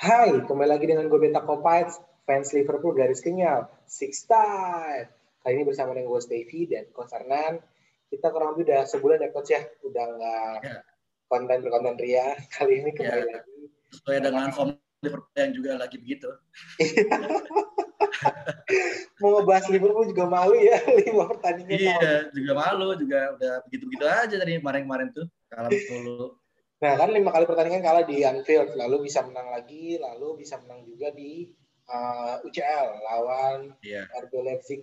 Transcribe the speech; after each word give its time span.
Hai, 0.00 0.32
kembali 0.48 0.64
lagi 0.64 0.88
dengan 0.88 1.12
gue 1.12 1.20
Beta 1.20 1.44
Kopites, 1.44 2.00
fans 2.24 2.56
Liverpool 2.56 2.96
garis 2.96 3.20
kenyal, 3.20 3.68
Six 3.84 4.24
Time. 4.24 5.12
Kali 5.44 5.60
ini 5.60 5.68
bersama 5.68 5.92
dengan 5.92 6.08
gue 6.08 6.24
Stevie 6.24 6.64
dan 6.64 6.88
Coach 6.88 7.12
Arnan. 7.12 7.60
Kita 8.08 8.32
kurang 8.32 8.56
lebih 8.56 8.72
udah 8.72 8.88
sebulan 8.88 9.20
ya 9.20 9.28
Coach 9.28 9.52
ya, 9.52 9.60
udah 9.84 10.04
nggak 10.16 10.56
Ya. 10.64 10.80
konten 11.28 11.60
berkonten 11.60 12.00
ria. 12.00 12.32
Kali 12.56 12.80
ini 12.80 12.96
kembali 12.96 13.28
Ya. 13.28 13.44
lagi. 13.44 13.60
sesuai 13.92 14.18
dengan 14.24 14.48
form 14.56 14.72
Liverpool 15.04 15.36
yang 15.36 15.52
juga 15.52 15.70
lagi 15.76 15.96
begitu. 16.00 16.32
Mau 19.20 19.36
ngebahas 19.36 19.68
Liverpool 19.68 20.08
juga 20.08 20.24
malu 20.24 20.56
ya, 20.56 20.80
lima 21.04 21.28
pertandingan. 21.28 21.76
Iya, 21.76 22.32
juga 22.32 22.52
malu, 22.56 22.96
juga 22.96 23.36
udah 23.36 23.52
begitu-begitu 23.68 24.04
aja 24.08 24.34
tadi 24.40 24.56
kemarin-kemarin 24.64 25.12
tuh 25.12 25.28
kalah 25.52 25.68
dulu. 25.68 26.39
Nah 26.80 26.92
kan 26.96 27.12
lima 27.12 27.28
kali 27.28 27.44
pertandingan 27.44 27.84
kalah 27.84 28.04
di 28.08 28.24
Anfield, 28.24 28.72
lalu 28.72 29.04
bisa 29.04 29.20
menang 29.20 29.52
lagi, 29.52 30.00
lalu 30.00 30.40
bisa 30.40 30.56
menang 30.64 30.80
juga 30.88 31.12
di 31.12 31.52
uh, 31.86 32.40
UCL 32.40 33.04
lawan 33.04 33.76
Iya. 33.84 34.08
RB 34.24 34.32
Leipzig. 34.40 34.80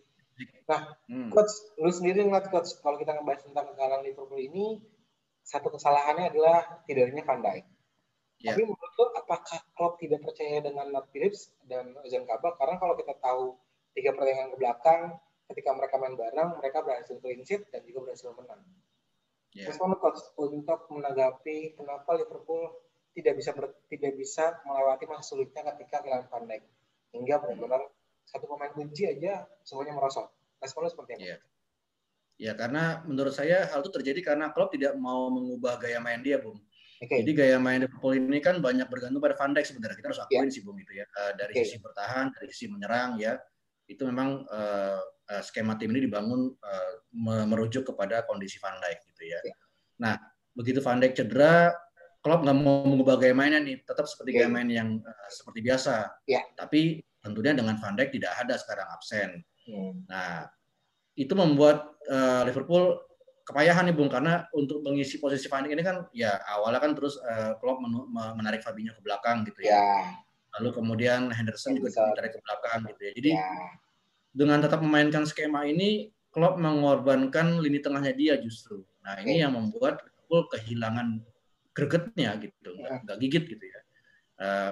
Nah, 0.70 0.94
Hmm. 1.10 1.34
Coach, 1.34 1.50
lu 1.82 1.90
sendiri 1.90 2.22
ngeliat 2.22 2.54
Coach, 2.54 2.78
kalau 2.86 3.02
kita 3.02 3.18
ngebahas 3.18 3.42
tentang 3.42 3.74
kekalahan 3.74 4.06
Liverpool 4.06 4.38
ini, 4.38 4.78
satu 5.42 5.74
kesalahannya 5.74 6.30
adalah 6.30 6.84
tidaknya 6.86 7.26
Van 7.26 7.42
Dijk. 7.42 7.66
Ya. 8.38 8.54
Tapi 8.54 8.70
menurut 8.70 8.94
lu, 8.94 9.06
apakah 9.18 9.58
Klopp 9.74 9.98
tidak 9.98 10.22
percaya 10.22 10.62
dengan 10.62 10.94
Nat 10.94 11.10
Phillips 11.10 11.50
dan 11.66 11.98
Ozan 12.06 12.30
Kabak? 12.30 12.62
Karena 12.62 12.78
kalau 12.78 12.94
kita 12.94 13.18
tahu 13.18 13.58
tiga 13.98 14.14
pertandingan 14.14 14.54
ke 14.54 14.58
belakang, 14.62 15.02
ketika 15.50 15.74
mereka 15.74 15.96
main 15.98 16.14
bareng, 16.14 16.50
mereka 16.62 16.86
berhasil 16.86 17.18
clean 17.18 17.42
sheet 17.42 17.66
dan 17.74 17.82
juga 17.90 18.06
berhasil 18.12 18.30
menang. 18.38 18.62
Ya. 19.56 19.72
Respon 19.72 19.96
Coach 19.98 20.22
untuk 20.38 20.92
menanggapi 20.92 21.76
kenapa 21.80 22.20
Liverpool 22.20 22.84
tidak 23.16 23.34
bisa 23.40 23.52
ber- 23.56 23.80
tidak 23.90 24.14
bisa 24.14 24.62
melewati 24.68 25.10
masa 25.10 25.24
sulitnya 25.34 25.66
ketika 25.74 26.06
kehilangan 26.06 26.28
Van 26.30 26.44
Dijk 26.46 26.64
hingga 27.16 27.36
benar-benar 27.42 27.82
satu 28.28 28.46
pemain 28.46 28.70
kunci 28.76 29.08
aja 29.08 29.48
semuanya 29.64 29.96
merosot. 29.98 30.30
Respon 30.62 30.86
lu 30.86 30.90
seperti 30.92 31.12
apa? 31.18 31.22
Iya. 31.24 31.38
Ya 32.38 32.52
karena 32.54 33.02
menurut 33.10 33.34
saya 33.34 33.66
hal 33.74 33.82
itu 33.82 33.90
terjadi 33.90 34.22
karena 34.34 34.54
Klopp 34.54 34.76
tidak 34.78 34.94
mau 35.00 35.32
mengubah 35.34 35.82
gaya 35.82 35.98
main 35.98 36.22
dia, 36.22 36.38
Bung. 36.38 36.62
Oke. 37.02 37.26
Jadi 37.26 37.32
gaya 37.34 37.58
main 37.58 37.82
Liverpool 37.82 38.14
ini 38.14 38.38
kan 38.38 38.62
banyak 38.62 38.86
bergantung 38.90 39.22
pada 39.22 39.34
Van 39.34 39.54
Dijk 39.58 39.66
sebenarnya. 39.66 39.98
Kita 39.98 40.08
harus 40.14 40.22
akuin 40.22 40.50
sih, 40.54 40.62
Bung 40.62 40.78
itu 40.78 40.94
ya. 40.94 41.06
Eh, 41.10 41.34
dari 41.34 41.54
Oke. 41.58 41.66
sisi 41.66 41.82
bertahan, 41.82 42.30
dari 42.30 42.46
sisi 42.54 42.70
menyerang 42.70 43.18
ya. 43.18 43.42
Itu 43.90 44.06
memang 44.06 44.46
eh, 44.46 45.02
eh, 45.28 45.44
skema 45.44 45.76
tim 45.76 45.92
ini 45.92 46.08
dibangun 46.08 46.52
me- 47.14 47.48
merujuk 47.48 47.84
kepada 47.88 48.24
kondisi 48.28 48.58
Van 48.64 48.76
Dijk 48.80 49.00
gitu 49.14 49.24
ya. 49.28 49.40
Oke. 49.44 49.52
Nah, 50.00 50.16
begitu 50.54 50.80
Van 50.84 51.00
Dijk 51.00 51.14
cedera, 51.16 51.72
Klopp 52.24 52.44
nggak 52.44 52.58
mau 52.60 52.84
mengubah 52.84 53.16
gaya 53.22 53.32
mainnya 53.38 53.62
nih, 53.62 53.82
tetap 53.86 54.04
seperti 54.10 54.36
Oke. 54.36 54.38
gaya 54.44 54.50
main 54.52 54.70
yang 54.70 54.90
eh, 55.00 55.30
seperti 55.32 55.60
biasa. 55.64 55.96
Iya. 56.28 56.42
Tapi 56.56 57.00
tentunya 57.24 57.54
dengan 57.56 57.76
Van 57.80 57.96
Dijk 57.96 58.16
tidak 58.16 58.34
ada 58.40 58.56
sekarang 58.60 58.88
absen. 58.92 59.30
Hmm. 59.68 60.04
Nah, 60.08 60.48
itu 61.18 61.34
membuat 61.36 61.98
eh, 62.08 62.42
Liverpool 62.48 63.04
kepayahan 63.48 63.88
nih 63.88 63.96
Bung 63.96 64.12
karena 64.12 64.44
untuk 64.52 64.84
mengisi 64.84 65.24
posisi 65.24 65.48
Van 65.48 65.64
Dijk 65.64 65.72
ini 65.76 65.84
kan 65.84 66.04
ya 66.12 66.36
awalnya 66.52 66.84
kan 66.84 66.92
terus 66.96 67.16
eh, 67.24 67.56
Klopp 67.64 67.80
menarik 68.36 68.60
Fabinho 68.64 68.92
ke 68.96 69.02
belakang 69.04 69.48
gitu 69.48 69.64
ya. 69.64 69.76
Ya, 69.80 69.88
Lalu 70.60 70.74
kemudian 70.74 71.30
Henderson 71.32 71.78
juga 71.78 71.92
Henderson. 71.94 72.12
ditarik 72.12 72.32
ke 72.36 72.40
belakang 72.44 72.80
gitu 72.92 73.02
ya. 73.08 73.12
Jadi 73.14 73.32
ya, 73.34 73.50
dengan 74.38 74.62
tetap 74.62 74.86
memainkan 74.86 75.26
skema 75.26 75.66
ini 75.66 76.14
Klopp 76.30 76.62
mengorbankan 76.62 77.58
lini 77.58 77.82
tengahnya 77.82 78.14
dia 78.14 78.38
justru. 78.38 78.86
Nah, 79.02 79.18
ini 79.26 79.42
Oke. 79.42 79.42
yang 79.42 79.54
membuat 79.58 80.06
Liverpool 80.06 80.42
kehilangan 80.54 81.08
gregetnya 81.74 82.38
gitu, 82.38 82.78
nggak 82.78 83.18
Ya. 83.18 83.22
gigit 83.22 83.44
gitu 83.58 83.66
ya. 83.66 83.80
Eh, 84.38 84.72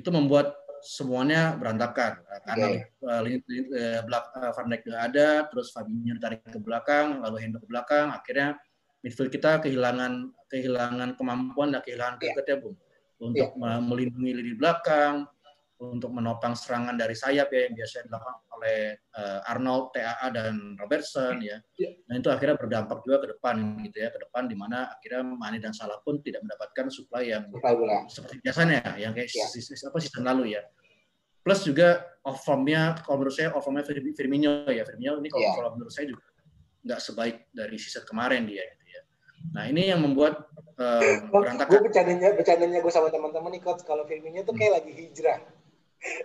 itu 0.00 0.08
membuat 0.08 0.56
semuanya 0.80 1.52
berantakan 1.60 2.24
Eh, 2.24 2.40
karena 2.48 2.66
Oke. 2.72 2.78
eh, 2.88 3.20
lini, 3.28 3.38
lini 3.44 3.62
eh, 3.76 4.00
belak, 4.08 4.24
eh, 4.40 4.50
Van 4.56 4.66
Dijk 4.72 4.82
nggak 4.88 5.04
ada, 5.12 5.28
terus 5.52 5.68
Fabinho 5.76 6.16
ditarik 6.16 6.40
ke 6.48 6.56
belakang, 6.56 7.20
lalu 7.20 7.36
Hendo 7.44 7.60
ke 7.60 7.68
belakang, 7.68 8.08
akhirnya 8.08 8.56
midfield 9.04 9.28
kita 9.28 9.60
kehilangan 9.60 10.32
kehilangan 10.48 11.12
kemampuan 11.20 11.76
dan 11.76 11.84
kehilangan 11.84 12.16
Ya. 12.16 12.32
gregetnya, 12.32 12.56
Bung, 12.64 12.76
untuk 13.20 13.52
me- 13.60 13.84
melindungi 13.84 14.32
lini 14.32 14.54
belakang, 14.56 15.28
untuk 15.90 16.14
menopang 16.14 16.54
serangan 16.54 16.94
dari 16.94 17.18
sayap 17.18 17.50
ya 17.50 17.66
yang 17.66 17.74
biasa 17.74 18.06
dilakukan 18.06 18.36
oleh 18.54 18.78
eh, 18.94 19.50
Arnold, 19.50 19.90
TAA 19.90 20.26
dan 20.30 20.54
Robertson 20.78 21.42
ya. 21.42 21.58
Ya. 21.74 21.90
Dan 22.06 22.22
itu 22.22 22.30
akhirnya 22.30 22.54
berdampak 22.54 23.02
juga 23.02 23.18
ke 23.18 23.28
depan 23.34 23.56
gitu 23.82 23.98
ya, 23.98 24.14
ke 24.14 24.22
depan 24.22 24.46
di 24.46 24.54
mana 24.54 24.94
akhirnya 24.94 25.26
Mane 25.26 25.58
dan 25.58 25.74
Salah 25.74 25.98
pun 25.98 26.22
tidak 26.22 26.46
mendapatkan 26.46 26.86
supply 26.86 27.34
yang 27.34 27.50
bola. 27.50 28.06
seperti 28.06 28.38
biasanya 28.38 28.94
yang 28.94 29.10
kayak 29.10 29.26
Ya. 29.26 29.50
sis- 29.50 29.66
sis- 29.66 29.82
apa 29.82 29.98
season 29.98 30.22
lalu 30.22 30.54
ya. 30.54 30.62
Plus 31.42 31.66
juga 31.66 32.06
off 32.22 32.46
formnya 32.46 32.94
kalau 33.02 33.18
menurut 33.18 33.34
saya 33.34 33.50
off 33.50 33.66
formnya 33.66 33.82
Fir- 33.82 34.14
Firmino 34.14 34.62
ya 34.70 34.86
Firmino 34.86 35.18
ini 35.18 35.26
kalau, 35.26 35.42
Ya. 35.42 35.52
kalau 35.58 35.70
menurut 35.74 35.90
saya 35.90 36.06
juga 36.06 36.22
nggak 36.86 37.00
sebaik 37.02 37.36
dari 37.50 37.74
season 37.74 38.06
kemarin 38.06 38.46
dia 38.46 38.62
gitu 38.62 38.86
ya. 38.86 39.02
Nah 39.58 39.66
ini 39.66 39.90
yang 39.90 39.98
membuat 39.98 40.46
Gue 40.72 41.30
berantakan. 41.30 41.78
bercandanya, 41.82 42.34
bercandanya 42.34 42.78
gue 42.78 42.90
sama 42.90 43.06
teman-teman 43.06 43.54
nih 43.54 43.62
coach 43.62 43.82
kalau 43.82 44.02
Firmino 44.02 44.42
tuh 44.42 44.54
kayak 44.54 44.82
lagi 44.82 44.90
hijrah, 44.94 45.38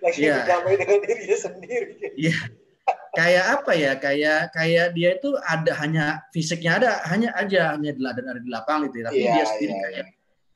lagi 0.02 0.20
Iya. 0.26 0.36
berdamai 0.44 0.76
dengan 0.78 0.98
dirinya 1.06 1.38
sendiri. 1.38 1.94
Iya. 2.18 2.38
Kayak 3.14 3.46
apa 3.62 3.72
ya? 3.74 3.92
Kayak 3.98 4.40
kayak 4.54 4.86
dia 4.94 5.10
itu 5.18 5.30
ada 5.42 5.72
hanya 5.82 6.06
fisiknya 6.30 6.72
ada 6.80 6.90
hanya 7.10 7.34
aja 7.34 7.74
hanya 7.74 7.92
di 7.94 8.02
ada 8.06 8.22
ada 8.22 8.42
di 8.42 8.50
lapang 8.50 8.86
gitu 8.90 9.02
ya. 9.02 9.04
Tapi 9.10 9.18
Iya, 9.20 9.32
dia 9.34 9.46
sendiri 9.50 9.74
iya, 9.74 9.82
kayak 9.84 10.06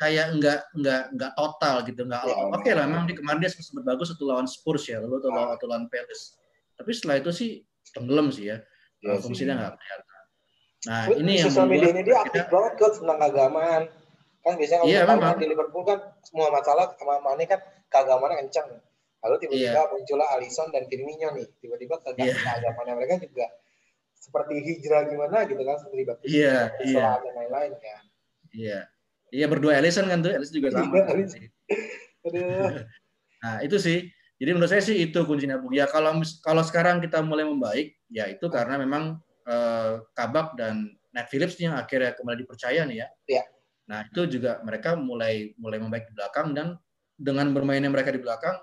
kayak 0.02 0.26
enggak 0.34 0.60
enggak 0.74 1.02
enggak 1.14 1.32
total 1.38 1.76
gitu 1.86 2.02
enggak 2.10 2.22
Iya, 2.26 2.36
oke 2.50 2.70
lah 2.74 2.86
memang 2.90 3.06
di 3.06 3.14
kemarin 3.14 3.38
dia 3.38 3.52
sempat 3.54 3.86
bagus 3.86 4.10
satu 4.10 4.26
lawan 4.26 4.50
Spurs 4.50 4.90
ya 4.90 4.98
lalu 4.98 5.22
atau 5.22 5.30
lawan, 5.30 5.50
atau 5.54 5.66
lawan 5.70 5.86
Palace 5.94 6.42
tapi 6.74 6.90
setelah 6.90 7.22
itu 7.22 7.30
sih 7.30 7.50
tenggelam 7.94 8.34
sih 8.34 8.50
ya 8.50 8.58
Iya 9.06 9.22
sih. 9.22 9.30
fungsinya 9.30 9.54
nggak 9.62 9.74
kelihatan 9.78 10.06
nah 10.82 11.02
Terus 11.06 11.18
ini 11.22 11.32
yang 11.38 11.46
sosial 11.54 11.68
medianya 11.70 12.02
dia 12.02 12.18
aktif 12.18 12.46
banget 12.50 12.74
coach 12.82 12.98
tentang 12.98 13.18
keagamaan. 13.22 13.82
Kan 14.42 14.54
biasanya 14.58 14.80
kalau 14.82 14.90
Iya, 14.90 15.02
kita 15.06 15.14
main 15.22 15.38
di 15.38 15.48
Liverpool 15.54 15.84
kan 15.86 16.00
semua 16.26 16.48
masalah 16.50 16.86
sama 16.98 17.16
Mane 17.22 17.44
kan 17.46 17.60
keagamaannya 17.94 18.38
kencang. 18.50 18.68
Lalu 19.22 19.36
tiba-tiba 19.38 19.78
Iya. 19.78 19.90
muncullah 19.90 20.28
Alisson 20.34 20.68
dan 20.70 20.84
Firmino 20.86 21.30
nih. 21.32 21.48
Tiba-tiba 21.62 21.96
keag- 22.02 22.18
Iya. 22.18 22.34
keagamaannya 22.36 22.94
mereka 22.98 23.14
juga 23.22 23.46
seperti 24.14 24.54
hijrah 24.60 25.02
gimana 25.06 25.46
gitu 25.46 25.62
kan 25.62 25.78
seperti 25.78 26.02
baptis 26.06 26.30
Iya, 26.30 26.58
iya. 26.84 27.10
dan 27.18 27.34
lain-lain 27.34 27.74
kan. 27.76 28.04
iya 28.52 28.80
iya 29.32 29.46
berdua 29.48 29.80
Ellison 29.80 30.06
kan 30.06 30.20
tuh 30.20 30.30
Ellison 30.30 30.56
juga 30.56 30.70
sama 30.76 30.92
kan. 31.08 31.16
Aduh. 32.28 32.86
Nah, 33.42 33.58
itu 33.64 33.78
sih. 33.80 34.06
Jadi 34.38 34.50
menurut 34.52 34.70
saya 34.70 34.82
sih 34.82 34.98
itu 34.98 35.18
kuncinya, 35.24 35.58
Bung. 35.58 35.74
Ya 35.74 35.86
kalau 35.86 36.18
kalau 36.42 36.62
sekarang 36.62 36.98
kita 36.98 37.22
mulai 37.22 37.46
membaik, 37.46 37.98
ya 38.10 38.26
itu 38.26 38.46
karena 38.50 38.78
memang 38.78 39.18
eh, 39.42 39.94
Kabak 40.14 40.54
dan 40.54 40.86
Nat 41.10 41.26
Phillips 41.30 41.58
yang 41.58 41.74
akhirnya 41.74 42.14
kembali 42.14 42.46
dipercaya 42.46 42.86
nih 42.86 43.02
ya. 43.02 43.08
Iya. 43.28 43.44
Nah, 43.90 44.06
itu 44.06 44.38
juga 44.38 44.62
mereka 44.62 44.94
mulai 44.94 45.54
mulai 45.58 45.82
membaik 45.82 46.06
di 46.10 46.14
belakang 46.14 46.54
dan 46.54 46.78
dengan 47.18 47.50
bermainnya 47.50 47.90
mereka 47.90 48.14
di 48.14 48.22
belakang 48.22 48.54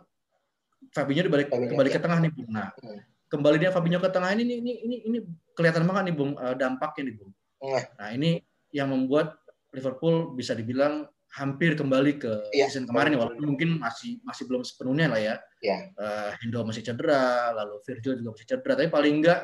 Fabinho 0.95 1.23
dibalik 1.27 1.49
Fabinho, 1.51 1.71
kembali 1.75 1.89
ke 1.91 1.99
iya. 1.99 2.05
tengah 2.05 2.19
nih, 2.23 2.31
Bung. 2.33 2.49
Nah, 2.51 2.69
Hmm. 2.79 3.01
kembali 3.29 3.57
dia 3.61 3.71
Fabinho 3.71 3.99
ke 4.01 4.09
tengah 4.09 4.31
ini 4.33 4.43
ini 4.47 4.55
ini 4.63 4.73
ini, 4.85 4.97
ini 5.05 5.19
kelihatan 5.53 5.85
banget 5.85 6.13
nih, 6.13 6.15
Bung, 6.17 6.33
eh, 6.39 6.55
dampaknya 6.57 7.03
nih, 7.13 7.15
Bung. 7.19 7.31
Nah. 7.61 7.85
Nah, 7.99 8.09
ini 8.15 8.31
yang 8.71 8.89
membuat 8.93 9.37
Liverpool 9.75 10.33
bisa 10.33 10.57
dibilang 10.57 11.05
hampir 11.29 11.77
kembali 11.77 12.17
ke 12.17 12.33
Iya. 12.57 12.73
season 12.73 12.89
kemarin 12.89 13.13
ya, 13.15 13.19
walaupun 13.21 13.45
mungkin 13.45 13.77
masih 13.77 14.17
masih 14.25 14.49
belum 14.49 14.65
sepenuhnya 14.65 15.13
lah 15.13 15.21
ya. 15.21 15.35
Iya. 15.61 15.77
Eh, 15.93 16.31
Hendo 16.41 16.65
masih 16.65 16.81
cedera, 16.81 17.53
lalu 17.53 17.85
Virgil 17.85 18.17
juga 18.17 18.33
masih 18.33 18.49
cedera, 18.49 18.73
tapi 18.81 18.89
paling 18.89 19.15
enggak 19.21 19.41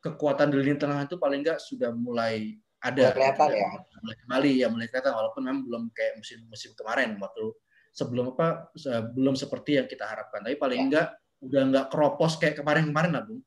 kekuatan 0.00 0.48
di 0.54 0.56
lini 0.62 0.78
tengah 0.80 1.04
itu 1.04 1.20
paling 1.20 1.44
enggak 1.44 1.58
sudah 1.60 1.92
mulai 1.92 2.56
ada. 2.80 3.12
Mulai 3.12 3.16
kelihatan 3.20 3.48
ya. 3.52 3.68
Mulai 4.00 4.16
kembali 4.24 4.50
ya, 4.56 4.66
mulai 4.72 4.86
kelihatan 4.88 5.12
walaupun 5.12 5.42
memang 5.44 5.62
belum 5.66 5.82
kayak 5.92 6.14
musim 6.16 6.38
musim 6.48 6.70
kemarin 6.72 7.18
waktu 7.20 7.52
sebelum 7.96 8.36
apa 8.36 8.68
belum 9.16 9.32
seperti 9.32 9.80
yang 9.80 9.88
kita 9.88 10.04
harapkan, 10.04 10.44
tapi 10.44 10.60
paling 10.60 10.76
Ya. 10.76 10.86
enggak 10.86 11.06
udah 11.40 11.62
enggak 11.64 11.86
keropos 11.88 12.36
kayak 12.36 12.60
kemarin-kemarin 12.60 13.12
lah, 13.16 13.24
Bung. 13.24 13.40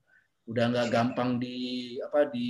Udah 0.50 0.65
enggak 0.74 0.89
gampang 0.89 1.38
di 1.38 1.57
apa 2.01 2.25
di 2.25 2.50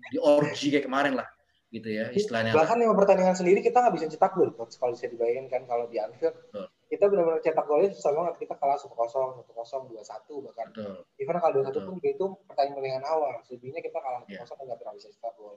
di 0.00 0.16
orgy 0.16 0.72
kayak 0.72 0.88
kemarin 0.88 1.20
lah 1.20 1.28
gitu 1.68 1.90
ya 1.90 2.06
istilahnya. 2.08 2.54
Bahkan 2.54 2.78
lima 2.78 2.94
pertandingan 2.94 3.34
sendiri 3.34 3.58
kita 3.60 3.82
nggak 3.82 3.94
bisa 3.98 4.06
cetak 4.08 4.32
gol 4.32 4.54
coach 4.54 4.78
kalau 4.78 4.94
bisa 4.94 5.10
dibayangin 5.10 5.50
kan 5.50 5.66
kalau 5.66 5.90
di 5.90 5.98
Anfield 5.98 6.30
Betul. 6.48 6.70
kita 6.86 7.04
benar-benar 7.10 7.42
cetak 7.42 7.66
golnya 7.66 7.90
susah 7.90 8.14
banget 8.14 8.34
kita 8.46 8.54
kalah 8.54 8.78
satu 8.78 8.94
kosong 8.94 9.42
satu 9.42 9.52
kosong 9.52 9.82
dua 9.90 10.02
satu 10.06 10.38
bahkan 10.46 10.70
Betul. 10.70 11.02
even 11.18 11.34
kalau 11.34 11.52
dua 11.58 11.64
satu 11.66 11.82
pun 11.82 11.98
itu 11.98 12.26
pertandingan 12.46 13.02
awal 13.02 13.42
selebihnya 13.42 13.82
kita 13.82 13.98
kalah 13.98 14.22
satu 14.22 14.30
Iya. 14.30 14.40
kosong 14.46 14.56
nggak 14.64 14.78
pernah 14.78 14.94
bisa 14.94 15.08
cetak 15.10 15.34
gol 15.34 15.56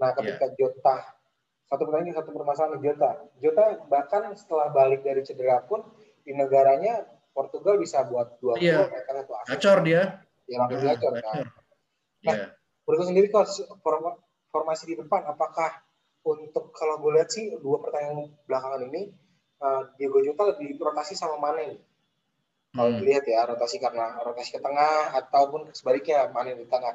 nah 0.00 0.10
ketika 0.16 0.46
Jota 0.56 0.96
satu 1.66 1.82
pertandingan 1.82 2.16
satu 2.16 2.30
permasalahan 2.30 2.78
Jota 2.78 3.10
Jota 3.38 3.64
bahkan 3.86 4.30
setelah 4.32 4.70
balik 4.70 5.02
dari 5.02 5.22
cedera 5.22 5.62
pun 5.62 5.82
di 6.22 6.30
negaranya 6.30 7.02
Portugal 7.30 7.76
bisa 7.76 8.00
buat 8.02 8.38
dua 8.38 8.54
Iya. 8.56 8.86
gol 8.86 8.94
satu 8.96 9.32
asis 9.36 9.50
Gacor 9.52 9.78
dia. 9.82 10.02
ya 10.46 10.56
langsung 10.62 10.82
gacor 10.82 11.12
kan 11.12 11.22
Gacor. 11.22 11.46
Nah, 12.22 12.34
Iya. 12.34 12.46
menurut 12.82 12.98
lu 12.98 13.06
sendiri 13.06 13.28
coach 13.28 13.52
form- 13.80 14.18
formasi 14.48 14.84
di 14.86 14.96
depan 14.96 15.26
apakah 15.26 15.82
untuk 16.22 16.70
kalau 16.70 16.98
gue 16.98 17.12
lihat 17.14 17.28
sih 17.28 17.54
dua 17.56 17.78
pertandingan 17.78 18.30
belakangan 18.46 18.82
ini 18.86 19.10
uh, 19.58 19.82
Diego 19.94 20.18
Jota 20.20 20.54
lebih 20.54 20.74
rotasi 20.76 21.14
sama 21.14 21.36
Mane. 21.36 21.78
Kalau 22.68 22.90
Hmm. 22.92 22.98
dilihat 22.98 23.24
ya 23.24 23.42
rotasi 23.44 23.78
karena 23.78 24.20
rotasi 24.20 24.52
ke 24.52 24.60
tengah 24.60 25.14
ataupun 25.14 25.70
sebaliknya 25.70 26.28
Mane 26.28 26.54
di 26.54 26.66
tengah. 26.66 26.94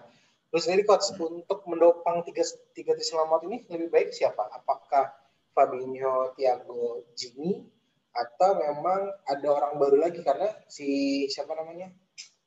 Terus 0.51 0.63
sendiri 0.67 0.83
coach 0.83 1.15
untuk 1.15 1.63
mendopang 1.63 2.27
tiga 2.27 2.43
tiga 2.75 2.91
tim 2.99 3.07
selamat 3.07 3.47
ini 3.47 3.63
lebih 3.71 3.87
baik 3.87 4.09
siapa? 4.11 4.51
Apakah 4.51 5.15
Fabinho, 5.55 6.35
Thiago, 6.35 7.07
Gini 7.15 7.63
atau 8.11 8.59
memang 8.59 9.07
ada 9.23 9.47
orang 9.47 9.79
baru 9.79 9.95
lagi 10.03 10.19
karena 10.19 10.51
si 10.67 11.23
siapa 11.31 11.55
namanya 11.55 11.95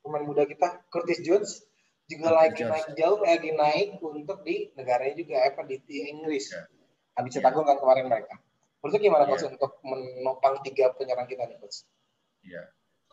pemain 0.05 0.21
muda 0.21 0.45
kita 0.45 0.85
Curtis 0.93 1.25
Jones 1.25 1.65
juga 2.05 2.29
lagi 2.37 2.61
Jones. 2.61 2.73
naik 2.77 2.89
jauh 3.01 3.17
lagi 3.25 3.51
naik 3.57 3.89
untuk 4.05 4.45
di 4.45 4.69
negaranya 4.77 5.17
juga 5.17 5.41
apa 5.41 5.65
di, 5.65 5.81
di 5.89 6.05
Inggris 6.13 6.53
Ya. 6.53 6.69
habis 7.17 7.33
Ya. 7.33 7.41
cetak 7.41 7.57
gol 7.57 7.65
kan 7.65 7.81
kemarin 7.81 8.13
mereka 8.13 8.37
menurut 8.85 8.93
lu 8.93 8.99
gimana 9.01 9.25
Ya. 9.25 9.29
coach 9.33 9.45
untuk 9.49 9.73
menopang 9.81 10.61
tiga 10.61 10.93
penyerang 10.93 11.25
kita 11.25 11.49
nih 11.49 11.57
coach 11.57 11.89
Ya. 12.45 12.61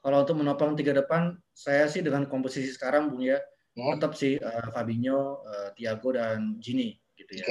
Kalau 0.04 0.28
untuk 0.28 0.36
menopang 0.36 0.76
tiga 0.76 0.92
depan, 0.92 1.40
saya 1.56 1.88
sih 1.88 2.04
dengan 2.04 2.28
komposisi 2.28 2.68
sekarang, 2.68 3.08
Bung 3.08 3.24
ya, 3.24 3.40
Hmm. 3.72 3.96
tetap 3.96 4.12
sih 4.14 4.36
eh, 4.36 4.68
Fabinho, 4.70 5.42
eh, 5.48 5.70
Thiago 5.76 6.12
dan 6.12 6.60
Gini 6.60 6.92
gitu 7.16 7.40
ya. 7.40 7.46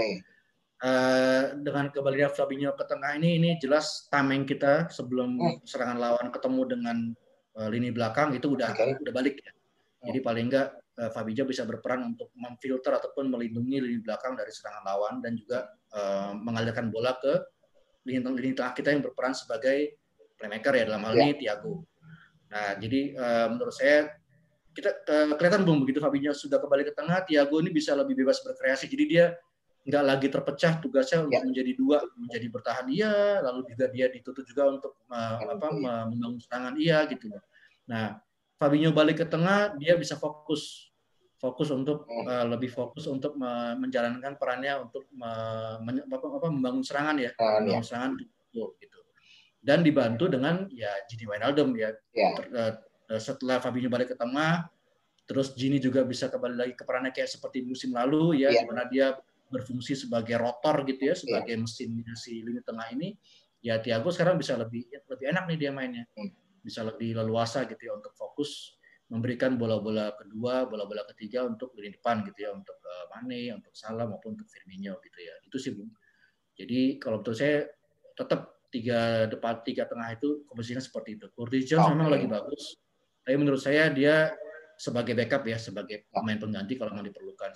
Eh, 0.80 1.42
dengan 1.60 1.92
kembalinya 1.92 2.32
Fabinho 2.32 2.72
ke 2.72 2.84
tengah 2.84 3.12
ini, 3.12 3.36
ini 3.36 3.50
jelas 3.60 4.08
tameng 4.08 4.44
kita 4.44 4.88
sebelum 4.88 5.36
Hmm. 5.36 5.56
serangan 5.64 5.96
lawan 5.96 6.28
ketemu 6.28 6.62
dengan 6.68 6.96
eh, 7.56 7.68
lini 7.68 7.90
belakang 7.92 8.32
itu 8.32 8.52
udah 8.56 8.72
Oke. 8.72 9.00
udah 9.00 9.12
balik 9.12 9.40
ya. 9.40 9.50
Hmm. 9.52 10.06
Jadi 10.12 10.18
paling 10.20 10.46
enggak 10.48 10.68
eh, 10.96 11.10
Fabinho 11.12 11.44
bisa 11.44 11.64
berperan 11.64 12.04
untuk 12.06 12.32
memfilter 12.32 12.92
ataupun 12.96 13.28
melindungi 13.28 13.80
lini 13.80 14.00
belakang 14.00 14.36
dari 14.36 14.52
serangan 14.52 14.84
lawan 14.84 15.14
dan 15.20 15.36
juga 15.36 15.68
eh, 15.92 16.32
mengalirkan 16.36 16.88
bola 16.88 17.16
ke 17.16 17.32
lini, 18.04 18.20
lini 18.24 18.52
tengah 18.56 18.72
kita 18.72 18.88
yang 18.92 19.04
berperan 19.04 19.32
sebagai 19.32 19.96
playmaker 20.36 20.72
ya 20.72 20.84
dalam 20.88 21.04
hal 21.04 21.12
Ya. 21.16 21.22
ini 21.28 21.34
Thiago. 21.36 21.84
Nah, 22.48 22.76
jadi 22.80 23.00
eh, 23.12 23.46
menurut 23.52 23.72
saya 23.72 24.16
kita 24.70 24.90
eh, 25.06 25.34
kelihatan 25.34 25.62
Bung 25.66 25.82
begitu 25.82 25.98
Fabinho 25.98 26.30
sudah 26.30 26.62
kembali 26.62 26.86
ke 26.86 26.94
tengah, 26.94 27.26
Thiago 27.26 27.58
ini 27.58 27.70
bisa 27.70 27.92
lebih 27.94 28.14
bebas 28.14 28.38
berkreasi. 28.42 28.86
Jadi 28.86 29.04
dia 29.06 29.34
nggak 29.80 30.04
lagi 30.04 30.26
terpecah 30.28 30.76
tugasnya 30.78 31.24
untuk 31.24 31.40
Ya. 31.40 31.46
menjadi 31.48 31.72
dua, 31.72 31.98
menjadi 32.14 32.46
bertahan 32.52 32.86
iya, 32.92 33.40
lalu 33.40 33.64
juga 33.72 33.88
dia 33.88 34.06
dituntut 34.12 34.44
juga 34.44 34.68
untuk 34.68 34.92
Kan 35.08 35.48
apa 35.48 35.66
membangun 35.72 36.38
serangan 36.38 36.74
iya 36.76 37.08
gitu 37.08 37.32
loh. 37.32 37.42
Nah, 37.88 38.20
Fabinho 38.60 38.92
balik 38.92 39.24
ke 39.24 39.26
tengah, 39.26 39.72
dia 39.80 39.96
bisa 39.96 40.14
fokus 40.20 40.92
fokus 41.40 41.72
untuk 41.72 42.04
eh, 42.06 42.44
lebih 42.44 42.68
fokus 42.68 43.08
untuk 43.08 43.32
me- 43.34 43.72
menjalankan 43.80 44.36
perannya 44.36 44.84
untuk 44.84 45.08
men- 45.80 46.04
apa, 46.04 46.26
apa, 46.28 46.46
membangun 46.52 46.84
serangan 46.84 47.16
ya, 47.16 47.32
Serangan, 47.32 47.60
membangun 47.64 47.86
serangan 47.88 48.10
gitu. 48.20 48.62
gitu. 48.76 48.98
Dan 49.60 49.80
dibantu 49.80 50.28
dengan 50.28 50.68
ya 50.68 50.92
Gini 51.08 51.24
Wijnaldum 51.24 51.72
ya 51.76 51.88
ya 52.12 52.28
ter- 52.36 52.52
eh, 52.52 52.72
setelah 53.18 53.58
Fabinho 53.58 53.90
balik 53.90 54.14
ke 54.14 54.16
tengah, 54.18 54.68
terus 55.26 55.50
Gini 55.56 55.82
juga 55.82 56.06
bisa 56.06 56.30
kembali 56.30 56.54
lagi 56.54 56.74
ke 56.78 56.84
perannya 56.86 57.10
kayak 57.10 57.30
seperti 57.30 57.64
musim 57.64 57.90
lalu 57.90 58.44
ya, 58.44 58.50
Iya. 58.52 58.62
di 58.62 58.66
mana 58.70 58.82
dia 58.86 59.06
berfungsi 59.50 59.98
sebagai 59.98 60.38
rotor 60.38 60.86
gitu 60.86 61.10
ya, 61.10 61.14
sebagai 61.18 61.58
mesin 61.58 61.90
si 62.14 62.38
lini 62.44 62.62
tengah 62.62 62.86
ini. 62.94 63.18
Ya 63.60 63.82
Thiago 63.82 64.14
sekarang 64.14 64.38
bisa 64.38 64.54
lebih 64.54 64.86
lebih 65.10 65.26
enak 65.34 65.44
nih 65.50 65.58
dia 65.58 65.70
mainnya, 65.74 66.04
Hmm. 66.14 66.30
bisa 66.62 66.86
lebih 66.86 67.18
leluasa 67.18 67.66
gitu 67.66 67.82
ya 67.82 67.92
untuk 67.98 68.14
fokus 68.14 68.78
memberikan 69.10 69.58
bola-bola 69.58 70.14
kedua, 70.14 70.70
bola-bola 70.70 71.02
ketiga 71.10 71.42
untuk 71.42 71.74
lini 71.74 71.98
depan 71.98 72.22
gitu 72.30 72.46
ya, 72.46 72.54
untuk 72.54 72.78
eh, 72.78 73.04
Mane, 73.10 73.58
untuk 73.58 73.74
Salah 73.74 74.06
maupun 74.06 74.38
untuk 74.38 74.46
Firmino 74.46 75.02
gitu 75.02 75.18
ya. 75.18 75.34
Itu 75.42 75.58
sih 75.58 75.74
Bung. 75.74 75.90
Jadi 76.54 77.02
kalau 77.02 77.18
menurut 77.18 77.34
saya 77.34 77.66
tetap 78.14 78.62
tiga 78.70 79.26
depan 79.26 79.66
tiga 79.66 79.82
tengah 79.90 80.14
itu 80.14 80.46
komposisinya 80.46 80.78
seperti 80.78 81.18
itu. 81.18 81.26
Curtis 81.34 81.66
Jones 81.66 81.90
memang 81.90 82.06
lagi 82.14 82.30
bagus, 82.30 82.78
tapi 83.24 83.36
menurut 83.36 83.60
saya 83.60 83.88
dia 83.92 84.32
sebagai 84.80 85.12
backup 85.12 85.44
ya, 85.44 85.60
sebagai 85.60 86.08
pemain 86.08 86.40
pengganti 86.40 86.80
kalau 86.80 86.96
memang 86.96 87.12
diperlukan. 87.12 87.52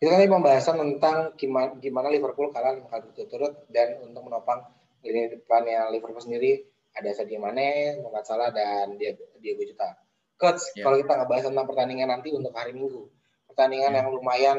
itu 0.00 0.08
tadi 0.08 0.24
pembahasan 0.30 0.80
tentang 0.80 1.36
gimana, 1.36 1.76
gimana 1.76 2.08
Liverpool 2.08 2.48
kalah 2.48 2.72
lima 2.80 2.88
kali 2.88 3.12
berturut-turut 3.12 3.68
dan 3.68 4.00
untuk 4.00 4.24
menopang 4.24 4.64
lini 5.04 5.36
depannya 5.36 5.92
Liverpool 5.92 6.22
sendiri 6.22 6.64
ada 6.96 7.10
Sadio 7.12 7.36
Mane, 7.36 8.00
Mohamed 8.00 8.24
Salah 8.24 8.48
dan 8.50 8.96
Diego 8.96 9.62
Jota. 9.68 10.00
Coach, 10.40 10.72
Ya. 10.72 10.88
kalau 10.88 10.96
kita 10.96 11.12
ngebahas 11.20 11.44
tentang 11.52 11.66
pertandingan 11.68 12.08
nanti 12.08 12.32
untuk 12.32 12.56
hari 12.56 12.72
Minggu, 12.72 13.12
pertandingan 13.52 13.92
Ya. 13.92 13.96
yang 14.00 14.08
lumayan 14.08 14.58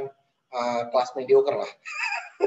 uh, 0.54 0.82
kelas 0.94 1.10
mediocre 1.18 1.58
lah. 1.58 1.72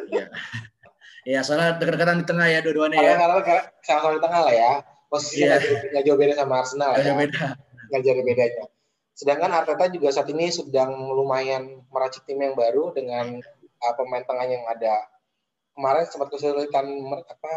Ya, 0.06 0.30
ya 1.34 1.40
salah 1.42 1.74
dekat-dekatan 1.74 2.22
di 2.22 2.26
tengah 2.30 2.46
ya 2.46 2.62
dua-duanya 2.62 3.02
ya. 3.02 3.18
kalau 3.18 3.42
sama-sama 3.82 4.14
di 4.14 4.22
tengah 4.22 4.40
lah 4.46 4.54
ya, 4.54 4.72
posisinya 5.14 5.46
Iya. 5.46 5.54
nggak 5.54 5.62
jauh- 5.62 5.84
nggak 5.94 6.04
jauh 6.10 6.18
beda 6.18 6.34
sama 6.34 6.54
Arsenal 6.58 6.90
Gak 6.92 7.06
ya. 7.06 7.14
beda. 7.14 7.46
nggak 7.88 8.02
jadi 8.02 8.22
bedanya. 8.26 8.64
Sedangkan 9.14 9.50
Arteta 9.54 9.86
juga 9.88 10.10
saat 10.10 10.26
ini 10.26 10.50
sedang 10.50 10.90
lumayan 11.14 11.86
meracik 11.94 12.26
tim 12.26 12.42
yang 12.42 12.58
baru 12.58 12.90
dengan 12.90 13.38
uh, 13.78 13.94
pemain 13.94 14.26
tengah 14.26 14.46
yang 14.50 14.66
ada. 14.66 15.06
Kemarin 15.70 16.02
sempat 16.10 16.34
kesulitan 16.34 16.86
apa 17.22 17.52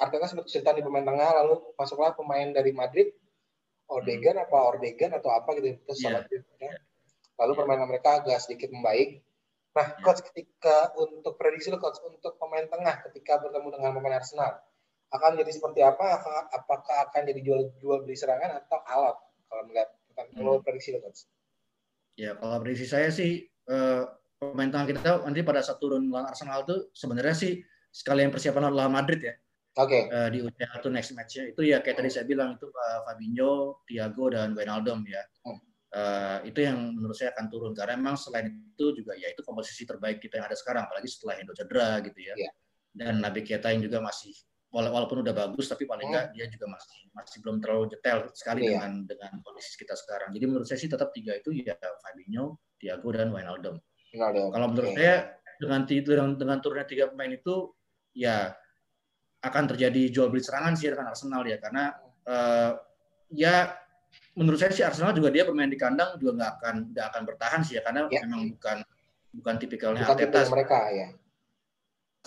Arteta 0.00 0.24
sempat 0.24 0.48
kesulitan 0.48 0.80
di 0.80 0.82
pemain 0.82 1.04
tengah 1.04 1.28
lalu 1.44 1.60
masuklah 1.76 2.16
pemain 2.16 2.48
dari 2.48 2.72
Madrid 2.72 3.12
Odegan 3.84 4.40
apa 4.40 4.56
Ordegan 4.72 5.12
atau 5.12 5.28
apa 5.28 5.52
gitu 5.60 5.76
terus 5.84 6.00
salah 6.00 6.24
ya. 6.24 6.40
Lalu 7.36 7.52
permainan 7.52 7.84
mereka 7.84 8.24
agak 8.24 8.40
sedikit 8.40 8.72
membaik. 8.72 9.20
Nah, 9.72 9.88
coach 10.00 10.20
ketika 10.24 10.92
untuk 10.96 11.36
prediksi 11.36 11.68
lo 11.68 11.76
coach 11.76 12.00
untuk 12.04 12.36
pemain 12.36 12.64
tengah 12.64 13.04
ketika 13.08 13.40
bertemu 13.40 13.68
dengan 13.72 13.90
pemain 13.92 14.16
Arsenal 14.20 14.60
akan 15.12 15.30
jadi 15.36 15.52
seperti 15.52 15.80
apa? 15.84 16.24
Apakah, 16.50 17.08
akan 17.08 17.22
jadi 17.28 17.40
jual 17.44 17.60
jual 17.78 18.02
beli 18.02 18.16
serangan 18.16 18.64
atau 18.64 18.80
alat 18.88 19.16
kalau 19.46 19.62
melihat 19.68 19.88
kalau 20.32 20.58
Hmm. 20.58 20.64
prediksi 20.64 20.96
lo? 20.96 21.00
Ya 22.16 22.36
kalau 22.36 22.60
prediksi 22.64 22.88
saya 22.88 23.08
sih 23.12 23.44
eh, 23.46 24.02
pemain 24.36 24.68
tengah 24.72 24.86
kita 24.90 25.22
nanti 25.22 25.40
pada 25.46 25.62
saat 25.62 25.78
turun 25.78 26.10
lawan 26.10 26.26
Arsenal 26.26 26.66
tuh 26.66 26.90
sebenarnya 26.92 27.36
sih 27.36 27.62
sekalian 27.92 28.32
persiapan 28.32 28.72
lawan 28.72 28.92
Madrid 28.92 29.20
ya. 29.22 29.34
Oke, 29.80 30.04
eh, 30.04 30.28
di 30.28 30.44
UCL 30.44 30.84
itu 30.84 30.88
next 30.92 31.16
match-nya 31.16 31.48
itu 31.48 31.62
ya 31.64 31.80
kayak 31.80 31.96
tadi 32.04 32.10
saya 32.12 32.28
bilang 32.28 32.60
itu 32.60 32.68
eh, 32.68 33.00
Fabinho, 33.08 33.80
Thiago 33.88 34.28
dan 34.28 34.52
Wijnaldum 34.52 35.00
ya. 35.08 35.22
Hmm. 35.44 35.60
Eh, 35.92 36.38
itu 36.52 36.64
yang 36.64 36.92
menurut 36.96 37.16
saya 37.16 37.32
akan 37.36 37.46
turun 37.52 37.72
karena 37.76 37.96
memang 38.00 38.16
selain 38.16 38.48
itu 38.48 38.96
juga 38.96 39.12
ya 39.16 39.28
itu 39.32 39.40
komposisi 39.44 39.84
terbaik 39.84 40.20
kita 40.20 40.40
yang 40.40 40.48
ada 40.48 40.56
sekarang 40.56 40.88
apalagi 40.88 41.08
setelah 41.08 41.36
Hendo 41.40 41.52
cedera 41.56 42.00
gitu 42.04 42.20
ya. 42.20 42.34
Iya. 42.36 42.50
Dan 42.92 43.24
Nabi 43.24 43.40
Keita 43.40 43.72
yang 43.72 43.80
juga 43.80 44.04
masih 44.04 44.36
walaupun 44.72 45.20
udah 45.20 45.36
bagus 45.36 45.68
tapi 45.68 45.84
paling 45.84 46.08
Hmm. 46.08 46.16
enggak 46.16 46.26
dia 46.32 46.46
juga 46.48 46.66
masih 46.72 47.00
masih 47.12 47.36
belum 47.44 47.56
terlalu 47.60 47.84
detail 47.92 48.18
sekali 48.32 48.64
Iya. 48.64 48.80
dengan 48.80 48.92
dengan 49.04 49.32
kondisi 49.44 49.76
kita 49.76 49.92
sekarang. 49.92 50.32
Jadi 50.32 50.44
menurut 50.48 50.64
saya 50.64 50.80
sih 50.80 50.88
tetap 50.88 51.12
tiga 51.12 51.36
itu 51.36 51.52
ya 51.52 51.76
Fabinho, 51.76 52.56
Thiago 52.80 53.08
dan 53.12 53.28
Wijnaldum. 53.28 53.76
Ronaldo. 54.16 54.42
Kalau 54.52 54.66
menurut 54.72 54.90
Oke. 54.92 54.98
saya 55.00 55.16
dengan 55.60 55.80
dengan, 55.84 56.30
dengan 56.40 56.56
turunnya 56.64 56.86
tiga 56.88 57.04
pemain 57.12 57.32
itu 57.32 57.68
ya 58.12 58.52
akan 59.42 59.64
terjadi 59.76 60.08
jual 60.08 60.28
beli 60.32 60.40
serangan 60.40 60.72
sih 60.72 60.88
dengan 60.88 61.12
Arsenal 61.12 61.44
ya 61.44 61.56
karena 61.60 61.92
eh, 62.24 62.70
ya 63.32 63.54
menurut 64.36 64.56
saya 64.60 64.72
sih 64.72 64.84
Arsenal 64.84 65.12
juga 65.12 65.28
dia 65.32 65.44
bermain 65.44 65.68
di 65.68 65.76
kandang 65.76 66.16
juga 66.16 66.32
nggak 66.40 66.52
akan 66.60 66.74
nggak 66.96 67.06
akan 67.12 67.22
bertahan 67.28 67.60
sih 67.60 67.76
ya 67.76 67.82
karena 67.84 68.08
Ya. 68.08 68.20
memang 68.24 68.52
bukan 68.56 68.78
bukan 69.36 69.54
tipikalnya 69.60 70.04
bukan 70.04 70.16
Arteta 70.16 70.40
mereka 70.48 70.78
ya. 70.92 71.08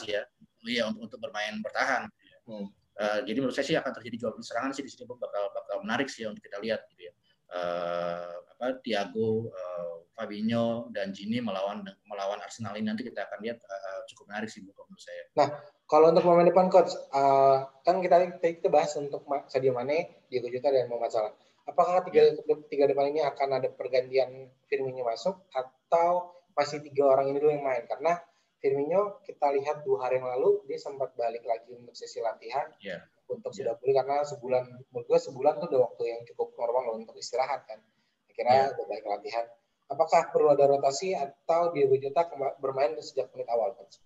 ya 0.06 0.22
iya 0.66 0.84
untuk, 0.90 1.08
untuk 1.14 1.20
bermain 1.22 1.62
bertahan. 1.62 2.10
Hmm. 2.46 2.68
Eh, 2.96 3.20
jadi 3.28 3.38
menurut 3.44 3.56
saya 3.56 3.66
sih 3.68 3.76
akan 3.76 3.92
terjadi 3.92 4.16
jual 4.16 4.32
beli 4.38 4.46
serangan 4.48 4.72
sih 4.72 4.84
di 4.86 4.92
sini 4.92 5.04
bakal 5.04 5.52
bakal 5.52 5.84
menarik 5.84 6.08
sih 6.08 6.24
ya 6.24 6.32
untuk 6.32 6.46
kita 6.48 6.64
lihat 6.64 6.88
gitu 6.96 7.12
ya. 7.12 7.14
Eh, 7.52 8.36
apa 8.56 8.80
Thiago, 8.80 9.52
eh, 9.52 9.96
Fabinho 10.16 10.88
dan 10.96 11.12
Gini 11.12 11.44
melawan 11.44 11.84
melawan 12.08 12.40
Arsenal 12.40 12.80
ini 12.80 12.88
nanti 12.88 13.04
kita 13.04 13.28
akan 13.28 13.40
lihat 13.44 13.60
eh, 13.60 14.02
cukup 14.08 14.32
menarik 14.32 14.48
sih 14.48 14.64
menurut 14.64 14.88
saya. 14.96 15.52
Kalau 15.86 16.10
untuk 16.10 16.26
pemain 16.26 16.50
depan 16.50 16.66
coach, 16.74 16.98
uh, 17.14 17.62
kan 17.86 18.02
kita 18.02 18.42
kita 18.42 18.74
bahas 18.74 18.90
untuk 18.98 19.22
Sadio 19.46 19.70
Mane, 19.70 20.26
Diego 20.34 20.50
Jota 20.50 20.74
dan 20.74 20.90
Mohamed 20.90 21.14
Salah. 21.14 21.34
Apakah 21.70 22.02
tiga 22.10 22.34
tiga 22.70 22.90
depan 22.90 23.14
ini 23.14 23.22
akan 23.22 23.62
ada 23.62 23.70
pergantian 23.70 24.50
Firmino 24.66 25.06
masuk 25.06 25.46
atau 25.54 26.34
masih 26.58 26.82
tiga 26.82 27.06
orang 27.14 27.30
ini 27.30 27.38
dulu 27.38 27.54
yang 27.54 27.66
main? 27.66 27.86
Karena 27.86 28.18
Firmino 28.66 29.22
kita 29.22 29.54
lihat 29.54 29.86
dua 29.86 30.10
hari 30.10 30.18
yang 30.18 30.26
lalu 30.26 30.66
dia 30.66 30.82
sempat 30.82 31.14
balik 31.14 31.46
lagi 31.46 31.70
untuk 31.78 31.94
sesi 31.94 32.18
latihan 32.18 32.66
Iya. 32.82 33.06
untuk 33.30 33.54
Iya. 33.54 33.58
sudah 33.62 33.74
pulih 33.78 33.94
karena 34.02 34.26
sebulan 34.26 34.64
menurut 34.90 35.06
gue 35.06 35.20
sebulan 35.22 35.54
tuh 35.62 35.68
udah 35.70 35.82
waktu 35.86 36.04
yang 36.10 36.22
cukup 36.34 36.58
normal 36.58 36.82
loh 36.90 36.96
untuk 37.06 37.14
istirahat 37.14 37.62
kan. 37.70 37.78
Akhirnya 38.26 38.74
Iya. 38.74 38.74
udah 38.74 38.86
balik 38.90 39.06
latihan. 39.06 39.46
Apakah 39.86 40.34
perlu 40.34 40.50
ada 40.50 40.66
rotasi 40.66 41.14
atau 41.14 41.70
Diego 41.70 41.94
Jota 42.02 42.26
bermain 42.58 42.98
sejak 42.98 43.30
menit 43.38 43.46
awal 43.54 43.78
coach? 43.78 44.02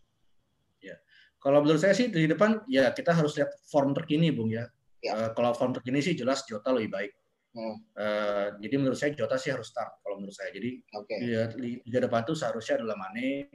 Kalau 1.40 1.64
menurut 1.64 1.80
saya 1.80 1.96
sih 1.96 2.12
di 2.12 2.28
depan 2.28 2.68
ya 2.68 2.92
kita 2.92 3.16
harus 3.16 3.40
lihat 3.40 3.48
form 3.72 3.96
terkini, 3.96 4.28
Bung 4.28 4.52
ya. 4.52 4.68
Ya. 5.00 5.16
Eh, 5.16 5.30
kalau 5.32 5.56
form 5.56 5.72
terkini 5.72 6.04
sih 6.04 6.12
jelas 6.12 6.44
Jota 6.44 6.76
lebih 6.76 6.92
baik. 6.92 7.12
Hmm. 7.56 7.80
Eh, 7.96 8.48
jadi 8.60 8.76
menurut 8.76 9.00
saya 9.00 9.16
Jota 9.16 9.40
sih 9.40 9.56
harus 9.56 9.72
start 9.72 10.04
kalau 10.04 10.20
menurut 10.20 10.36
saya. 10.36 10.52
Jadi 10.52 10.84
Oke, 11.00 11.16
di, 11.16 11.32
di, 11.56 11.70
di 11.80 11.90
depan 11.96 12.28
tuh 12.28 12.36
seharusnya 12.36 12.84
adalah 12.84 13.00
Mane, 13.00 13.48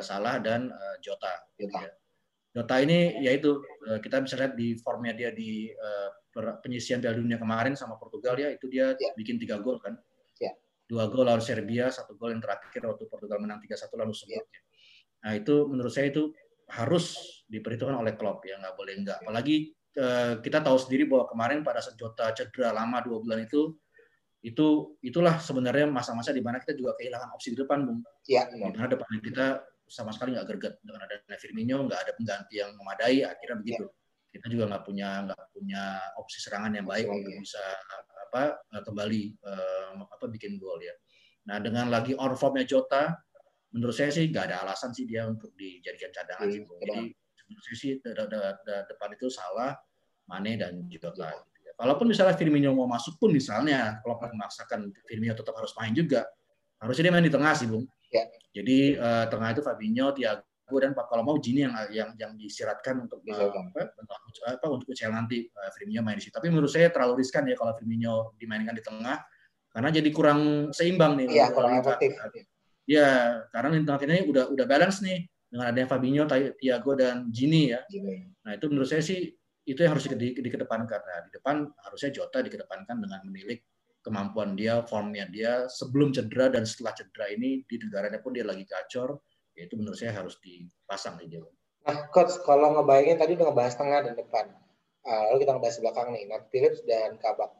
Salah 0.00 0.40
dan 0.40 0.72
eh, 0.72 0.96
Jota. 1.04 1.32
Jota. 1.60 1.80
Ya. 1.84 1.90
Jota 2.54 2.78
ini 2.78 3.18
yaitu 3.18 3.58
uh, 3.90 3.98
kita 3.98 4.22
bisa 4.22 4.38
lihat 4.38 4.54
di 4.54 4.78
formnya 4.78 5.10
dia 5.10 5.34
di 5.34 5.74
uh, 5.74 6.10
penyisian 6.62 7.02
Piala 7.02 7.18
Dunia 7.18 7.34
kemarin 7.34 7.74
sama 7.74 7.98
Portugal 7.98 8.38
ya 8.38 8.54
itu 8.54 8.70
dia 8.70 8.94
yeah. 8.94 9.12
bikin 9.18 9.42
tiga 9.42 9.58
gol 9.58 9.82
kan. 9.82 9.98
Yeah. 10.38 10.54
Dua 10.86 11.10
gol 11.10 11.26
lawan 11.26 11.42
Serbia, 11.42 11.90
satu 11.90 12.14
gol 12.14 12.30
yang 12.30 12.38
terakhir 12.38 12.86
waktu 12.86 13.10
Portugal 13.10 13.42
menang 13.42 13.58
3-1 13.58 13.90
lalu 13.98 14.14
sebelumnya. 14.14 14.46
Yeah. 14.46 14.62
Nah 15.26 15.32
itu 15.34 15.54
menurut 15.66 15.90
saya 15.90 16.14
itu 16.14 16.30
harus 16.70 17.18
diperhitungkan 17.50 17.98
oleh 17.98 18.14
Klopp 18.14 18.46
ya 18.46 18.54
nggak 18.62 18.74
boleh 18.78 18.94
nggak. 19.02 19.18
Apalagi 19.26 19.74
uh, 19.98 20.38
kita 20.38 20.62
tahu 20.62 20.78
sendiri 20.78 21.10
bahwa 21.10 21.26
kemarin 21.26 21.66
pada 21.66 21.82
saat 21.82 21.98
Jota 21.98 22.30
cedera 22.38 22.70
lama 22.70 23.02
dua 23.02 23.18
bulan 23.18 23.42
itu 23.42 23.74
itu 24.46 24.94
itulah 25.00 25.40
sebenarnya 25.40 25.88
masa-masa 25.90 26.30
di 26.30 26.44
mana 26.44 26.60
kita 26.60 26.76
juga 26.76 26.94
kehilangan 27.00 27.32
opsi 27.34 27.56
di 27.56 27.58
depan, 27.58 27.82
Bung. 27.82 28.04
Iya. 28.28 28.52
Di 28.52 28.60
mana 28.60 28.92
depan 28.92 29.08
kita 29.24 29.73
sama 29.88 30.10
sekali 30.16 30.32
nggak 30.34 30.48
gerget 30.48 30.74
dengan 30.80 31.04
adanya 31.04 31.36
Firmino 31.36 31.76
nggak 31.84 32.00
ada 32.08 32.12
pengganti 32.16 32.54
yang 32.60 32.72
memadai 32.76 33.24
akhirnya 33.24 33.56
begitu 33.60 33.84
ya. 33.84 34.38
kita 34.38 34.46
juga 34.50 34.64
nggak 34.72 34.84
punya 34.84 35.08
nggak 35.28 35.42
punya 35.52 35.82
opsi 36.18 36.38
serangan 36.40 36.72
yang 36.74 36.86
baik 36.88 37.06
untuk 37.06 37.32
ya. 37.32 37.40
bisa 37.40 37.64
apa 38.24 38.42
eh, 38.74 38.82
kembali 38.82 39.20
uh, 39.44 39.90
apa 40.08 40.24
bikin 40.32 40.56
gol 40.58 40.80
ya 40.80 40.94
nah 41.44 41.60
dengan 41.60 41.92
lagi 41.92 42.16
on 42.16 42.32
formnya 42.34 42.64
Jota 42.64 43.12
menurut 43.76 43.92
saya 43.92 44.10
sih 44.10 44.32
nggak 44.32 44.50
ada 44.50 44.56
alasan 44.64 44.96
sih 44.96 45.04
dia 45.04 45.28
untuk 45.28 45.52
dijadikan 45.54 46.10
cadangan 46.14 46.48
sih 46.48 46.62
iya, 46.64 46.78
jadi 46.80 47.02
menurut 47.44 47.64
saya 47.68 47.76
sih 47.76 47.90
de, 48.00 48.10
de, 48.10 48.38
de, 48.64 48.74
depan 48.88 49.08
itu 49.12 49.26
salah 49.28 49.76
Mane 50.24 50.56
dan 50.56 50.88
juga 50.88 51.12
ya. 51.12 51.36
gitu 51.36 51.58
ya. 51.68 51.72
Kalaupun 51.76 52.08
misalnya 52.08 52.32
Firmino 52.32 52.72
mau 52.72 52.88
masuk 52.88 53.20
pun 53.20 53.28
misalnya 53.28 54.00
kalau 54.00 54.16
memaksakan 54.16 54.88
Firmino 55.04 55.36
tetap 55.36 55.52
harus 55.52 55.76
main 55.76 55.92
juga 55.92 56.24
harusnya 56.80 57.08
dia 57.08 57.12
main 57.12 57.26
di 57.28 57.32
tengah 57.32 57.52
sih 57.52 57.68
Bung 57.68 57.84
Ya. 58.14 58.24
Jadi 58.54 58.94
uh, 58.94 59.26
tengah 59.26 59.50
itu 59.50 59.62
Fabinho, 59.66 60.14
Thiago 60.14 60.76
dan 60.78 60.94
Pak 60.94 61.10
kalau 61.10 61.26
mau 61.26 61.36
Gini 61.42 61.66
yang 61.66 61.74
yang 61.90 62.10
yang 62.14 62.32
disiratkan 62.38 63.02
untuk 63.02 63.26
uh, 63.26 63.50
apa, 63.50 63.90
untuk 63.98 64.42
apa 64.46 64.66
untuk 64.70 64.86
UCL 64.94 65.10
nanti 65.10 65.50
uh, 65.50 65.70
Firmino 65.74 66.06
main 66.06 66.14
di 66.14 66.22
situ. 66.22 66.34
Tapi 66.38 66.46
menurut 66.54 66.70
saya 66.70 66.94
terlalu 66.94 67.26
riskan 67.26 67.42
ya 67.50 67.58
kalau 67.58 67.74
Firmino 67.74 68.38
dimainkan 68.38 68.78
di 68.78 68.84
tengah 68.86 69.18
karena 69.74 69.90
jadi 69.90 70.08
kurang 70.14 70.70
seimbang 70.70 71.18
nih. 71.18 71.26
Iya, 71.34 71.46
kurang 71.50 71.82
efektif. 71.82 72.14
Iya, 72.86 73.42
karena 73.50 73.74
di 73.74 73.82
tengah 73.82 74.00
ini 74.06 74.22
udah 74.30 74.44
udah 74.54 74.66
balance 74.70 75.02
nih 75.02 75.26
dengan 75.50 75.66
adanya 75.74 75.88
Fabinho, 75.90 76.24
Thiago 76.30 76.92
dan 76.94 77.34
Gini 77.34 77.74
ya. 77.74 77.82
Gini. 77.90 78.30
Nah 78.46 78.54
itu 78.54 78.70
menurut 78.70 78.86
saya 78.86 79.02
sih 79.02 79.34
itu 79.64 79.80
yang 79.80 79.96
harus 79.96 80.06
di, 80.06 80.36
dikedepankan. 80.36 81.00
Nah, 81.00 81.18
di 81.24 81.30
depan 81.32 81.64
harusnya 81.88 82.12
Jota 82.12 82.44
dikedepankan 82.44 83.00
dengan 83.00 83.20
menilik 83.24 83.64
kemampuan 84.04 84.52
dia, 84.52 84.84
formnya 84.84 85.24
dia 85.24 85.64
sebelum 85.72 86.12
cedera 86.12 86.52
dan 86.52 86.68
setelah 86.68 86.92
cedera 86.92 87.32
ini 87.32 87.64
di 87.64 87.80
negaranya 87.80 88.20
pun 88.20 88.36
dia 88.36 88.44
lagi 88.44 88.68
gacor, 88.68 89.16
ya 89.56 89.64
itu 89.64 89.80
menurut 89.80 89.96
saya 89.96 90.12
harus 90.12 90.36
dipasang 90.44 91.16
di 91.16 91.32
dia. 91.32 91.40
Nah, 91.88 92.12
coach, 92.12 92.36
kalau 92.44 92.76
ngebayangin 92.76 93.16
tadi 93.16 93.32
udah 93.40 93.48
ngebahas 93.48 93.74
tengah 93.80 93.98
dan 94.04 94.14
depan, 94.16 94.46
uh, 95.08 95.22
lalu 95.32 95.44
kita 95.44 95.52
ngebahas 95.56 95.76
belakang 95.80 96.08
nih, 96.12 96.22
Nat 96.28 96.44
Phillips 96.52 96.80
dan 96.84 97.16
Kabak. 97.16 97.52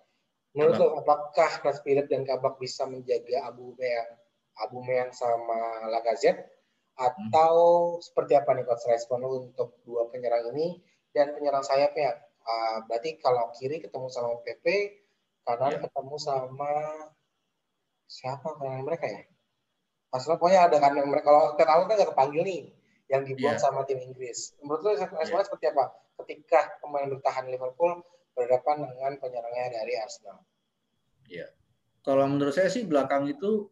Menurut 0.52 0.76
lo, 0.80 0.86
apakah 1.00 1.50
Nat 1.64 1.80
Phillips 1.80 2.12
dan 2.12 2.28
Kabak 2.28 2.60
bisa 2.60 2.84
menjaga 2.84 3.48
Abu 3.48 3.72
Meyang, 3.80 4.10
Abu 4.60 4.84
Meyang 4.84 5.10
sama 5.16 5.88
Lacazette? 5.92 6.52
Atau 6.94 7.54
hmm. 7.98 8.06
seperti 8.06 8.38
apa 8.38 8.54
nih 8.54 8.64
coach 8.64 8.86
respon 8.86 9.26
lo 9.26 9.50
untuk 9.50 9.82
dua 9.82 10.06
penyerang 10.14 10.54
ini 10.54 10.78
dan 11.10 11.34
penyerang 11.34 11.66
sayapnya? 11.66 12.16
Uh, 12.44 12.84
berarti 12.86 13.16
kalau 13.18 13.50
kiri 13.56 13.80
ketemu 13.80 14.06
sama 14.12 14.40
PP, 14.40 14.64
kanan 15.44 15.72
ya. 15.76 15.80
ketemu 15.84 16.16
sama 16.16 16.72
siapa 18.08 18.48
kanan 18.56 18.84
mereka 18.84 19.06
ya 19.08 19.22
Masalah 20.14 20.38
pokoknya 20.38 20.70
ada 20.70 20.78
kan 20.78 20.94
yang 20.94 21.10
mereka 21.10 21.26
kalau 21.26 21.58
terlalu 21.58 21.82
kan 21.90 21.94
nggak 21.98 22.10
kepanggil 22.14 22.42
nih 22.46 22.62
yang 23.10 23.26
dibuat 23.26 23.58
yeah. 23.58 23.62
sama 23.66 23.82
tim 23.82 23.98
Inggris. 23.98 24.54
Menurut 24.62 24.86
lo 24.86 24.90
responnya 24.94 25.26
yeah. 25.26 25.42
seperti 25.42 25.66
apa 25.74 25.84
ketika 26.22 26.78
pemain 26.78 27.10
bertahan 27.10 27.50
Liverpool 27.50 27.98
berhadapan 28.38 28.86
dengan 28.94 29.12
penyerangnya 29.18 29.74
dari 29.74 29.98
Arsenal? 29.98 30.38
Iya. 31.26 31.50
Yeah. 31.50 31.50
Kalau 32.06 32.30
menurut 32.30 32.54
saya 32.54 32.70
sih 32.70 32.86
belakang 32.86 33.26
itu 33.26 33.66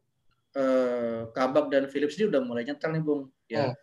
eh, 0.58 1.30
Kabak 1.30 1.70
dan 1.70 1.86
Phillips 1.86 2.18
ini 2.18 2.26
udah 2.34 2.42
mulai 2.42 2.66
nyetel 2.66 2.90
nih 2.90 3.02
Bung. 3.06 3.30
Ya. 3.46 3.70
Hmm. 3.70 3.74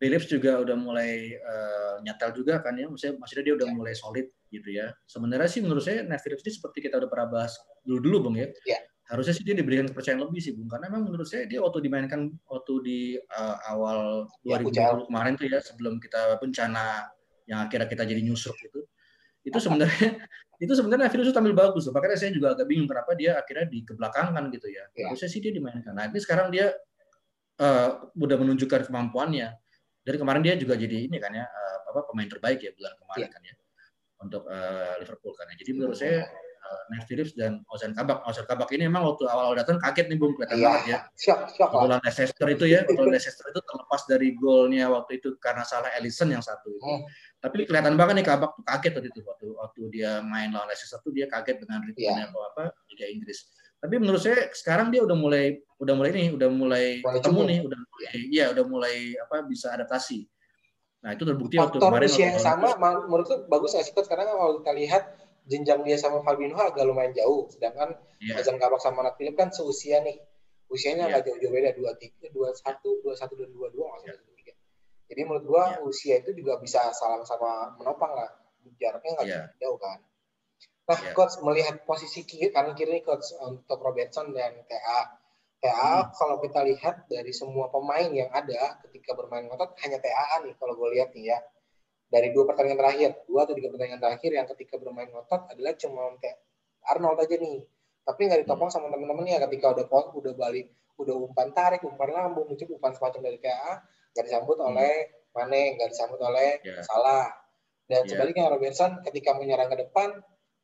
Phillips 0.00 0.32
juga 0.32 0.56
udah 0.64 0.76
mulai 0.80 1.36
uh, 1.36 2.00
nyetel 2.00 2.32
juga 2.32 2.64
kan 2.64 2.72
ya. 2.72 2.88
Maksudnya, 2.88 3.20
maksudnya 3.20 3.44
dia 3.44 3.54
udah 3.60 3.68
yeah. 3.68 3.76
mulai 3.76 3.92
solid 3.92 4.26
gitu 4.48 4.68
ya. 4.72 4.96
Sebenarnya 5.04 5.48
sih 5.52 5.60
menurut 5.60 5.84
saya 5.84 6.00
Nat 6.08 6.24
Phillips 6.24 6.40
ini 6.48 6.56
seperti 6.56 6.88
kita 6.88 6.96
udah 6.96 7.08
pernah 7.12 7.28
bahas 7.28 7.52
dulu-dulu 7.84 8.32
Bung 8.32 8.36
ya. 8.40 8.48
Yeah. 8.64 8.80
Harusnya 9.12 9.36
sih 9.36 9.44
dia 9.44 9.52
diberikan 9.52 9.92
kepercayaan 9.92 10.24
lebih 10.24 10.40
sih 10.40 10.56
Bung. 10.56 10.72
Karena 10.72 10.88
memang 10.88 11.12
menurut 11.12 11.28
saya 11.28 11.44
dia 11.44 11.60
waktu 11.60 11.84
dimainkan 11.84 12.32
waktu 12.48 12.74
di 12.80 13.00
uh, 13.20 13.56
awal 13.68 14.24
ya, 14.40 14.56
2020 14.64 15.12
kemarin 15.12 15.32
tuh 15.36 15.46
ya 15.52 15.60
sebelum 15.60 16.00
kita 16.00 16.40
bencana 16.40 17.12
yang 17.44 17.68
akhirnya 17.68 17.84
kita 17.84 18.08
jadi 18.08 18.24
nyusruk 18.24 18.56
itu. 18.56 18.80
Itu 19.48 19.56
sebenarnya 19.56 20.20
itu 20.60 20.76
sebenarnya 20.76 21.08
Phillips 21.08 21.32
tampil 21.32 21.56
bagus 21.56 21.88
loh. 21.88 21.96
Makanya 21.96 22.20
saya 22.20 22.36
juga 22.36 22.52
agak 22.52 22.68
bingung 22.68 22.84
kenapa 22.84 23.16
dia 23.16 23.40
akhirnya 23.40 23.64
di 23.64 23.80
kebelakangan 23.80 24.52
gitu 24.52 24.68
ya. 24.68 24.84
Yeah. 24.92 25.08
Harusnya 25.08 25.32
sih 25.32 25.40
dia 25.40 25.56
dimainkan. 25.56 25.96
Nah, 25.96 26.12
ini 26.12 26.20
sekarang 26.20 26.52
dia 26.52 26.76
uh, 27.56 28.12
udah 28.12 28.36
menunjukkan 28.36 28.92
kemampuannya. 28.92 29.56
Dari 30.10 30.18
kemarin 30.18 30.42
dia 30.42 30.58
juga 30.58 30.74
jadi 30.74 31.06
ini 31.06 31.22
kan 31.22 31.30
ya 31.30 31.46
uh, 31.46 31.76
apa 31.94 32.10
pemain 32.10 32.26
terbaik 32.26 32.58
ya 32.58 32.74
bulan 32.74 32.98
kemarin 32.98 33.22
yeah. 33.22 33.30
kan 33.30 33.42
ya 33.46 33.54
untuk 34.26 34.42
uh, 34.50 34.98
Liverpool 34.98 35.32
kan. 35.38 35.46
Jadi 35.54 35.70
menurut 35.70 35.94
saya 35.94 36.26
uh, 36.26 36.82
Nat 36.90 37.04
Phillips 37.06 37.32
dan 37.38 37.62
Ozan 37.70 37.94
Kabak. 37.94 38.26
Ozan 38.26 38.44
Kabak 38.44 38.68
ini 38.74 38.90
memang 38.90 39.06
waktu 39.06 39.30
awal-awal 39.30 39.54
datang 39.54 39.78
kaget 39.78 40.10
nih 40.10 40.18
Bung, 40.18 40.34
kelihatan 40.34 40.58
yeah. 40.58 40.66
banget 40.66 40.84
ya. 40.90 40.98
Shock, 41.16 41.70
Leicester 42.02 42.48
itu 42.50 42.64
ya, 42.66 42.80
waktu 42.84 43.10
Leicester 43.10 43.46
itu 43.48 43.60
terlepas 43.62 44.02
dari 44.10 44.28
golnya 44.34 44.86
waktu 44.90 45.22
itu 45.22 45.28
karena 45.38 45.62
salah 45.62 45.94
Ellison 45.94 46.28
yang 46.30 46.42
satu 46.42 46.68
itu. 46.68 46.82
Hmm. 46.82 47.06
Tapi 47.40 47.64
kelihatan 47.64 47.94
banget 47.96 48.20
nih 48.20 48.26
Kabak 48.26 48.50
tuh 48.58 48.64
kaget 48.66 48.92
waktu 48.98 49.08
itu 49.08 49.20
waktu 49.24 49.46
waktu 49.56 49.80
dia 49.94 50.10
main 50.20 50.50
lawan 50.52 50.68
Leicester 50.68 51.00
tuh 51.00 51.14
dia 51.14 51.30
kaget 51.30 51.62
dengan 51.62 51.80
ritmenya 51.86 52.26
yeah. 52.26 52.34
apa 52.34 52.40
apa 52.52 52.62
Liga 52.92 53.06
Inggris. 53.08 53.48
Tapi 53.80 53.94
menurut 53.96 54.20
saya 54.20 54.52
sekarang 54.52 54.92
dia 54.92 55.00
udah 55.00 55.16
mulai 55.16 55.56
udah 55.80 55.94
mulai 55.96 56.10
nih, 56.12 56.28
udah 56.36 56.48
mulai 56.52 56.84
ketemu 57.00 57.40
nih, 57.48 57.58
udah 57.64 57.78
mulai 57.80 58.04
iya 58.28 58.44
udah 58.52 58.64
mulai 58.68 58.96
apa 59.16 59.48
bisa 59.48 59.72
adaptasi 59.72 60.28
Nah 61.00 61.16
itu 61.16 61.24
terbukti 61.24 61.56
waktu 61.56 61.80
kemarin. 61.80 62.08
usia 62.08 62.26
yang 62.32 62.40
sama, 62.40 62.76
menurutku 62.76 63.48
bagus 63.48 63.72
nggak 63.72 63.84
sih? 63.88 63.94
Karena 64.04 64.28
kalau 64.28 64.60
kita 64.60 64.72
lihat 64.76 65.02
jenjang 65.48 65.80
dia 65.80 65.96
sama 65.96 66.20
Fabinho 66.20 66.60
agak 66.60 66.84
lumayan 66.84 67.16
jauh, 67.16 67.48
sedangkan 67.48 67.96
yeah. 68.20 68.36
Azam 68.36 68.60
Kabak 68.60 68.84
sama 68.84 69.00
Nat 69.00 69.16
Philip 69.16 69.34
kan 69.34 69.48
seusia 69.48 70.04
nih, 70.04 70.20
usianya 70.68 71.08
yeah. 71.08 71.16
agak 71.16 71.32
jauh-jauh 71.32 71.52
beda 71.56 71.72
dua 71.72 71.96
tiga, 71.96 72.28
dua 72.36 72.52
satu, 72.52 73.00
dua 73.00 73.16
satu 73.16 73.32
dan 73.40 73.48
dua 73.48 73.72
dua 73.72 73.96
maksudnya 73.96 74.20
yeah. 74.20 74.56
Jadi 75.10 75.20
menurut 75.26 75.44
gua 75.48 75.64
yeah. 75.80 75.88
usia 75.88 76.14
itu 76.20 76.36
juga 76.36 76.60
bisa 76.60 76.92
salam 76.92 77.24
sama 77.24 77.74
menopang 77.80 78.12
lah, 78.12 78.30
jaraknya 78.76 79.10
nggak 79.16 79.26
yeah. 79.26 79.48
jauh 79.56 79.80
kan. 79.80 80.04
Nah, 80.90 80.98
yeah. 80.98 81.14
coach 81.14 81.38
melihat 81.46 81.86
posisi 81.86 82.26
kiri 82.26 82.50
kanan 82.50 82.74
kiri 82.74 82.98
coach 83.06 83.30
untuk 83.38 83.78
Robertson 83.78 84.34
dan 84.34 84.58
TA 84.66 85.20
TA 85.60 86.02
hmm. 86.02 86.16
kalau 86.16 86.42
kita 86.42 86.66
lihat 86.66 87.06
dari 87.06 87.30
semua 87.30 87.70
pemain 87.70 88.10
yang 88.10 88.26
ada 88.32 88.80
ketika 88.88 89.14
bermain 89.14 89.46
ngotot 89.46 89.76
hanya 89.86 90.02
TA 90.02 90.42
nih 90.42 90.56
kalau 90.58 90.74
gue 90.74 90.98
lihat 90.98 91.14
nih 91.14 91.30
ya 91.30 91.38
dari 92.10 92.34
dua 92.34 92.48
pertandingan 92.48 92.80
terakhir 92.80 93.10
dua 93.28 93.46
atau 93.46 93.54
tiga 93.54 93.70
pertandingan 93.70 94.02
terakhir 94.02 94.30
yang 94.34 94.46
ketika 94.50 94.74
bermain 94.82 95.06
ngotot 95.14 95.46
adalah 95.52 95.72
cuma 95.78 96.02
kayak 96.18 96.42
Arnold 96.90 97.22
aja 97.22 97.36
nih 97.38 97.60
tapi 98.02 98.20
nggak 98.26 98.40
ditopang 98.48 98.66
hmm. 98.72 98.74
sama 98.80 98.86
temen-temennya 98.90 99.38
ketika 99.46 99.66
udah 99.76 99.86
pos 99.86 100.10
udah 100.16 100.32
balik 100.34 100.66
udah 100.98 101.14
umpan 101.14 101.48
tarik 101.54 101.86
umpan 101.86 102.10
lambung 102.10 102.48
muncul 102.48 102.66
umpan 102.72 102.96
semacam 102.96 103.20
dari 103.30 103.38
TA 103.38 103.84
nggak 104.16 104.24
disambut 104.26 104.58
hmm. 104.58 104.68
oleh 104.74 104.94
Mane 105.30 105.78
nggak 105.78 105.94
disambut 105.94 106.18
oleh 106.18 106.58
yeah. 106.66 106.82
Salah 106.82 107.30
dan 107.86 108.02
yeah. 108.02 108.10
sebaliknya 108.10 108.50
Robertson 108.50 109.04
ketika 109.06 109.36
menyerang 109.36 109.70
ke 109.70 109.86
depan 109.86 110.18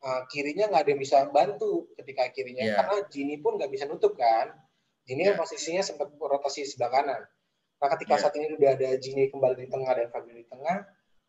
uh, 0.07 0.23
kirinya 0.31 0.71
nggak 0.71 0.83
ada 0.87 0.91
yang 0.95 1.03
bisa 1.03 1.27
bantu 1.35 1.91
ketika 1.99 2.31
kirinya 2.31 2.63
yeah. 2.63 2.77
karena 2.79 2.97
Gini 3.11 3.35
pun 3.43 3.59
nggak 3.59 3.71
bisa 3.75 3.91
nutup 3.91 4.15
kan 4.15 4.55
Gini 5.03 5.27
yeah. 5.27 5.35
posisinya 5.35 5.83
sempat 5.83 6.11
rotasi 6.19 6.67
sebelah 6.67 6.91
kanan. 6.91 7.23
Nah, 7.79 7.89
ketika 7.95 8.19
yeah. 8.19 8.23
saat 8.27 8.35
ini 8.35 8.59
udah 8.59 8.71
ada 8.75 8.89
Gini 8.99 9.31
kembali 9.31 9.55
di 9.63 9.69
tengah 9.71 9.93
dan 9.95 10.09
Fabio 10.11 10.35
di 10.35 10.47
tengah, 10.51 10.83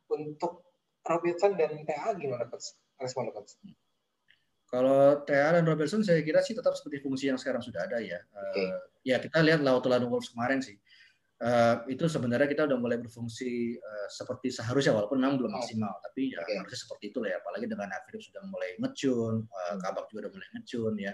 untuk 0.10 0.66
Robertson 1.06 1.54
dan 1.54 1.72
TA 1.86 2.10
gimana 2.18 2.50
coach? 2.50 2.74
Respon 2.98 3.30
coach? 3.30 3.54
Kalau 4.68 5.24
TA 5.24 5.56
dan 5.56 5.64
Robertson 5.64 6.02
saya 6.04 6.26
kira 6.26 6.42
sih 6.44 6.58
tetap 6.58 6.74
seperti 6.76 7.00
fungsi 7.06 7.30
yang 7.30 7.38
sekarang 7.38 7.62
sudah 7.62 7.86
ada 7.86 8.02
ya. 8.02 8.18
Okay. 8.18 8.66
Uh, 8.66 8.74
eh, 8.74 8.74
ya 9.14 9.18
kita 9.22 9.40
lihat 9.46 9.62
Laut 9.62 9.86
Wolves 9.86 10.34
kemarin 10.34 10.60
sih. 10.60 10.76
Uh, 11.38 11.86
itu 11.86 12.02
sebenarnya 12.10 12.50
kita 12.50 12.66
udah 12.66 12.82
mulai 12.82 12.98
berfungsi 12.98 13.78
uh, 13.78 14.08
seperti 14.10 14.50
seharusnya 14.50 14.98
walaupun 14.98 15.22
memang 15.22 15.38
belum 15.38 15.54
oh. 15.54 15.62
maksimal 15.62 15.94
oh. 15.94 16.02
tapi 16.02 16.34
ya 16.34 16.42
okay. 16.42 16.58
harusnya 16.58 16.82
seperti 16.82 17.14
itu 17.14 17.22
lah 17.22 17.30
ya 17.30 17.38
apalagi 17.38 17.70
dengan 17.70 17.94
Philip 18.10 18.26
sudah 18.26 18.42
mulai 18.50 18.74
ngecun 18.82 19.46
uh, 19.46 19.76
Kabak 19.78 20.10
juga 20.10 20.26
udah 20.26 20.32
mulai 20.34 20.50
ngecun 20.58 20.94
ya 20.98 21.14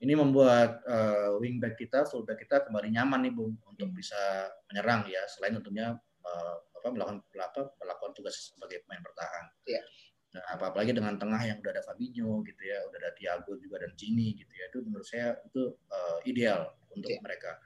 ini 0.00 0.16
membuat 0.16 0.80
uh, 0.88 1.36
wingback 1.36 1.76
kita, 1.76 2.08
fullback 2.08 2.40
kita 2.40 2.64
kembali 2.64 2.88
nyaman 2.88 3.20
nih 3.28 3.32
Bung 3.36 3.52
untuk 3.68 3.92
bisa 3.92 4.48
menyerang 4.72 5.04
ya 5.04 5.20
selain 5.28 5.60
tentunya 5.60 5.92
uh, 6.24 6.56
apa 6.80 6.88
melakukan 6.88 7.20
apa, 7.36 7.76
melakukan 7.76 8.12
tugas 8.16 8.56
sebagai 8.56 8.80
pemain 8.88 9.04
bertahan. 9.04 9.44
Yeah. 9.68 9.84
Nah, 10.30 10.56
apalagi 10.56 10.96
dengan 10.96 11.20
tengah 11.20 11.42
yang 11.44 11.60
udah 11.60 11.72
ada 11.76 11.84
Fabinho 11.84 12.40
gitu 12.48 12.62
ya, 12.64 12.80
udah 12.88 12.98
ada 13.02 13.12
Thiago 13.12 13.60
juga 13.60 13.84
dan 13.84 13.92
Gini 13.92 14.32
gitu 14.40 14.52
ya. 14.56 14.72
Itu 14.72 14.78
menurut 14.88 15.04
saya 15.04 15.36
itu 15.44 15.68
uh, 15.92 16.18
ideal 16.24 16.72
untuk 16.96 17.12
yeah. 17.12 17.20
mereka. 17.20 17.60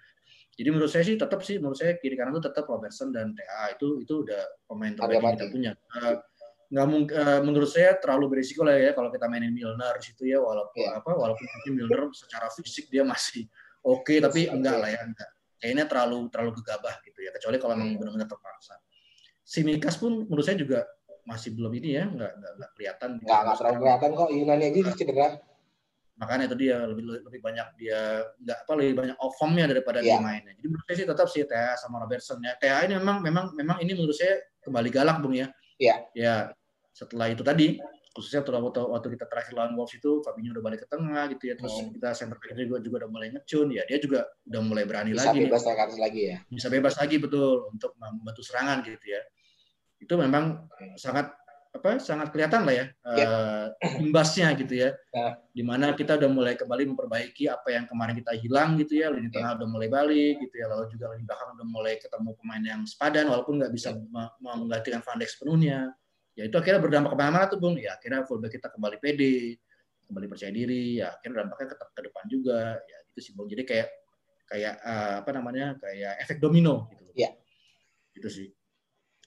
Jadi 0.55 0.69
menurut 0.71 0.91
saya 0.91 1.03
sih 1.03 1.19
tetap 1.19 1.41
sih 1.43 1.59
menurut 1.59 1.75
saya 1.75 1.99
kiri 1.99 2.15
kanan 2.15 2.39
itu 2.39 2.43
tetap 2.47 2.65
Robertson 2.71 3.11
dan 3.11 3.35
TA 3.35 3.75
itu 3.75 3.99
itu 4.03 4.23
udah 4.23 4.43
pemain 4.71 4.95
terbaik 4.95 5.19
yang 5.19 5.35
kita 5.35 5.47
punya. 5.51 5.73
Uh, 5.99 6.15
nggak 6.75 6.87
mungkin 6.91 7.15
uh, 7.15 7.41
menurut 7.45 7.71
saya 7.71 7.99
terlalu 8.01 8.39
berisiko 8.39 8.65
lah 8.65 8.75
ya 8.75 8.97
kalau 8.97 9.13
kita 9.13 9.27
mainin 9.29 9.53
Milner 9.53 9.95
situ 10.01 10.27
ya 10.27 10.41
walaupun 10.41 10.81
yeah. 10.81 10.99
apa 10.99 11.11
walaupun 11.13 11.45
mungkin 11.45 11.73
Milner 11.77 12.03
secara 12.17 12.49
fisik 12.51 12.89
dia 12.89 13.05
masih 13.05 13.47
oke 13.85 14.03
okay, 14.09 14.19
tapi 14.19 14.49
enggak 14.49 14.81
lah 14.81 14.91
ya 14.91 15.05
enggak 15.05 15.31
kayaknya 15.61 15.85
terlalu 15.87 16.29
terlalu 16.29 16.51
gegabah 16.63 16.95
gitu 17.05 17.19
ya 17.25 17.31
kecuali 17.33 17.57
kalau 17.57 17.75
memang 17.79 17.97
benar-benar 18.01 18.29
terpaksa. 18.29 18.77
Simikas 19.45 20.01
pun 20.01 20.25
menurut 20.25 20.45
saya 20.45 20.57
juga 20.57 20.89
masih 21.25 21.57
belum 21.57 21.73
ini 21.81 21.89
ya 22.01 22.05
nggak 22.05 22.33
nggak, 22.37 22.53
nggak 22.59 22.71
kelihatan. 22.77 23.11
Nggak 23.21 23.41
nggak 23.45 23.57
terlalu 23.61 23.77
kelihatan 23.81 24.11
kok 24.13 24.31
Yunani 24.33 24.65
aja 24.69 24.93
cedera 24.97 25.29
makanya 26.15 26.47
itu 26.47 26.57
dia 26.57 26.87
lebih 26.87 27.05
lebih 27.27 27.41
banyak 27.43 27.67
dia 27.75 28.23
nggak 28.39 28.59
apa 28.67 28.73
lebih 28.79 28.95
banyak 28.95 29.17
off 29.19 29.35
formnya 29.35 29.67
daripada 29.67 29.99
yeah. 29.99 30.19
dia 30.19 30.23
mainnya 30.23 30.53
jadi 30.55 30.67
menurut 30.71 30.87
saya 30.87 30.97
sih 30.97 31.07
tetap 31.11 31.27
sih 31.27 31.43
Tea 31.43 31.75
sama 31.75 31.99
Robertson 31.99 32.39
ya 32.39 32.55
Tea 32.55 32.87
ini 32.87 32.95
memang 33.03 33.19
memang 33.19 33.45
memang 33.59 33.77
ini 33.83 33.99
menurut 33.99 34.15
saya 34.15 34.39
kembali 34.63 34.89
galak 34.95 35.19
bung 35.19 35.35
ya 35.35 35.51
iya 35.83 36.07
yeah. 36.15 36.51
ya 36.51 36.55
setelah 36.95 37.27
itu 37.35 37.43
tadi 37.43 37.83
khususnya 38.15 38.47
waktu, 38.47 38.79
waktu 38.79 39.09
kita 39.19 39.27
terakhir 39.27 39.59
lawan 39.59 39.75
Wolves 39.75 39.99
itu 39.99 40.23
Fabinho 40.23 40.55
udah 40.55 40.63
balik 40.63 40.87
ke 40.87 40.89
tengah 40.89 41.27
gitu 41.35 41.51
ya 41.51 41.59
terus 41.59 41.75
hmm. 41.75 41.99
kita 41.99 42.15
center 42.15 42.39
back 42.39 42.55
juga 42.55 42.79
juga 42.79 42.97
udah 43.03 43.11
mulai 43.11 43.29
ngecun 43.35 43.69
ya 43.75 43.83
dia 43.91 43.99
juga 43.99 44.31
udah 44.47 44.63
mulai 44.63 44.87
berani 44.87 45.11
bisa 45.19 45.35
lagi 45.35 45.51
bebas 45.51 45.63
nih. 45.67 45.99
lagi 45.99 46.23
ya 46.31 46.39
bisa 46.47 46.69
bebas 46.71 46.95
lagi 46.95 47.17
betul 47.19 47.75
untuk 47.75 47.91
membantu 47.99 48.43
serangan 48.47 48.87
gitu 48.87 49.03
ya 49.03 49.21
itu 49.99 50.15
memang 50.15 50.63
hmm. 50.63 50.95
sangat 50.95 51.35
apa 51.75 51.99
sangat 51.99 52.31
kelihatan 52.31 52.63
lah 52.63 52.75
ya 52.75 52.87
yeah. 53.19 53.67
uh, 53.83 53.99
imbasnya 53.99 54.55
gitu 54.55 54.79
ya. 54.79 54.95
Yeah. 55.11 55.43
Di 55.51 55.63
mana 55.67 55.91
kita 55.99 56.15
udah 56.15 56.31
mulai 56.31 56.55
kembali 56.55 56.95
memperbaiki 56.95 57.51
apa 57.51 57.75
yang 57.75 57.91
kemarin 57.91 58.15
kita 58.15 58.31
hilang 58.39 58.79
gitu 58.79 59.03
ya. 59.03 59.11
Lini 59.11 59.27
tengah 59.35 59.53
yeah. 59.53 59.59
udah 59.59 59.69
mulai 59.69 59.89
balik 59.91 60.39
gitu 60.39 60.55
ya. 60.63 60.71
Lalu 60.71 60.95
juga 60.95 61.11
lini 61.11 61.27
belakang 61.27 61.59
udah 61.59 61.67
mulai 61.67 61.99
ketemu 61.99 62.31
pemain 62.39 62.63
yang 62.63 62.81
sepadan 62.87 63.27
walaupun 63.27 63.59
nggak 63.59 63.73
bisa 63.75 63.91
yeah. 63.91 64.31
menggantikan 64.39 65.03
Van 65.03 65.19
Dijk 65.19 65.31
sepenuhnya. 65.35 65.91
Ya 66.39 66.43
itu 66.47 66.55
akhirnya 66.55 66.79
berdampak 66.79 67.11
ke 67.11 67.19
mana-mana 67.19 67.45
tuh 67.51 67.59
Bung. 67.59 67.75
Ya 67.75 67.99
akhirnya 67.99 68.23
fullback 68.23 68.55
kita 68.55 68.71
kembali 68.71 68.97
pede, 69.03 69.59
kembali 70.07 70.27
percaya 70.31 70.55
diri. 70.55 71.03
Ya 71.03 71.11
akhirnya 71.11 71.43
dampaknya 71.43 71.75
ke, 71.75 71.77
ke 71.91 72.01
depan 72.07 72.25
juga. 72.31 72.61
Ya 72.87 72.99
itu 73.11 73.19
sih 73.19 73.33
Bung. 73.35 73.51
Jadi 73.51 73.67
kayak 73.67 73.89
kayak 74.47 74.75
uh, 74.79 75.15
apa 75.27 75.31
namanya 75.35 75.75
kayak 75.83 76.23
efek 76.23 76.39
domino 76.39 76.87
gitu. 76.95 77.03
Iya. 77.19 77.35
Yeah. 77.35 77.35
Itu 78.15 78.29
sih. 78.31 78.49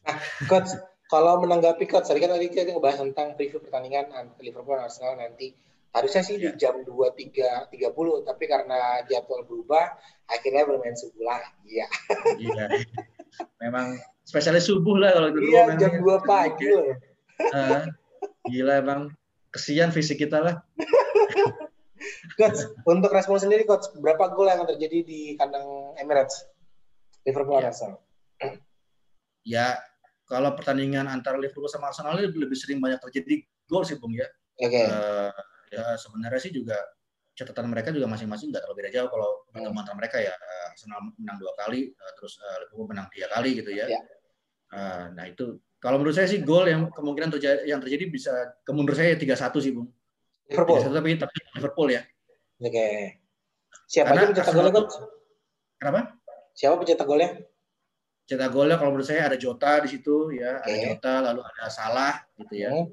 Nah, 0.08 0.16
coach 0.48 0.72
kalau 1.08 1.40
menanggapi 1.40 1.88
coach, 1.88 2.12
tadi 2.12 2.20
kan 2.20 2.36
tadi 2.36 2.52
kita 2.52 2.76
ngebahas 2.76 3.00
tentang 3.00 3.40
preview 3.40 3.64
pertandingan 3.64 4.12
Liverpool 4.44 4.76
dan 4.76 4.92
Arsenal 4.92 5.16
nanti. 5.16 5.56
Harusnya 5.96 6.22
sih 6.22 6.36
yeah. 6.36 6.52
di 6.52 6.68
ya. 6.68 6.70
jam 6.70 6.84
23.30, 6.84 8.28
tapi 8.28 8.44
karena 8.46 9.02
jadwal 9.08 9.48
berubah, 9.48 9.96
akhirnya 10.28 10.68
bermain 10.68 10.94
subuh 10.94 11.24
lagi 11.26 11.82
ya. 11.82 11.88
Iya. 12.38 12.66
Memang 13.64 13.98
spesialis 14.28 14.68
subuh 14.68 15.00
lah 15.00 15.16
kalau 15.16 15.30
dulu. 15.32 15.48
Iya, 15.48 15.80
jam 15.80 15.94
2 15.98 16.28
pagi 16.28 16.66
loh. 16.70 16.92
Uh, 17.40 17.88
gila 18.52 18.84
emang 18.84 19.16
kesian 19.56 19.90
fisik 19.96 20.20
kita 20.22 20.44
lah. 20.44 20.56
coach, 22.38 22.62
untuk 22.84 23.10
respon 23.16 23.40
sendiri 23.40 23.64
coach, 23.64 23.88
berapa 23.98 24.36
gol 24.36 24.52
yang 24.52 24.68
terjadi 24.68 25.08
di 25.08 25.20
kandang 25.40 25.96
Emirates? 25.98 26.46
Liverpool 27.24 27.64
yeah. 27.64 27.70
Arsenal. 27.72 27.98
Ya, 29.48 29.68
kalau 30.28 30.52
pertandingan 30.54 31.08
antara 31.08 31.40
Liverpool 31.40 31.72
sama 31.72 31.90
Arsenal 31.90 32.20
ini 32.20 32.36
lebih 32.36 32.58
sering 32.60 32.84
banyak 32.84 33.00
terjadi 33.00 33.42
gol 33.66 33.88
sih 33.88 33.96
Bung 33.96 34.14
ya. 34.14 34.28
Oke. 34.60 34.76
Okay. 34.76 34.86
Uh, 34.92 35.32
ya 35.72 35.96
sebenarnya 35.96 36.40
sih 36.44 36.52
juga 36.52 36.76
catatan 37.38 37.70
mereka 37.70 37.94
juga 37.94 38.10
masing-masing 38.10 38.50
nggak 38.50 38.66
terlalu 38.66 38.78
beda 38.84 38.92
jauh 38.98 39.10
kalau 39.14 39.30
pertemuan 39.48 39.72
hmm. 39.72 39.82
antara 39.86 39.98
mereka 39.98 40.18
ya 40.20 40.34
uh, 40.36 40.72
Arsenal 40.74 41.00
menang 41.16 41.38
dua 41.40 41.54
kali 41.56 41.92
uh, 41.96 42.12
terus 42.20 42.34
uh, 42.44 42.58
Liverpool 42.66 42.88
menang 42.92 43.08
tiga 43.10 43.28
kali 43.32 43.50
gitu 43.56 43.72
ya. 43.72 43.86
Yeah. 43.88 44.04
Uh, 44.68 45.06
nah 45.16 45.26
itu 45.32 45.64
kalau 45.80 46.02
menurut 46.02 46.18
saya 46.20 46.28
sih 46.28 46.44
gol 46.44 46.68
yang 46.68 46.92
kemungkinan 46.92 47.32
terjadi 47.40 47.60
yang 47.64 47.80
terjadi 47.80 48.12
bisa 48.12 48.34
kemundur 48.68 48.98
saya 48.98 49.16
tiga 49.16 49.40
satu 49.40 49.64
sih 49.64 49.72
Bung. 49.72 49.88
Liverpool. 50.48 50.80
3 50.80 50.92
tapi 50.92 51.10
tapi 51.20 51.38
Liverpool 51.60 51.88
ya. 51.92 52.02
Oke. 52.64 52.72
Okay. 52.72 52.96
Siapa 53.88 54.12
Karena 54.12 54.20
aja 54.20 54.30
pencetak 54.36 54.54
golnya, 54.56 54.84
Kenapa? 55.80 56.02
Siapa 56.52 56.76
pencetak 56.76 57.08
golnya? 57.08 57.30
Cetak 58.28 58.52
golnya 58.52 58.76
kalau 58.76 58.92
menurut 58.92 59.08
saya 59.08 59.32
ada 59.32 59.40
Jota 59.40 59.80
di 59.80 59.88
situ 59.88 60.36
ya, 60.36 60.60
okay. 60.60 60.68
ada 60.68 60.78
Jota 60.92 61.14
lalu 61.32 61.42
ada 61.48 61.66
Salah 61.72 62.14
gitu 62.36 62.54
ya. 62.60 62.70
Hmm. 62.76 62.92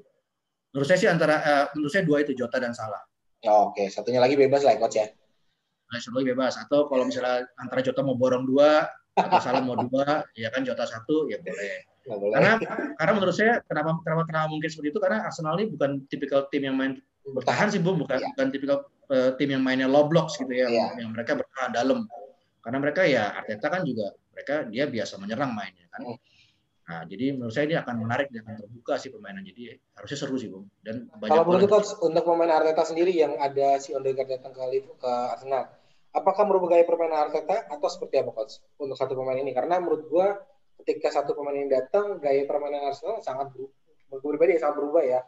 Menurut 0.71 0.87
saya 0.87 0.99
sih 0.99 1.09
antara 1.11 1.35
uh, 1.43 1.65
menurut 1.75 1.91
saya 1.91 2.03
dua 2.07 2.23
itu 2.23 2.31
Jota 2.31 2.57
dan 2.57 2.71
Salah. 2.71 3.03
Oh, 3.45 3.69
Oke, 3.69 3.83
okay. 3.83 3.87
satunya 3.91 4.23
lagi 4.23 4.39
bebas 4.39 4.63
lah 4.63 4.79
coach 4.79 4.95
ya. 4.95 5.11
Nah, 5.91 5.99
satu 6.01 6.17
lagi 6.23 6.33
bebas 6.33 6.57
atau 6.57 6.87
kalau 6.87 7.03
misalnya 7.03 7.45
antara 7.59 7.83
Jota 7.83 8.01
mau 8.01 8.15
borong 8.15 8.47
dua 8.47 8.87
atau 9.15 9.39
Salah 9.43 9.61
mau 9.61 9.75
dua, 9.75 10.23
ya 10.39 10.47
kan 10.49 10.63
Jota 10.63 10.87
satu 10.87 11.27
ya 11.27 11.37
boleh. 11.43 11.83
boleh. 12.07 12.33
Karena 12.35 12.51
karena 12.95 13.11
menurut 13.11 13.35
saya 13.35 13.59
kenapa 13.67 13.99
kenapa 14.07 14.23
kenapa 14.23 14.47
mungkin 14.47 14.69
seperti 14.71 14.95
itu 14.95 14.99
karena 15.03 15.27
Arsenal 15.27 15.59
ini 15.59 15.67
bukan 15.75 15.91
tipikal 16.07 16.47
tim 16.47 16.63
yang 16.63 16.79
main 16.79 16.97
bertahan 17.27 17.67
sih 17.73 17.81
bu, 17.83 17.97
bukan 17.97 18.21
ya. 18.21 18.27
bukan 18.33 18.47
tipikal 18.55 18.77
uh, 19.11 19.35
tim 19.35 19.51
yang 19.51 19.63
mainnya 19.65 19.89
low 19.89 20.07
blocks 20.07 20.39
gitu 20.39 20.53
ya, 20.53 20.71
ya. 20.71 20.95
yang 20.95 21.11
mereka 21.11 21.35
bertahan 21.35 21.75
dalam. 21.75 22.07
Karena 22.63 22.77
mereka 22.81 23.01
ya 23.05 23.35
Arteta 23.35 23.67
kan 23.69 23.85
juga 23.85 24.15
mereka 24.35 24.67
dia 24.67 24.83
biasa 24.91 25.15
menyerang 25.15 25.55
mainnya 25.55 25.87
kan. 25.95 26.03
Hmm. 26.03 26.19
Nah, 26.85 27.01
jadi 27.09 27.33
menurut 27.33 27.49
saya 27.49 27.65
ini 27.65 27.77
akan 27.81 27.95
menarik 27.97 28.29
dan 28.29 28.45
akan 28.45 28.55
terbuka 28.61 28.93
sih 29.01 29.09
permainan. 29.09 29.41
Jadi 29.41 29.73
harusnya 29.97 30.17
seru 30.21 30.37
sih, 30.37 30.53
Bung. 30.53 30.69
Dan 30.85 31.09
banyak 31.17 31.33
Kalau 31.33 31.45
menurut 31.49 31.65
coach 31.65 31.97
untuk 31.97 32.23
pemain 32.29 32.53
Arteta 32.53 32.85
sendiri 32.85 33.09
yang 33.09 33.33
ada 33.41 33.81
si 33.81 33.97
Odegaard 33.97 34.29
datang 34.29 34.53
ke 34.53 34.61
ke 34.85 35.11
Arsenal, 35.33 35.65
apakah 36.13 36.45
merubah 36.45 36.77
gaya 36.77 36.85
permainan 36.85 37.25
Arteta 37.25 37.65
atau 37.73 37.89
seperti 37.89 38.21
apa 38.21 38.37
coach 38.37 38.61
untuk 38.77 38.93
satu 38.93 39.17
pemain 39.17 39.41
ini? 39.41 39.49
Karena 39.49 39.81
menurut 39.81 40.05
gua 40.13 40.37
ketika 40.85 41.09
satu 41.09 41.33
pemain 41.33 41.57
ini 41.57 41.73
datang, 41.73 42.21
gaya 42.21 42.45
permainan 42.45 42.93
Arsenal 42.93 43.17
sangat 43.25 43.49
berubah. 43.49 43.73
Pribadi 44.21 44.61
sangat 44.61 44.77
berubah 44.77 45.01
ya. 45.01 45.19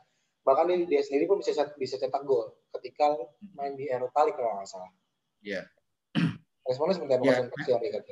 Bahkan 0.46 0.86
dia, 0.86 1.02
sendiri 1.02 1.26
pun 1.26 1.41
bisa 1.41 1.58
bisa 1.74 1.98
cetak 1.98 2.22
gol 2.22 2.54
ketika 2.78 3.17
main 3.58 3.74
di 3.74 3.89
Eropa 3.89 4.30
League 4.30 4.38
kalau 4.38 4.62
nggak 4.62 4.70
salah. 4.70 4.93
Iya. 5.41 5.65
Yeah. 5.65 6.70
Responnya 6.70 7.02
seperti 7.02 7.13
apa 7.17 7.26
yeah. 7.26 7.65
si 7.65 7.72
Odegaard 7.74 8.06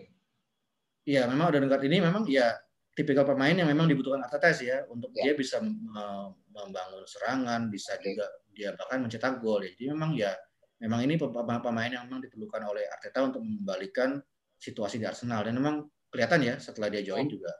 Iya, 1.05 1.29
memang 1.29 1.53
Odegaard 1.53 1.85
ini 1.85 2.01
memang 2.01 2.25
ya 2.25 2.49
tipikal 2.97 3.27
pemain 3.29 3.53
yang 3.53 3.69
memang 3.69 3.85
dibutuhkan 3.85 4.25
Arteta 4.25 4.49
ya 4.57 4.87
untuk 4.89 5.13
ya. 5.13 5.29
dia 5.29 5.33
bisa 5.37 5.61
membangun 5.61 7.05
serangan, 7.05 7.69
bisa 7.69 7.93
juga 8.01 8.25
dia 8.49 8.73
bahkan 8.73 9.05
mencetak 9.05 9.37
gol 9.43 9.61
ya. 9.61 9.69
Jadi 9.77 9.85
memang 9.93 10.17
ya 10.17 10.33
memang 10.81 11.05
ini 11.05 11.19
pemain 11.19 11.91
yang 11.91 12.09
memang 12.09 12.25
diperlukan 12.25 12.61
oleh 12.65 12.89
Arteta 12.89 13.21
untuk 13.21 13.45
membalikan 13.45 14.17
situasi 14.57 14.97
di 14.97 15.05
Arsenal 15.05 15.45
dan 15.45 15.53
memang 15.59 15.85
kelihatan 16.09 16.41
ya 16.41 16.55
setelah 16.57 16.87
dia 16.89 17.03
join 17.03 17.27
juga 17.27 17.51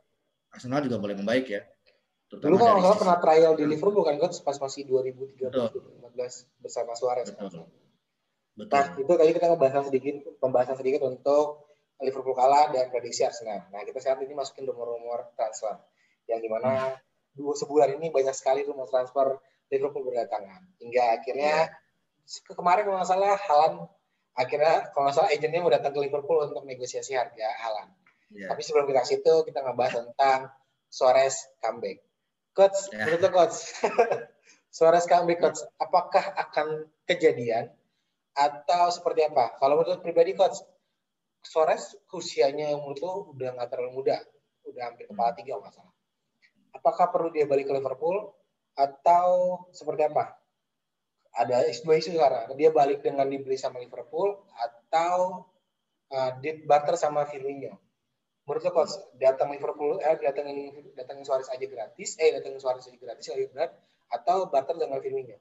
Arsenal 0.50 0.80
juga 0.82 0.96
boleh 0.96 1.14
membaik 1.14 1.46
ya. 1.52 1.62
Terutama 2.26 2.50
Dulu 2.50 2.56
kalau 2.58 2.80
nggak 2.82 2.98
pernah 2.98 3.18
trial 3.22 3.52
di 3.54 3.64
Liverpool 3.70 4.02
kan 4.02 4.16
coach 4.18 4.42
pas 4.42 4.58
masih 4.58 4.82
2013 4.88 5.52
2014 5.52 6.64
bersama 6.64 6.98
Suarez. 6.98 7.30
Betul. 7.30 7.70
Betul. 8.56 8.72
Nah 8.72 8.86
itu 8.96 9.12
tadi 9.12 9.30
kita 9.36 9.46
ngebahas 9.52 9.84
sedikit 9.92 10.16
pembahasan 10.40 10.76
sedikit 10.80 11.04
untuk 11.04 11.65
Liverpool 12.00 12.36
kalah 12.36 12.68
dan 12.72 12.92
prediksi 12.92 13.24
Arsenal. 13.24 13.64
Nah 13.72 13.80
kita 13.88 14.00
saat 14.04 14.20
ini 14.20 14.36
masukin 14.36 14.68
rumor-rumor 14.68 15.32
transfer 15.32 15.80
yang 16.28 16.44
di 16.44 16.48
mana 16.50 16.92
dua 17.32 17.56
sebulan 17.56 17.96
ini 17.96 18.12
banyak 18.12 18.36
sekali 18.36 18.64
rumor 18.68 18.88
transfer 18.88 19.40
Liverpool 19.72 20.04
berdatangan 20.04 20.62
hingga 20.78 21.20
akhirnya 21.20 21.72
yeah. 21.72 22.54
kemarin 22.54 22.84
kalau 22.86 22.96
nggak 23.00 23.10
salah 23.10 23.34
Halan 23.36 23.74
akhirnya 24.36 24.92
kalau 24.92 25.08
nggak 25.08 25.16
salah 25.16 25.30
agennya 25.32 25.60
mau 25.64 25.72
datang 25.72 25.92
ke 25.96 26.00
Liverpool 26.04 26.38
untuk 26.44 26.64
negosiasi 26.68 27.16
harga 27.16 27.48
Halan. 27.64 27.88
Yeah. 28.32 28.52
Tapi 28.52 28.60
sebelum 28.60 28.84
kita 28.90 29.02
situ 29.08 29.34
kita 29.48 29.64
ngebahas 29.64 30.04
tentang 30.04 30.52
Suarez 30.92 31.48
comeback. 31.64 32.04
Coach, 32.56 32.88
yeah. 32.92 33.04
menurut 33.04 33.32
coach, 33.32 33.56
Suarez 34.76 35.04
comeback 35.04 35.44
coach, 35.44 35.60
apakah 35.76 36.24
akan 36.40 36.88
kejadian 37.04 37.68
atau 38.32 38.88
seperti 38.88 39.28
apa? 39.28 39.60
Kalau 39.60 39.76
menurut 39.80 40.00
pribadi 40.00 40.32
coach, 40.32 40.64
Suarez 41.46 41.94
usianya 42.10 42.74
yang 42.74 42.82
menurut 42.82 43.00
lo 43.00 43.14
udah 43.32 43.54
nggak 43.54 43.68
terlalu 43.70 44.02
muda, 44.02 44.18
udah 44.66 44.82
hampir 44.90 45.06
kepala 45.06 45.30
tiga 45.38 45.56
nggak 45.62 45.72
salah. 45.72 45.94
Apakah 46.74 47.08
perlu 47.14 47.30
dia 47.30 47.46
balik 47.46 47.70
ke 47.70 47.74
Liverpool 47.78 48.34
atau 48.74 49.62
seperti 49.70 50.10
apa? 50.10 50.36
Ada 51.36 51.68
dua 51.84 51.94
isu 51.96 52.16
sekarang. 52.16 52.52
Dia 52.58 52.74
balik 52.74 53.04
dengan 53.04 53.28
dibeli 53.28 53.54
sama 53.54 53.78
Liverpool 53.78 54.34
atau 54.56 55.46
uh, 56.12 56.30
di 56.42 56.64
barter 56.64 56.98
sama 56.98 57.28
Firmino. 57.28 57.78
Menurut 58.46 58.62
lo 58.62 58.70
coach, 58.70 58.94
datang 59.18 59.50
Liverpool, 59.50 59.98
eh 60.02 60.16
datangin 60.22 60.92
datangin 60.94 61.26
Suarez 61.26 61.50
aja 61.50 61.66
gratis, 61.66 62.14
eh 62.22 62.30
datangin 62.30 62.62
Suarez 62.62 62.86
aja 62.86 62.98
gratis 62.98 63.26
lagi 63.26 63.50
berat, 63.50 63.74
atau 64.10 64.46
barter 64.48 64.78
dengan 64.78 65.02
Firmino? 65.02 65.36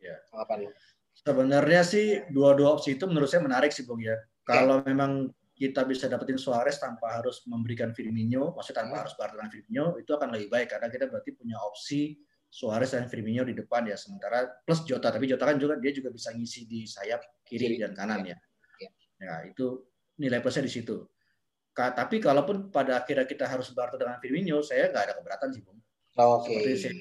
Ya. 0.00 0.16
Apa 0.32 0.56
nih? 0.56 0.72
Sebenarnya 1.12 1.82
sih 1.84 2.24
dua-dua 2.32 2.80
opsi 2.80 2.96
itu 2.96 3.04
menurut 3.04 3.28
saya 3.28 3.44
menarik 3.44 3.70
sih 3.74 3.84
Bung 3.84 4.00
ya. 4.00 4.16
Kalau 4.44 4.82
memang 4.82 5.30
kita 5.60 5.84
bisa 5.84 6.08
dapetin 6.08 6.40
Suarez 6.40 6.80
tanpa 6.80 7.20
harus 7.20 7.44
memberikan 7.44 7.92
Firmino, 7.92 8.56
maksudnya 8.56 8.80
tanpa 8.80 8.94
hmm. 8.96 9.02
harus 9.04 9.14
barter 9.20 9.36
dengan 9.36 9.50
Firmino, 9.52 9.86
itu 10.00 10.10
akan 10.16 10.28
lebih 10.32 10.48
baik 10.48 10.68
karena 10.72 10.88
kita 10.88 11.04
berarti 11.12 11.30
punya 11.36 11.60
opsi 11.60 12.16
Suarez 12.48 12.96
dan 12.96 13.06
Firmino 13.06 13.44
di 13.44 13.52
depan 13.52 13.84
ya. 13.84 13.94
Sementara 13.94 14.48
plus 14.64 14.82
Jota, 14.88 15.12
tapi 15.12 15.28
Jota 15.28 15.44
kan 15.44 15.60
juga 15.60 15.76
dia 15.76 15.92
juga 15.92 16.08
bisa 16.08 16.32
ngisi 16.32 16.64
di 16.64 16.88
sayap 16.88 17.44
kiri, 17.44 17.76
kiri. 17.76 17.84
dan 17.84 17.92
kanan 17.92 18.24
ya. 18.24 18.36
ya. 18.80 18.90
Ya 19.20 19.34
itu 19.52 19.84
nilai 20.16 20.40
plusnya 20.40 20.64
di 20.64 20.72
situ. 20.72 21.04
Ka, 21.70 21.92
tapi 21.94 22.18
kalaupun 22.18 22.72
pada 22.72 22.98
akhirnya 22.98 23.28
kita 23.28 23.46
harus 23.46 23.70
barter 23.70 24.00
dengan 24.00 24.18
Firmino, 24.18 24.58
saya 24.64 24.90
nggak 24.90 25.04
ada 25.06 25.14
keberatan 25.20 25.48
sih, 25.54 25.62
Bung. 25.62 25.78
Oke. 26.18 26.50
Seperti 26.50 26.72
saya 26.82 26.94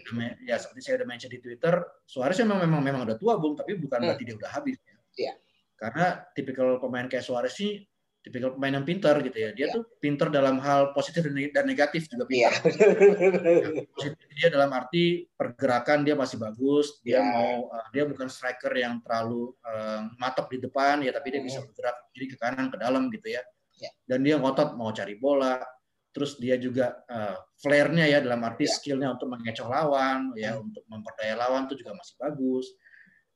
ya 0.46 0.56
seperti 0.62 0.82
saya 0.86 1.02
udah 1.02 1.08
mention 1.10 1.32
di 1.34 1.42
Twitter, 1.42 1.74
Suarez 2.06 2.38
memang 2.44 2.62
memang 2.62 2.82
memang 2.84 3.02
udah 3.10 3.18
tua, 3.18 3.40
Bung, 3.42 3.58
tapi 3.58 3.80
bukan 3.80 3.98
Hmm. 4.04 4.08
berarti 4.14 4.24
dia 4.28 4.36
udah 4.38 4.52
habis. 4.52 4.78
ya. 4.84 4.96
Iya. 5.18 5.34
Karena 5.80 6.06
tipikal 6.36 6.76
pemain 6.78 7.08
kayak 7.08 7.24
Suarez 7.24 7.56
sih 7.56 7.80
tipikal 8.20 8.52
pemain 8.52 8.76
yang 8.76 8.84
pintar 8.84 9.16
gitu 9.24 9.32
ya. 9.40 9.56
Dia 9.56 9.72
Iya. 9.72 9.76
tuh 9.80 9.84
pintar 10.04 10.28
dalam 10.28 10.60
hal 10.60 10.92
positif 10.92 11.24
dan 11.24 11.32
neg- 11.32 11.56
dan 11.56 11.64
negatif 11.64 12.12
juga 12.12 12.28
Iya. 12.28 12.52
pintar. 12.52 12.62
Positif 13.96 14.28
dia 14.36 14.48
dalam 14.52 14.72
arti 14.76 15.24
pergerakan 15.32 16.04
dia 16.04 16.20
masih 16.20 16.36
bagus, 16.36 17.00
dia 17.00 17.24
Iya. 17.24 17.32
mau 17.32 17.72
uh, 17.72 17.88
dia 17.96 18.04
bukan 18.04 18.28
striker 18.28 18.76
yang 18.76 19.00
terlalu 19.00 19.56
uh, 19.64 20.04
matok 20.20 20.52
di 20.52 20.60
depan 20.60 21.00
ya, 21.00 21.16
tapi 21.16 21.32
dia 21.32 21.40
bisa 21.40 21.64
Hmm. 21.64 21.72
bergerak 21.72 21.96
kiri 22.12 22.28
ke 22.28 22.36
kanan 22.36 22.68
ke 22.68 22.76
dalam 22.76 23.08
gitu 23.08 23.28
ya. 23.32 23.42
Iya. 23.80 23.90
Dan 24.04 24.20
dia 24.28 24.36
ngotot 24.36 24.76
mau 24.76 24.92
cari 24.92 25.16
bola, 25.16 25.64
terus 26.12 26.36
dia 26.36 26.60
juga 26.60 27.00
uh, 27.08 27.40
flare-nya 27.56 28.04
ya 28.04 28.20
dalam 28.20 28.44
arti 28.44 28.68
Iya. 28.68 28.74
skill-nya 28.76 29.16
untuk 29.16 29.32
mengecoh 29.32 29.72
lawan 29.72 30.36
ya, 30.36 30.60
Hmm. 30.60 30.68
untuk 30.68 30.84
memperdaya 30.92 31.40
lawan 31.40 31.72
itu 31.72 31.80
juga 31.80 31.96
masih 31.96 32.20
bagus. 32.20 32.68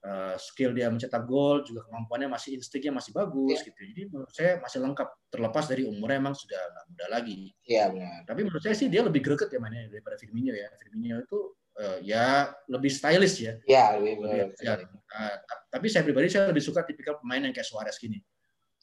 Uh, 0.04 0.36
skill 0.36 0.76
dia 0.76 0.92
mencetak 0.92 1.24
gol 1.24 1.64
juga 1.64 1.88
kemampuannya 1.88 2.28
masih 2.28 2.60
instingnya 2.60 2.92
masih 2.92 3.16
bagus 3.16 3.64
Iya. 3.64 3.72
gitu. 3.72 3.80
Jadi 3.88 4.02
menurut 4.12 4.34
saya 4.36 4.60
masih 4.60 4.84
lengkap 4.84 5.08
terlepas 5.32 5.64
dari 5.64 5.88
umurnya 5.88 6.20
emang 6.20 6.36
sudah 6.36 6.60
nggak 6.60 6.86
muda 6.92 7.06
lagi. 7.08 7.56
Iya 7.64 7.88
benar. 7.88 8.20
Tapi 8.28 8.40
menurut 8.44 8.60
saya 8.60 8.76
sih 8.76 8.92
dia 8.92 9.00
lebih 9.00 9.24
greget 9.24 9.48
ya 9.48 9.64
mainnya 9.64 9.88
daripada 9.88 10.20
Firmino 10.20 10.52
ya. 10.52 10.68
Firmino 10.76 11.24
itu 11.24 11.40
eh, 11.80 11.98
ya 12.04 12.52
lebih 12.68 12.92
stylish 12.92 13.48
ya. 13.48 13.56
Iya 13.64 13.86
lebih. 13.96 14.14
Lebih- 14.28 14.60
ya, 14.60 14.74
eh, 14.84 15.36
tapi 15.72 15.88
saya 15.88 16.04
pribadi 16.04 16.28
saya 16.28 16.52
lebih 16.52 16.64
suka 16.68 16.84
tipikal 16.84 17.16
pemain 17.24 17.40
yang 17.40 17.56
kayak 17.56 17.64
Suarez 17.64 17.96
gini. 17.96 18.20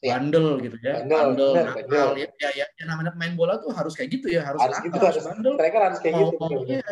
Bandel 0.00 0.56
gitu 0.64 0.80
ya. 0.80 1.04
Bandel, 1.04 1.52
Bandel. 1.68 2.08
Ya, 2.16 2.32
ya, 2.40 2.64
ya, 2.64 2.66
yang 2.80 2.96
namanya 2.96 3.12
pemain 3.12 3.36
bola 3.36 3.60
tuh 3.60 3.68
harus 3.76 3.92
kayak 3.92 4.08
gitu 4.16 4.32
ya. 4.32 4.40
Harus, 4.48 4.64
Harus 4.64 4.72
nakal, 4.80 4.88
gitu 4.88 4.96
harus 5.04 5.08
harus. 5.20 5.26
bandel. 5.28 5.52
Mereka 5.60 5.76
harus 5.84 5.98
kayak 6.00 6.14
Mau, 6.16 6.32
gitu. 6.32 6.44
iya, 6.64 6.88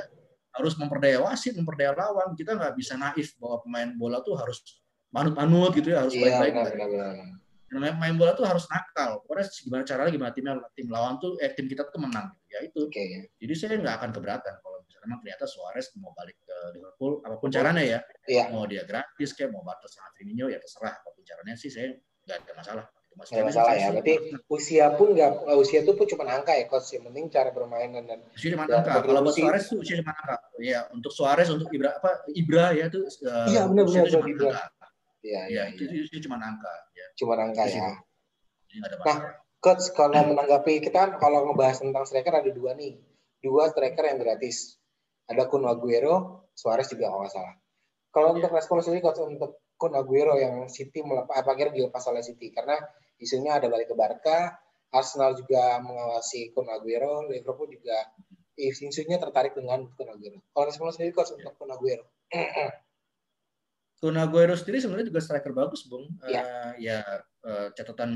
harus 0.58 0.74
memperdaya 0.74 1.22
wasit, 1.22 1.54
memperdaya 1.54 1.94
lawan. 1.94 2.34
Kita 2.34 2.58
nggak 2.58 2.74
bisa 2.74 2.98
naif 2.98 3.38
bahwa 3.38 3.62
pemain 3.62 3.88
bola 3.94 4.18
tuh 4.20 4.34
harus 4.34 4.58
manut-manut 5.08 5.72
gitu 5.72 5.94
ya, 5.94 6.04
harus 6.04 6.12
Iya 6.12 6.36
baik-baik. 6.36 6.52
benar 6.52 6.72
Nggak. 6.74 6.88
benar. 6.90 7.12
benar. 7.14 7.36
Namanya 7.68 7.92
pemain 8.00 8.16
bola 8.16 8.32
tuh 8.34 8.46
harus 8.48 8.64
nakal. 8.66 9.10
Pokoknya 9.22 9.44
gimana 9.52 9.82
caranya 9.84 10.10
gimana 10.10 10.30
timnya 10.32 10.54
tim 10.72 10.88
lawan 10.88 11.14
tuh 11.16 11.36
eh 11.38 11.52
tim 11.52 11.68
kita 11.68 11.84
tuh 11.86 12.00
menang. 12.00 12.32
Ya 12.48 12.64
itu. 12.64 12.88
Oke. 12.88 13.28
Jadi 13.36 13.52
saya 13.54 13.76
nggak 13.76 13.96
akan 14.02 14.10
keberatan 14.10 14.54
kalau 14.58 14.76
misalnya 14.82 15.04
memang 15.06 15.20
ternyata 15.20 15.44
Suarez 15.44 15.86
mau 16.00 16.10
balik 16.12 16.36
ke 16.42 16.56
Liverpool, 16.74 17.20
apa 17.22 17.36
pun 17.36 17.48
caranya 17.48 17.84
ya, 17.84 18.00
Iya. 18.24 18.48
mau 18.50 18.64
dia 18.64 18.82
gratis 18.82 19.30
kayak 19.32 19.52
mau 19.52 19.60
barter 19.62 19.86
sama 19.86 20.08
Firmino 20.16 20.48
ya 20.48 20.56
terserah 20.58 20.96
apa 20.96 21.08
pun 21.12 21.22
caranya 21.22 21.54
sih 21.54 21.68
saya 21.68 21.92
nggak 22.24 22.36
ada 22.40 22.52
masalah. 22.56 22.84
Itu 23.18 23.34
Nggak 23.34 23.46
masalah 23.50 23.74
ya. 23.74 23.88
Berarti 23.90 24.14
usia 24.46 24.86
pun 24.94 25.08
nggak 25.18 25.30
usia 25.58 25.82
itu 25.82 25.92
pun 25.98 26.06
cuma 26.06 26.24
angka 26.30 26.54
ya 26.54 26.64
coach. 26.70 26.94
Yang 26.94 27.04
penting 27.10 27.24
cara 27.34 27.50
bermain 27.50 27.90
dan 27.90 28.04
dan 28.06 28.18
usia 28.30 28.54
cuma 28.54 28.64
Ya, 28.70 28.78
angka. 28.78 28.92
Kalau 29.02 29.20
buat. 29.26 29.34
Suarez 29.34 29.64
tuh 29.66 29.78
usia 29.82 29.96
cuma 29.98 30.12
angka. 30.14 30.36
Ya 30.62 30.80
untuk 30.94 31.10
Suarez 31.10 31.48
untuk 31.50 31.68
Ibra 31.74 31.98
apa 31.98 32.10
Ibra 32.30 32.64
ya 32.78 32.86
itu 32.86 33.02
uh, 33.26 33.46
Iya, 33.50 33.62
benar, 33.66 33.84
usia 33.90 34.00
benar, 34.06 34.22
itu 34.22 34.44
cuma 34.46 34.58
angka. 34.62 34.88
Iya 35.18 35.42
Ya, 35.42 35.42
iya. 35.50 35.62
itu 35.74 35.82
usia 36.06 36.20
cuma 36.22 36.36
angka. 36.38 36.74
Ya, 36.94 37.06
Cuma 37.18 37.34
angka 37.36 37.62
ya. 37.66 37.90
Ada 38.84 38.96
Nah. 39.02 39.18
Coach, 39.58 39.90
kalau 39.90 40.22
menanggapi 40.22 40.78
kita 40.78 40.94
kan 40.94 41.10
kalau 41.18 41.50
ngebahas 41.50 41.82
tentang 41.82 42.06
striker 42.06 42.30
ada 42.30 42.46
dua 42.54 42.78
nih, 42.78 42.94
dua 43.42 43.66
striker 43.74 44.06
yang 44.06 44.22
gratis. 44.22 44.78
Ada 45.26 45.50
Kun 45.50 45.66
Aguero, 45.66 46.46
Suarez 46.54 46.86
juga 46.86 47.10
kalau 47.10 47.26
nggak 47.26 47.34
salah. 47.34 47.54
Kalau 48.14 48.28
untuk 48.38 48.54
respon 48.54 48.78
sendiri 48.86 49.02
coach 49.02 49.18
untuk 49.18 49.58
Kun 49.74 49.98
Aguero 49.98 50.38
yang 50.38 50.70
City 50.70 51.02
melepas, 51.02 51.42
apa 51.42 51.58
akhirnya 51.58 51.74
dilepas 51.74 52.06
oleh 52.06 52.22
City 52.22 52.54
karena 52.54 52.78
isunya 53.18 53.58
ada 53.58 53.66
balik 53.66 53.90
ke 53.90 53.96
Barca, 53.98 54.58
Arsenal 54.94 55.36
juga 55.36 55.82
mengawasi 55.84 56.54
Kun 56.56 56.70
Aguero, 56.72 57.28
Liverpool 57.28 57.68
juga 57.68 58.08
isunya 58.58 59.20
tertarik 59.20 59.54
dengan 59.54 59.86
Kun 59.94 60.08
Aguero. 60.10 60.40
Kalau 60.50 60.64
respon 60.66 60.90
sendiri 60.90 61.14
coach 61.14 61.34
untuk 61.36 61.54
Kun 61.58 61.70
Aguero. 61.70 62.06
Kun 63.98 64.14
Aguero 64.14 64.54
sendiri 64.54 64.78
sebenarnya 64.78 65.10
juga 65.10 65.20
striker 65.22 65.52
bagus, 65.52 65.82
Bung. 65.90 66.06
Iya. 66.22 66.42
Eh, 66.42 66.72
ya 66.86 66.98
eh, 67.44 67.68
catatan 67.74 68.12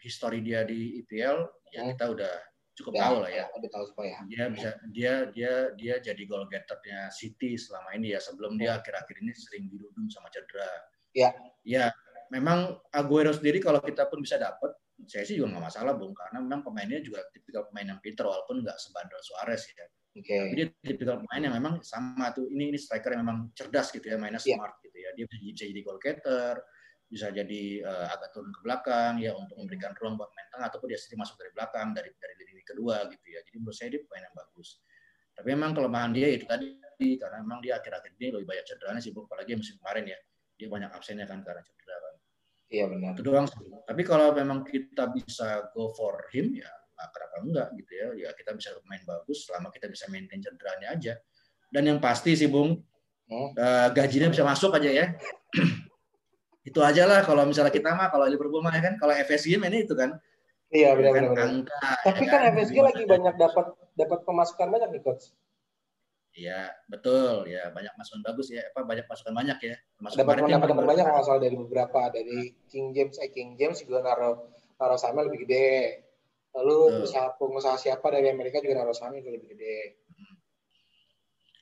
histori 0.00 0.40
dia 0.40 0.64
di 0.64 1.00
IPL 1.04 1.44
ya 1.70 1.86
Hmm. 1.86 1.92
kita 1.94 2.04
udah 2.10 2.34
cukup 2.74 2.92
Ya, 2.96 3.00
tahu 3.04 3.16
lah 3.20 3.30
ya. 3.30 3.44
Udah 3.52 3.70
tahu 3.70 3.84
supaya. 3.92 4.16
Dia 4.26 4.44
bisa 4.48 4.70
dia 4.90 5.14
dia 5.28 5.52
dia 5.76 5.94
jadi 6.00 6.22
goal 6.24 6.48
getternya 6.48 7.12
City 7.12 7.60
selama 7.60 7.92
ini 7.94 8.16
ya 8.16 8.20
sebelum 8.20 8.56
dia 8.56 8.80
akhir-akhir 8.80 9.16
ini 9.20 9.32
sering 9.36 9.68
dirudung 9.68 10.08
sama 10.08 10.32
cedera. 10.32 10.68
Ya. 11.12 11.30
Ya, 11.66 11.92
memang 12.30 12.78
Aguero 12.94 13.34
sendiri 13.34 13.58
kalau 13.58 13.82
kita 13.82 14.06
pun 14.06 14.22
bisa 14.22 14.38
dapat 14.38 14.70
saya 15.08 15.24
sih 15.24 15.40
juga 15.40 15.56
nggak 15.56 15.64
masalah, 15.72 15.92
Bung, 15.96 16.12
karena 16.12 16.44
memang 16.44 16.60
pemainnya 16.60 17.00
juga 17.00 17.24
tipikal 17.32 17.64
pemain 17.72 17.96
yang 17.96 18.00
pintar 18.04 18.28
walaupun 18.28 18.60
nggak 18.60 18.76
sebandel 18.76 19.16
Suarez 19.24 19.64
ya. 19.72 19.86
Tapi 20.12 20.54
dia 20.58 20.66
tipikal 20.84 21.22
pemain 21.24 21.40
yang 21.40 21.54
memang 21.56 21.80
sama 21.80 22.34
tuh 22.36 22.50
ini 22.52 22.74
ini 22.74 22.78
striker 22.78 23.16
yang 23.16 23.24
memang 23.24 23.48
cerdas 23.56 23.94
gitu 23.94 24.04
ya 24.10 24.20
mainnya 24.20 24.42
Iya. 24.42 24.60
smart 24.60 24.76
gitu 24.84 24.98
ya. 25.00 25.10
Dia 25.16 25.24
bisa, 25.24 25.64
jadi 25.64 25.80
goal 25.80 25.98
getter 26.02 26.54
bisa 27.10 27.26
jadi 27.34 27.62
eh, 27.82 28.06
agak 28.06 28.30
turun 28.30 28.54
ke 28.54 28.60
belakang 28.62 29.18
ya 29.18 29.34
untuk 29.34 29.58
memberikan 29.58 29.90
ruang 29.98 30.14
buat 30.14 30.30
main 30.30 30.46
tengah 30.52 30.66
ataupun 30.70 30.94
dia 30.94 30.98
sendiri 31.00 31.26
masuk 31.26 31.34
dari 31.42 31.50
belakang 31.56 31.88
dari 31.90 32.10
dari 32.20 32.34
lini 32.38 32.62
kedua 32.62 33.08
gitu 33.08 33.26
ya. 33.26 33.40
Jadi 33.42 33.56
menurut 33.56 33.76
saya 33.76 33.88
dia 33.90 34.00
pemain 34.04 34.22
yang 34.28 34.36
bagus. 34.36 34.68
Tapi 35.34 35.48
memang 35.56 35.70
kelemahan 35.72 36.10
dia 36.12 36.28
itu 36.28 36.44
tadi 36.44 36.68
karena 37.16 37.40
memang 37.40 37.64
dia 37.64 37.80
akhir-akhir 37.80 38.12
ini 38.20 38.28
lebih 38.36 38.46
banyak 38.46 38.64
cederanya 38.68 39.00
sih 39.00 39.10
apalagi 39.16 39.56
musim 39.56 39.80
kemarin 39.80 40.04
ya 40.12 40.18
dia 40.60 40.68
banyak 40.68 40.90
absennya 40.92 41.24
kan 41.24 41.40
karena 41.40 41.64
cedera 41.64 41.96
kan 41.96 42.09
Iya 42.70 42.86
benar. 42.86 43.18
itu 43.18 43.22
doang 43.26 43.46
sih. 43.50 43.66
Tapi 43.66 44.02
kalau 44.06 44.30
memang 44.30 44.62
kita 44.62 45.10
bisa 45.10 45.66
go 45.74 45.90
for 45.90 46.30
him 46.30 46.54
ya 46.54 46.70
kenapa 47.10 47.36
enggak 47.42 47.68
gitu 47.80 47.92
ya. 47.98 48.06
Ya 48.26 48.30
kita 48.36 48.54
bisa 48.54 48.70
main 48.86 49.02
bagus 49.02 49.48
selama 49.48 49.74
kita 49.74 49.90
bisa 49.90 50.06
maintain 50.06 50.38
cederanya 50.38 50.94
aja. 50.94 51.14
Dan 51.70 51.86
yang 51.86 51.98
pasti 51.98 52.34
sih 52.38 52.46
Bung, 52.50 52.78
eh, 53.30 53.88
gajinya 53.94 54.30
bisa 54.30 54.46
masuk 54.46 54.74
aja 54.76 54.90
ya. 54.90 55.06
itu 56.68 56.76
aja 56.84 57.08
lah 57.08 57.24
kalau 57.24 57.48
misalnya 57.48 57.72
kita 57.72 57.90
mah 57.96 58.12
kalau 58.12 58.28
Liverpool 58.28 58.60
mah 58.60 58.70
ya 58.76 58.84
kan 58.84 58.94
kalau 59.00 59.16
FSG 59.16 59.58
mainnya 59.58 59.82
itu 59.82 59.96
kan. 59.96 60.14
Iya 60.70 60.94
Ya 60.94 60.98
benar 60.98 61.10
kan, 61.10 61.22
benar. 61.22 61.32
benar. 61.34 61.46
angka. 61.50 61.78
Tapi 62.06 62.24
ya 62.26 62.30
kan 62.30 62.40
FSG 62.54 62.76
lagi 62.78 63.02
banyak 63.08 63.34
dapat 63.34 63.66
dapat 63.98 64.18
pemasukan 64.22 64.68
banyak 64.70 64.88
nih 64.94 65.02
coach. 65.02 65.34
Iya, 66.30 66.70
betul 66.86 67.50
ya 67.50 67.74
banyak 67.74 67.90
masukan 67.98 68.22
bagus 68.22 68.54
ya 68.54 68.62
apa 68.70 68.86
banyak 68.86 69.02
masukan 69.10 69.34
banyak 69.34 69.58
ya. 69.66 69.74
Termasuk 69.98 70.16
Dapat 70.22 70.34
dapat 70.46 70.68
banyak 70.78 71.04
kalau 71.04 71.16
nggak 71.18 71.26
salah 71.26 71.42
dari 71.42 71.56
beberapa 71.58 72.00
dari 72.14 72.38
King 72.70 72.94
James, 72.94 73.18
eh 73.18 73.30
King 73.34 73.58
James 73.58 73.82
juga 73.82 74.06
naruh 74.06 74.46
naruh 74.78 74.94
sahamnya 74.94 75.26
lebih 75.26 75.44
gede. 75.44 76.06
Lalu 76.54 76.78
Betul. 76.86 77.02
usaha 77.10 77.26
pengusaha 77.34 77.76
siapa 77.78 78.06
dari 78.14 78.30
Amerika 78.30 78.62
juga 78.62 78.78
naruh 78.78 78.94
sahamnya 78.94 79.26
juga 79.26 79.42
lebih 79.42 79.48
gede. 79.58 79.78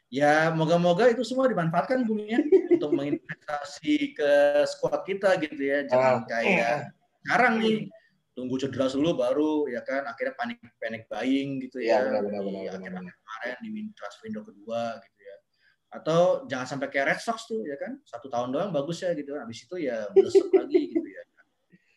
Ya, 0.09 0.49
moga-moga 0.57 1.05
itu 1.13 1.21
semua 1.21 1.53
dimanfaatkan 1.53 2.09
Bung 2.09 2.25
ya 2.25 2.41
untuk 2.81 2.97
menginvestasi 2.97 4.17
ke 4.17 4.31
squad 4.65 5.05
kita 5.05 5.37
gitu 5.37 5.61
ya. 5.61 5.85
Jangan 5.85 6.25
Ah. 6.25 6.29
kayak 6.29 6.77
sekarang 7.25 7.61
nih 7.61 7.77
tunggu 8.39 8.55
cedera 8.55 8.87
dulu 8.87 9.19
baru 9.19 9.53
ya 9.67 9.83
kan 9.83 10.07
akhirnya 10.07 10.39
panik 10.39 10.63
panic 10.79 11.11
buying 11.11 11.59
gitu 11.59 11.83
Iya, 11.83 11.99
ya. 11.99 12.23
benar, 12.23 12.23
benar, 12.23 12.41
di 12.41 12.51
benar, 12.55 12.71
akhir 12.79 12.91
benar. 12.95 13.13
kemarin 13.19 13.57
di 13.67 13.71
transfer 13.99 14.23
window 14.31 14.43
kedua 14.47 14.83
gitu 15.03 15.21
ya. 15.27 15.37
Atau 15.89 16.21
jangan 16.47 16.67
sampai 16.71 16.87
kayak 16.87 17.07
Red 17.11 17.21
Sox 17.21 17.51
tuh 17.51 17.67
ya 17.67 17.75
kan. 17.75 17.99
Satu 18.07 18.31
tahun 18.31 18.55
doang 18.55 18.71
bagus 18.71 19.03
ya 19.03 19.11
gitu. 19.13 19.35
Habis 19.35 19.67
itu 19.67 19.77
ya 19.83 20.07
melesat 20.15 20.47
lagi 20.55 20.83
gitu 20.87 21.09
ya. 21.09 21.23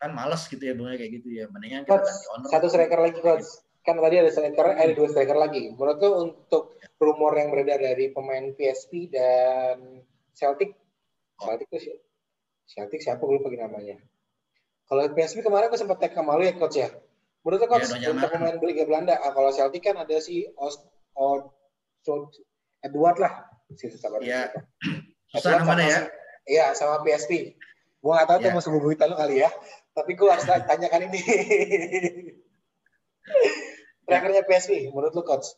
Kan 0.02 0.10
malas 0.18 0.50
gitu 0.50 0.58
ya 0.58 0.74
Bung 0.74 0.90
ya, 0.90 0.98
kayak 0.98 1.12
gitu 1.22 1.28
ya. 1.30 1.46
Mendingan 1.46 1.86
kita 1.86 2.02
ganti 2.02 2.26
owner. 2.34 2.48
satu 2.50 2.66
striker 2.66 2.98
lagi 2.98 3.18
coach. 3.22 3.46
Kan 3.82 4.02
tadi 4.02 4.16
ada 4.18 4.30
striker, 4.32 4.66
eh, 4.66 4.76
ada 4.82 4.92
dua 4.98 5.08
striker 5.10 5.38
lagi. 5.38 5.62
Menurut 5.70 5.98
lo 6.02 6.10
untuk 6.26 6.74
rumor 6.98 7.38
yang 7.38 7.54
beredar 7.54 7.78
dari 7.78 8.10
pemain 8.10 8.50
PSP 8.50 9.10
dan 9.10 10.02
Celtic, 10.32 10.74
Celtic 11.36 11.66
tuh 11.68 11.78
si- 11.78 12.02
Celtic 12.66 12.98
siapa 12.98 13.20
gue 13.20 13.36
lupa 13.38 13.52
namanya. 13.52 14.00
Kalau 14.92 15.08
PSP 15.16 15.40
kemarin 15.40 15.72
gue 15.72 15.80
sempat 15.80 16.04
tag 16.04 16.12
sama 16.12 16.36
lu 16.36 16.44
ya 16.44 16.52
coach 16.52 16.76
ya. 16.76 16.92
Menurut 17.40 17.64
coach 17.64 17.96
Ya, 17.96 18.12
untuk 18.12 18.28
pemain 18.28 18.60
Liga 18.60 18.84
Belanda, 18.84 19.16
ah, 19.16 19.32
kalau 19.32 19.48
Celtic 19.48 19.80
kan 19.80 19.96
ada 19.96 20.20
si 20.20 20.44
Os, 20.52 20.76
Od- 21.16 21.48
Edward 22.84 23.16
lah. 23.16 23.48
Si. 23.72 23.88
Ya. 24.20 24.52
Edward 24.52 25.32
Susah 25.32 25.64
namanya 25.64 25.88
ya. 25.88 26.00
Iya, 26.44 26.64
sama 26.76 27.00
PSP. 27.00 27.56
Gue 28.04 28.12
nggak 28.12 28.28
tahu 28.28 28.38
tuh 28.44 28.50
Ya. 28.50 28.54
musuh 28.54 28.68
bubuyutan 28.68 29.08
lu 29.08 29.16
kali 29.16 29.40
ya. 29.40 29.48
Tapi 29.96 30.12
gue 30.12 30.28
harus 30.28 30.44
tanyakan 30.44 31.08
ini. 31.08 31.20
Trackernya 34.04 34.44
PSP, 34.44 34.92
menurut 34.92 35.16
lu 35.16 35.24
coach? 35.24 35.56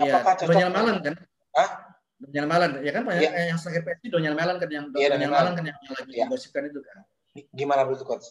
Iya? 0.00 0.24
Donial 0.40 0.72
Malan 0.72 1.04
kan? 1.04 1.20
Hah? 1.52 1.68
Donial 2.16 2.48
Malan, 2.48 2.80
ya 2.80 2.96
kan 2.96 3.04
Iya. 3.12 3.52
yang, 3.52 3.60
terakhir 3.60 3.82
PSG 3.84 4.08
Donial 4.08 4.32
Malan 4.32 4.56
kan 4.56 4.72
yang 4.72 4.88
Iya, 4.96 5.20
Donial 5.20 5.36
Malan 5.36 5.52
kan 5.52 5.64
yang, 5.68 5.76
yang 5.84 5.92
lagi 6.00 6.10
Iya. 6.16 6.24
digosipkan 6.24 6.64
itu 6.64 6.80
kan. 6.80 7.04
Gimana 7.54 7.86
menurut 7.86 8.02
coach? 8.02 8.26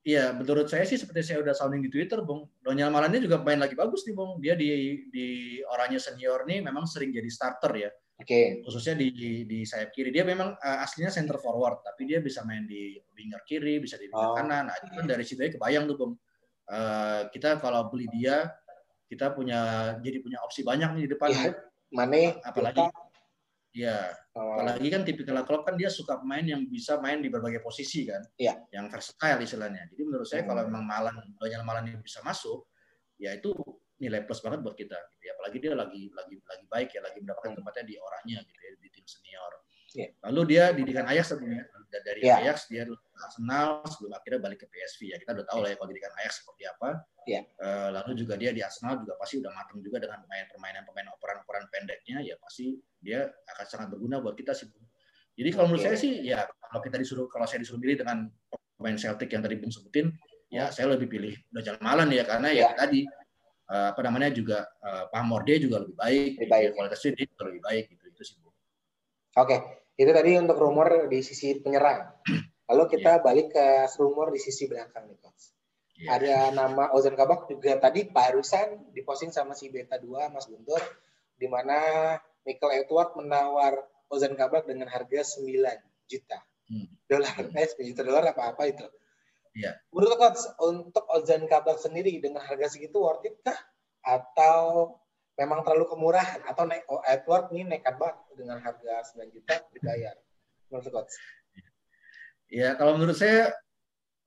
Iya, 0.00 0.32
menurut 0.32 0.64
saya 0.64 0.88
sih 0.88 0.96
seperti 0.96 1.20
saya 1.20 1.44
udah 1.44 1.52
sounding 1.52 1.84
di 1.84 1.92
Twitter, 1.92 2.24
Bung. 2.24 2.48
Donial 2.64 2.88
Malan 2.88 3.12
ini 3.12 3.28
juga 3.28 3.44
main 3.44 3.60
lagi 3.60 3.76
bagus 3.76 4.08
nih, 4.08 4.16
Bung. 4.16 4.40
Dia 4.40 4.56
di 4.56 4.96
di 5.12 5.60
orangnya 5.68 6.00
senior 6.00 6.48
nih 6.48 6.64
memang 6.64 6.88
sering 6.88 7.12
jadi 7.12 7.28
starter 7.28 7.72
ya. 7.76 7.90
Oke. 8.16 8.24
Okay. 8.24 8.44
Khususnya 8.64 8.96
di 8.96 9.12
di 9.44 9.58
sayap 9.68 9.92
kiri. 9.92 10.08
Dia 10.08 10.24
memang 10.24 10.56
uh, 10.56 10.78
aslinya 10.84 11.12
center 11.12 11.36
forward, 11.36 11.84
tapi 11.84 12.08
dia 12.08 12.24
bisa 12.24 12.40
main 12.48 12.64
di 12.64 12.96
winger 13.12 13.44
kiri, 13.44 13.76
bisa 13.76 14.00
di 14.00 14.08
winger 14.08 14.32
oh. 14.32 14.36
kanan. 14.40 14.72
Nah, 14.72 14.76
itu 14.80 14.88
kan 14.88 15.04
dari 15.04 15.24
situ 15.24 15.40
aja 15.44 15.52
kebayang 15.60 15.84
tuh, 15.84 15.96
Bung. 16.00 16.12
Uh, 16.64 17.28
kita 17.28 17.60
kalau 17.60 17.92
beli 17.92 18.08
dia, 18.08 18.48
kita 19.04 19.36
punya 19.36 19.92
jadi 20.00 20.16
punya 20.24 20.40
opsi 20.40 20.64
banyak 20.64 20.96
nih 20.96 21.02
di 21.04 21.10
depan. 21.12 21.28
Ya, 21.28 21.52
Mane, 21.92 22.40
apalagi 22.40 22.88
Ya, 23.70 24.02
oh. 24.02 24.19
Apalagi 24.40 24.88
kan 24.88 25.02
tipikal 25.04 25.42
klub 25.44 25.62
kan 25.68 25.76
dia 25.76 25.92
suka 25.92 26.20
main 26.24 26.46
yang 26.48 26.64
bisa 26.64 26.96
main 27.02 27.20
di 27.20 27.28
berbagai 27.28 27.60
posisi 27.60 28.08
kan, 28.08 28.24
ya. 28.40 28.56
yang 28.72 28.88
versatile 28.88 29.40
istilahnya. 29.44 29.84
Jadi 29.92 30.02
menurut 30.06 30.24
saya 30.24 30.42
hmm. 30.42 30.48
kalau 30.48 30.62
memang 30.66 30.84
Malan, 30.86 31.16
Daniel 31.36 31.64
Malan 31.66 31.84
ini 31.90 31.98
bisa 32.00 32.24
masuk, 32.24 32.70
ya 33.20 33.36
itu 33.36 33.52
nilai 34.00 34.24
plus 34.24 34.40
banget 34.40 34.64
buat 34.64 34.72
kita. 34.78 34.96
Gitu 34.96 35.22
ya. 35.28 35.32
Apalagi 35.36 35.56
dia 35.60 35.72
lagi 35.76 36.02
lagi 36.16 36.36
lagi 36.40 36.64
baik 36.70 36.88
ya, 36.96 37.00
lagi 37.04 37.18
mendapatkan 37.20 37.50
hmm. 37.52 37.58
tempatnya 37.60 37.84
di 37.84 37.94
orangnya 38.00 38.38
gitu 38.46 38.60
ya, 38.60 38.72
di 38.80 38.88
tim 38.88 39.06
senior. 39.06 39.52
Yeah. 39.90 40.10
Lalu 40.30 40.40
dia 40.54 40.64
didikan 40.70 41.04
Ajax 41.10 41.34
tentunya 41.34 41.66
dari 41.98 42.22
yeah. 42.22 42.38
Ajax 42.38 42.70
dia 42.70 42.86
Arsenal 43.18 43.82
sebelum 43.90 44.14
akhirnya 44.14 44.38
balik 44.38 44.62
ke 44.62 44.66
PSV 44.70 45.00
ya 45.10 45.16
kita 45.18 45.34
udah 45.34 45.46
tahu 45.50 45.58
lah 45.66 45.68
ya 45.74 45.76
kalau 45.76 45.88
didikan 45.90 46.12
Ajax 46.22 46.32
seperti 46.46 46.62
apa. 46.70 46.88
Yeah. 47.26 47.42
Uh, 47.58 47.88
lalu 47.90 48.22
juga 48.22 48.38
dia 48.38 48.54
di 48.54 48.62
Arsenal 48.62 49.02
juga 49.02 49.18
pasti 49.18 49.42
udah 49.42 49.50
matang 49.50 49.82
juga 49.82 49.98
dengan 49.98 50.22
main 50.30 50.46
permainan 50.46 50.82
pemain 50.86 51.08
operan-operan 51.18 51.66
pendeknya 51.74 52.22
ya 52.22 52.38
pasti 52.38 52.78
dia 53.02 53.26
akan 53.26 53.66
sangat 53.66 53.88
berguna 53.90 54.22
buat 54.22 54.38
kita 54.38 54.54
sih. 54.54 54.70
Jadi 55.34 55.48
kalau 55.50 55.66
menurut 55.66 55.82
saya 55.82 55.98
sih 55.98 56.22
ya 56.22 56.46
kalau 56.46 56.82
kita 56.86 56.96
disuruh 57.02 57.26
kalau 57.26 57.50
saya 57.50 57.58
disuruh 57.64 57.82
pilih 57.82 57.98
dengan 57.98 58.30
pemain 58.78 58.96
Celtic 58.96 59.28
yang 59.34 59.42
tadi 59.42 59.58
Bung 59.58 59.74
sebutin 59.74 60.14
ya 60.50 60.70
saya 60.70 60.94
lebih 60.94 61.10
pilih 61.10 61.34
udah 61.50 61.62
jalan 61.62 61.82
malam 61.82 62.08
ya 62.14 62.22
karena 62.26 62.48
yeah. 62.54 62.70
ya 62.70 62.78
tadi 62.78 63.00
uh, 63.70 63.94
apa 63.94 64.00
namanya 64.02 64.28
juga 64.34 64.66
uh, 64.82 65.06
pamor 65.08 65.46
dia 65.46 65.56
juga 65.62 65.80
lebih 65.80 65.94
baik, 65.94 66.30
lebih 66.42 66.50
baik. 66.50 66.68
kualitasnya 66.74 67.10
dia 67.14 67.26
juga 67.30 67.42
lebih 67.48 67.62
baik 67.62 67.84
gitu 67.94 68.04
itu 68.10 68.22
sih 68.26 68.36
Oke, 69.38 69.46
okay. 69.46 69.58
Itu 69.96 70.10
tadi 70.10 70.36
untuk 70.38 70.58
rumor 70.60 71.10
di 71.10 71.20
sisi 71.20 71.58
penyerang. 71.58 72.22
Lalu 72.70 72.84
kita 72.86 73.18
yeah. 73.18 73.22
balik 73.22 73.50
ke 73.50 73.66
rumor 73.98 74.30
di 74.30 74.38
sisi 74.38 74.70
belakang 74.70 75.10
nih, 75.10 75.18
Coach. 75.18 75.44
Yeah. 76.00 76.16
Ada 76.16 76.34
nama 76.54 76.94
Ozan 76.94 77.18
Kabak 77.18 77.50
juga 77.50 77.76
tadi 77.76 78.06
barusan 78.08 78.94
diposting 78.94 79.34
sama 79.34 79.58
si 79.58 79.68
Beta 79.68 80.00
2 80.00 80.32
Mas 80.32 80.46
Guntur 80.48 80.80
di 81.36 81.44
mana 81.50 82.16
Michael 82.46 82.86
Edward 82.86 83.18
menawar 83.18 83.84
Ozan 84.08 84.38
Kabak 84.38 84.70
dengan 84.70 84.88
harga 84.88 85.20
9 85.20 85.50
juta 86.08 86.38
hmm. 86.70 86.86
dolar. 87.10 87.36
Hmm. 87.36 87.58
Eh, 87.58 87.68
9 87.68 87.90
juta 87.90 88.02
dolar 88.06 88.24
apa-apa 88.32 88.62
itu. 88.70 88.86
Yeah. 89.58 89.76
Menurut 89.90 90.16
Coach, 90.16 90.46
untuk 90.62 91.04
Ozan 91.10 91.50
Kabak 91.50 91.82
sendiri 91.82 92.16
dengan 92.22 92.40
harga 92.46 92.70
segitu 92.70 93.02
worth 93.02 93.26
it 93.26 93.36
kah? 93.42 93.58
Atau 94.00 94.94
memang 95.40 95.64
terlalu 95.64 95.88
kemurahan 95.88 96.44
atau 96.44 96.68
naik 96.68 96.84
oh, 96.92 97.00
Edward 97.08 97.48
nih 97.48 97.64
nekat 97.64 97.96
banget 97.96 98.20
dengan 98.36 98.60
harga 98.60 98.92
9 99.16 99.32
juta 99.32 99.56
dibayar 99.72 100.14
menurut 100.68 100.86
coach 100.92 101.16
ya 102.52 102.76
kalau 102.76 103.00
menurut 103.00 103.16
saya 103.16 103.56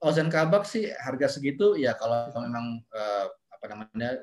Ozan 0.04 0.28
Kabak 0.28 0.65
sih 0.65 0.89
harga 0.89 1.38
segitu 1.38 1.78
ya 1.78 1.93
kalau 1.95 2.34
memang 2.36 2.82
uh, 2.91 3.26
apa 3.54 3.65
namanya 3.71 4.19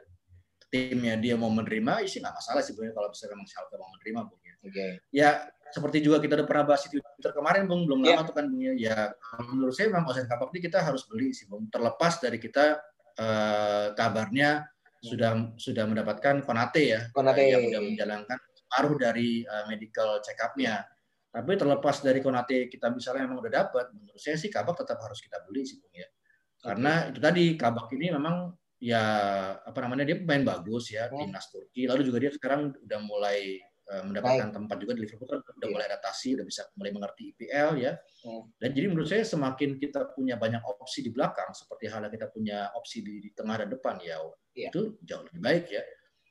timnya 0.68 1.16
dia 1.16 1.34
mau 1.38 1.48
menerima 1.48 2.04
sih 2.04 2.20
nggak 2.20 2.36
masalah 2.36 2.60
sih 2.60 2.74
kalau 2.74 3.08
bisa 3.08 3.30
memang 3.30 3.46
Schalke 3.46 3.74
mau 3.80 3.90
menerima 3.96 4.20
bung 4.28 4.42
ya. 4.44 4.54
Okay. 4.60 4.90
ya 5.08 5.30
seperti 5.72 6.04
juga 6.04 6.20
kita 6.20 6.36
udah 6.36 6.46
pernah 6.46 6.64
bahas 6.68 6.84
di 6.84 7.00
Twitter 7.00 7.32
kemarin 7.32 7.64
bung 7.64 7.88
belum 7.88 8.04
yeah. 8.04 8.20
lama 8.20 8.28
tuh 8.28 8.34
kan 8.36 8.44
bung 8.50 8.60
ya. 8.60 8.72
ya 8.76 8.98
menurut 9.46 9.72
saya 9.72 9.88
memang 9.88 10.10
Ozan 10.10 10.28
Kabak 10.28 10.52
ini 10.52 10.60
kita 10.60 10.78
harus 10.84 11.06
beli 11.08 11.32
sih 11.32 11.48
bung 11.48 11.66
terlepas 11.72 12.20
dari 12.20 12.36
kita 12.36 12.76
uh, 13.16 13.86
kabarnya 13.96 14.68
sudah 15.00 15.56
sudah 15.56 15.84
mendapatkan 15.88 16.44
konate 16.44 16.92
ya 16.92 17.00
konate. 17.16 17.48
yang 17.48 17.64
sudah 17.64 17.80
menjalankan 17.80 18.38
paruh 18.70 18.94
dari 18.94 19.42
uh, 19.42 19.66
medical 19.66 20.22
check 20.22 20.38
up-nya. 20.38 20.86
Tapi 21.30 21.54
terlepas 21.58 22.02
dari 22.02 22.22
konate 22.22 22.70
kita 22.70 22.90
misalnya 22.90 23.26
memang 23.26 23.42
udah 23.42 23.52
dapat, 23.66 23.90
menurut 23.94 24.18
saya 24.18 24.38
sih 24.38 24.50
kabak 24.50 24.78
tetap 24.78 24.98
harus 25.02 25.18
kita 25.18 25.42
beli 25.46 25.66
sih 25.66 25.78
Bung 25.82 25.94
ya. 25.94 26.06
Karena 26.58 27.10
itu 27.10 27.18
tadi 27.18 27.44
kabak 27.54 27.86
ini 27.94 28.14
memang 28.14 28.50
ya 28.80 29.04
apa 29.62 29.78
namanya 29.84 30.10
dia 30.10 30.16
pemain 30.18 30.42
bagus 30.42 30.90
ya, 30.90 31.06
oh. 31.10 31.18
timnas 31.18 31.50
Turki. 31.50 31.86
Lalu 31.86 32.02
juga 32.06 32.18
dia 32.18 32.30
sekarang 32.34 32.74
udah 32.74 33.00
mulai 33.06 33.62
uh, 33.94 34.02
mendapatkan 34.10 34.50
Baik. 34.50 34.56
tempat 34.58 34.76
juga 34.82 34.92
di 34.98 35.00
Liverpool 35.06 35.28
kan 35.30 35.38
udah 35.38 35.54
yeah. 35.54 35.70
mulai 35.70 35.86
adaptasi, 35.86 36.28
udah 36.34 36.46
bisa 36.46 36.62
mulai 36.74 36.90
mengerti 36.90 37.22
IPL 37.30 37.70
ya. 37.78 37.92
Oh. 38.26 38.50
Dan 38.58 38.70
jadi 38.74 38.86
menurut 38.90 39.06
saya 39.06 39.22
semakin 39.22 39.78
kita 39.78 40.10
punya 40.10 40.34
banyak 40.34 40.66
opsi 40.66 41.06
di 41.06 41.14
belakang 41.14 41.54
seperti 41.54 41.86
halnya 41.94 42.10
kita 42.10 42.26
punya 42.26 42.74
opsi 42.74 43.06
di, 43.06 43.22
di 43.22 43.30
tengah 43.30 43.62
dan 43.62 43.70
depan 43.70 44.02
ya 44.02 44.18
yeah. 44.60 44.70
itu 44.72 45.00
jauh 45.08 45.24
lebih 45.24 45.40
baik 45.40 45.64
ya. 45.72 45.82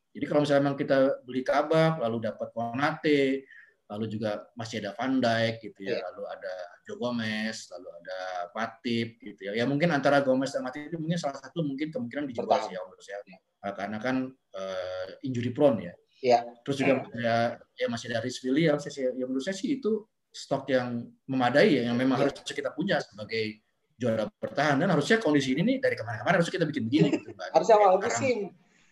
Jadi 0.10 0.26
kalau 0.26 0.42
misalnya 0.42 0.62
memang 0.70 0.80
kita 0.80 0.98
beli 1.26 1.42
kabak, 1.46 2.02
lalu 2.02 2.18
dapat 2.26 2.50
Konate, 2.54 3.46
lalu 3.90 4.06
juga 4.06 4.46
masih 4.54 4.86
ada 4.86 4.94
Van 4.98 5.18
Dijk 5.18 5.56
gitu 5.66 5.80
ya, 5.86 5.98
yeah. 5.98 6.02
lalu 6.10 6.24
ada 6.30 6.54
Joe 6.86 6.98
Gomez, 6.98 7.58
lalu 7.74 7.88
ada 8.02 8.20
Matip 8.54 9.08
gitu 9.22 9.42
ya. 9.50 9.52
Ya 9.58 9.66
mungkin 9.70 9.90
antara 9.94 10.22
Gomez 10.22 10.54
dan 10.54 10.66
Matip 10.66 10.90
itu 10.90 10.98
mungkin 10.98 11.18
salah 11.18 11.38
satu 11.38 11.62
mungkin 11.62 11.90
kemungkinan 11.94 12.30
dijual 12.30 12.50
sih 12.66 12.74
ya 12.74 12.82
menurut 12.86 13.06
saya. 13.06 13.22
Yeah. 13.26 13.74
Karena 13.74 13.98
kan 14.02 14.16
uh, 14.34 15.08
injury 15.26 15.54
prone 15.54 15.90
ya. 15.90 15.94
Yeah. 16.20 16.42
Terus 16.66 16.78
juga 16.82 17.06
ya, 17.16 17.58
ya 17.78 17.88
masih 17.88 18.12
ada 18.14 18.20
Rhys 18.26 18.42
Williams, 18.42 18.84
ya, 18.90 19.14
ya 19.14 19.26
menurut 19.26 19.46
saya 19.46 19.58
sih 19.58 19.78
itu 19.78 20.06
stok 20.30 20.70
yang 20.70 21.10
memadai 21.26 21.82
ya, 21.82 21.82
yang 21.90 21.98
memang 21.98 22.22
yeah. 22.22 22.30
harus 22.30 22.54
kita 22.54 22.74
punya 22.74 23.02
sebagai 23.02 23.62
juara 24.00 24.32
bertahan 24.40 24.80
dan 24.80 24.88
harusnya 24.96 25.20
kondisi 25.20 25.52
ini 25.52 25.62
nih 25.68 25.78
dari 25.84 25.96
kemarin-kemarin 26.00 26.40
harusnya 26.40 26.56
kita 26.56 26.68
bikin 26.72 26.84
begini 26.88 27.08
gitu 27.20 27.36
Mbak. 27.36 27.48
Harusnya 27.60 27.76
awal 27.76 28.00
musim. 28.00 28.38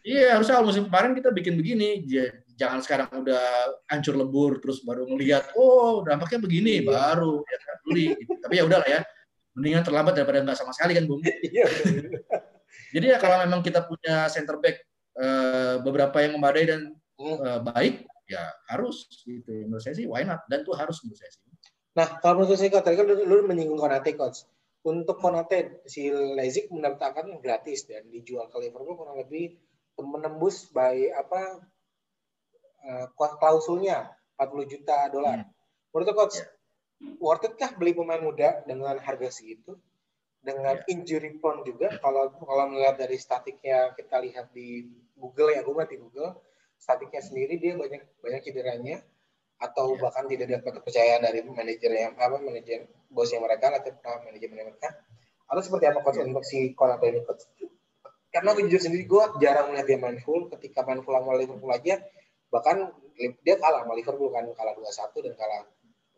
Iya, 0.08 0.40
harusnya 0.40 0.54
awal 0.60 0.68
musim 0.72 0.84
kemarin 0.88 1.12
kita 1.16 1.30
bikin 1.32 1.56
begini. 1.56 2.04
Jangan 2.60 2.80
sekarang 2.84 3.28
udah 3.28 3.44
hancur 3.88 4.16
lebur 4.20 4.60
terus 4.60 4.84
baru 4.84 5.08
melihat 5.08 5.52
oh 5.56 6.04
dampaknya 6.04 6.40
begini 6.44 6.84
iya. 6.84 6.88
baru 6.88 7.44
ya 7.44 7.58
kan 7.64 7.78
beli. 7.88 8.08
Gitu. 8.20 8.34
Tapi 8.44 8.54
ya 8.60 8.64
udahlah 8.68 8.88
ya. 8.88 9.02
Mendingan 9.58 9.84
terlambat 9.88 10.14
daripada 10.14 10.44
nggak 10.46 10.58
sama 10.60 10.72
sekali 10.76 10.94
kan, 10.94 11.08
Bung. 11.08 11.24
Iya. 11.48 11.66
Jadi 12.94 13.06
ya 13.10 13.18
kalau 13.18 13.42
memang 13.42 13.60
kita 13.64 13.84
punya 13.84 14.30
center 14.32 14.60
back 14.62 14.80
uh, 15.18 15.82
beberapa 15.82 16.24
yang 16.24 16.38
memadai 16.38 16.66
dan 16.68 16.82
uh, 17.20 17.60
baik, 17.64 18.06
ya 18.30 18.48
harus 18.70 19.08
gitu. 19.26 19.66
Menurut 19.66 19.82
saya 19.82 19.98
sih 19.98 20.06
why 20.06 20.24
not 20.24 20.46
dan 20.48 20.62
itu 20.62 20.72
harus 20.72 21.00
menurut 21.04 21.20
saya 21.20 21.32
sih. 21.36 21.42
Nah, 21.98 22.22
kalau 22.22 22.46
menurut 22.46 22.54
saya 22.54 22.80
tadi 22.80 22.96
kan 22.96 23.06
lu, 23.10 23.18
lu 23.26 23.44
menyinggung 23.50 23.82
Konate 23.82 24.14
coach 24.14 24.46
untuk 24.88 25.20
Konate 25.20 25.84
si 25.84 26.08
Leipzig 26.08 26.72
mendaftarkan 26.72 27.44
gratis 27.44 27.84
dan 27.84 28.08
dijual 28.08 28.48
ke 28.48 28.56
Liverpool 28.64 28.96
kurang 28.96 29.20
lebih 29.20 29.60
menembus 30.00 30.72
by 30.72 31.12
apa 31.12 31.60
uh, 32.88 33.06
klausulnya 33.12 34.16
40 34.40 34.72
juta 34.72 35.12
dolar. 35.12 35.44
Hmm. 35.44 35.52
Menurut 35.92 36.16
coach 36.16 36.40
yeah. 36.40 36.48
worth 37.20 37.44
it 37.44 37.60
kah 37.60 37.76
beli 37.76 37.92
pemain 37.92 38.22
muda 38.24 38.64
dengan 38.64 38.96
harga 39.02 39.28
segitu? 39.28 39.76
Dengan 40.40 40.80
yeah. 40.80 40.92
injury 40.94 41.36
prone 41.36 41.68
juga 41.68 41.92
kalau 42.00 42.32
kalau 42.40 42.72
melihat 42.72 42.96
dari 42.96 43.20
statiknya 43.20 43.92
kita 43.98 44.24
lihat 44.24 44.56
di 44.56 44.88
Google 45.18 45.52
ya, 45.52 45.66
gue 45.68 45.84
di 45.90 45.98
Google 46.00 46.40
statiknya 46.78 47.20
sendiri 47.26 47.58
dia 47.58 47.74
banyak 47.74 48.22
banyak 48.22 48.42
cederanya 48.46 49.02
atau 49.58 49.94
yeah. 49.94 50.02
bahkan 50.02 50.26
tidak 50.30 50.48
dapat 50.54 50.72
kepercayaan 50.82 51.22
dari 51.26 51.42
manajer 51.42 51.92
yang 51.94 52.14
apa 52.14 52.38
manajer 52.38 52.86
bosnya 53.10 53.42
mereka 53.42 53.74
atau 53.74 53.94
manajemen 54.26 54.70
mereka. 54.74 54.90
Atau 55.48 55.62
seperti 55.64 55.86
apa 55.90 56.00
coach 56.06 56.20
yeah. 56.22 56.28
untuk 56.30 56.44
si 56.46 56.78
Konate 56.78 57.06
ini 57.10 57.22
coach? 57.26 57.50
Karena 58.30 58.54
jujur 58.54 58.78
sendiri 58.78 59.08
gue 59.10 59.24
jarang 59.42 59.74
melihat 59.74 59.88
dia 59.90 59.98
main 59.98 60.20
full. 60.22 60.52
Ketika 60.54 60.86
main 60.86 61.02
full 61.02 61.16
sama 61.18 61.34
Liverpool 61.40 61.72
aja 61.74 62.04
bahkan 62.48 62.96
dia 63.44 63.60
kalah 63.60 63.84
sama 63.84 63.98
Liverpool 63.98 64.32
kan 64.32 64.48
kalah 64.56 64.74
dua 64.78 64.92
satu 64.94 65.20
dan 65.20 65.36
kalah 65.36 65.68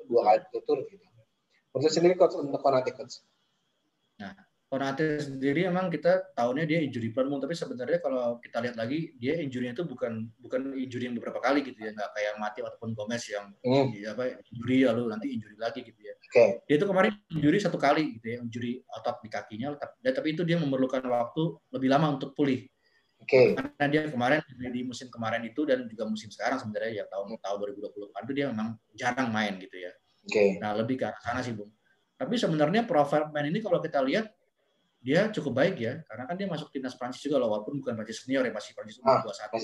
dua 0.06 0.21
kali 0.25 0.39
berturut 0.52 0.86
gitu. 0.91 1.06
Untuk 1.71 1.89
sendiri 1.93 2.19
coach 2.19 2.36
untuk 2.36 2.60
Konate 2.60 2.91
coach? 2.91 3.23
Nah 4.19 4.48
Konate 4.69 5.17
sendiri 5.17 5.65
emang 5.65 5.89
kita 5.89 6.29
tahunya 6.38 6.69
dia 6.69 6.77
injury 6.86 7.10
prone 7.10 7.41
tapi 7.41 7.58
sebenarnya 7.58 8.05
kalau 8.05 8.38
kita 8.38 8.62
lihat 8.62 8.77
lagi 8.77 9.17
dia 9.17 9.41
injury 9.41 9.73
itu 9.73 9.82
bukan 9.82 10.29
bukan 10.38 10.77
injury 10.77 11.10
yang 11.10 11.17
beberapa 11.17 11.41
kali 11.41 11.65
gitu 11.65 11.82
ya 11.82 11.89
nggak 11.89 12.13
kayak 12.13 12.38
mati 12.38 12.62
ataupun 12.62 12.93
Gomez 12.93 13.25
yang 13.34 13.49
mm. 13.65 13.97
apa 14.13 14.38
injury 14.45 14.86
lalu 14.86 15.10
nanti 15.10 15.34
injury 15.34 15.58
lagi 15.58 15.82
gitu 15.82 15.97
ya. 15.97 16.13
Okay. 16.29 16.62
Dia 16.69 16.75
itu 16.77 16.86
kemarin 16.86 17.17
injury 17.34 17.58
satu 17.58 17.82
kali 17.82 18.21
gitu 18.21 18.25
ya 18.29 18.38
injury 18.45 18.77
otot 18.93 19.17
di 19.25 19.29
kakinya 19.34 19.73
dan 20.05 20.12
tapi 20.13 20.38
itu 20.38 20.45
dia 20.45 20.62
memerlukan 20.62 21.01
waktu 21.01 21.58
lebih 21.73 21.89
lama 21.89 22.21
untuk 22.21 22.38
pulih. 22.38 22.62
Oke. 23.25 23.25
Okay. 23.25 23.45
Karena 23.58 23.86
dia 23.89 24.01
kemarin 24.05 24.39
di 24.53 24.82
musim 24.86 25.10
kemarin 25.10 25.49
itu 25.49 25.65
dan 25.65 25.89
juga 25.89 26.05
musim 26.05 26.29
sekarang 26.29 26.62
sebenarnya 26.62 27.01
ya 27.01 27.03
tahun 27.10 27.41
tahun 27.41 27.58
2020 27.73 28.13
kan 28.13 28.21
itu 28.21 28.34
dia 28.38 28.45
memang 28.53 28.77
jarang 28.93 29.34
main 29.34 29.58
gitu 29.58 29.82
ya. 29.82 29.89
Oke. 30.29 30.29
Okay. 30.29 30.49
Nah 30.62 30.77
lebih 30.77 31.01
ke 31.01 31.10
sana 31.25 31.41
sih 31.41 31.58
bung. 31.58 31.73
Tapi 32.21 32.38
sebenarnya 32.38 32.86
profil 32.86 33.34
main 33.34 33.49
ini 33.49 33.65
kalau 33.65 33.82
kita 33.82 33.97
lihat 34.05 34.29
dia 34.99 35.31
cukup 35.31 35.55
baik 35.55 35.75
ya 35.79 36.03
karena 36.03 36.23
kan 36.27 36.35
dia 36.35 36.47
masuk 36.51 36.67
timnas 36.75 36.95
Prancis 36.99 37.23
juga 37.23 37.39
loh 37.39 37.55
walaupun 37.55 37.79
bukan 37.79 37.95
Prancis 37.95 38.23
senior 38.23 38.43
ya 38.43 38.51
masih 38.51 38.75
Prancis 38.75 38.99
umur 38.99 39.23
ah, 39.23 39.31
satu. 39.31 39.55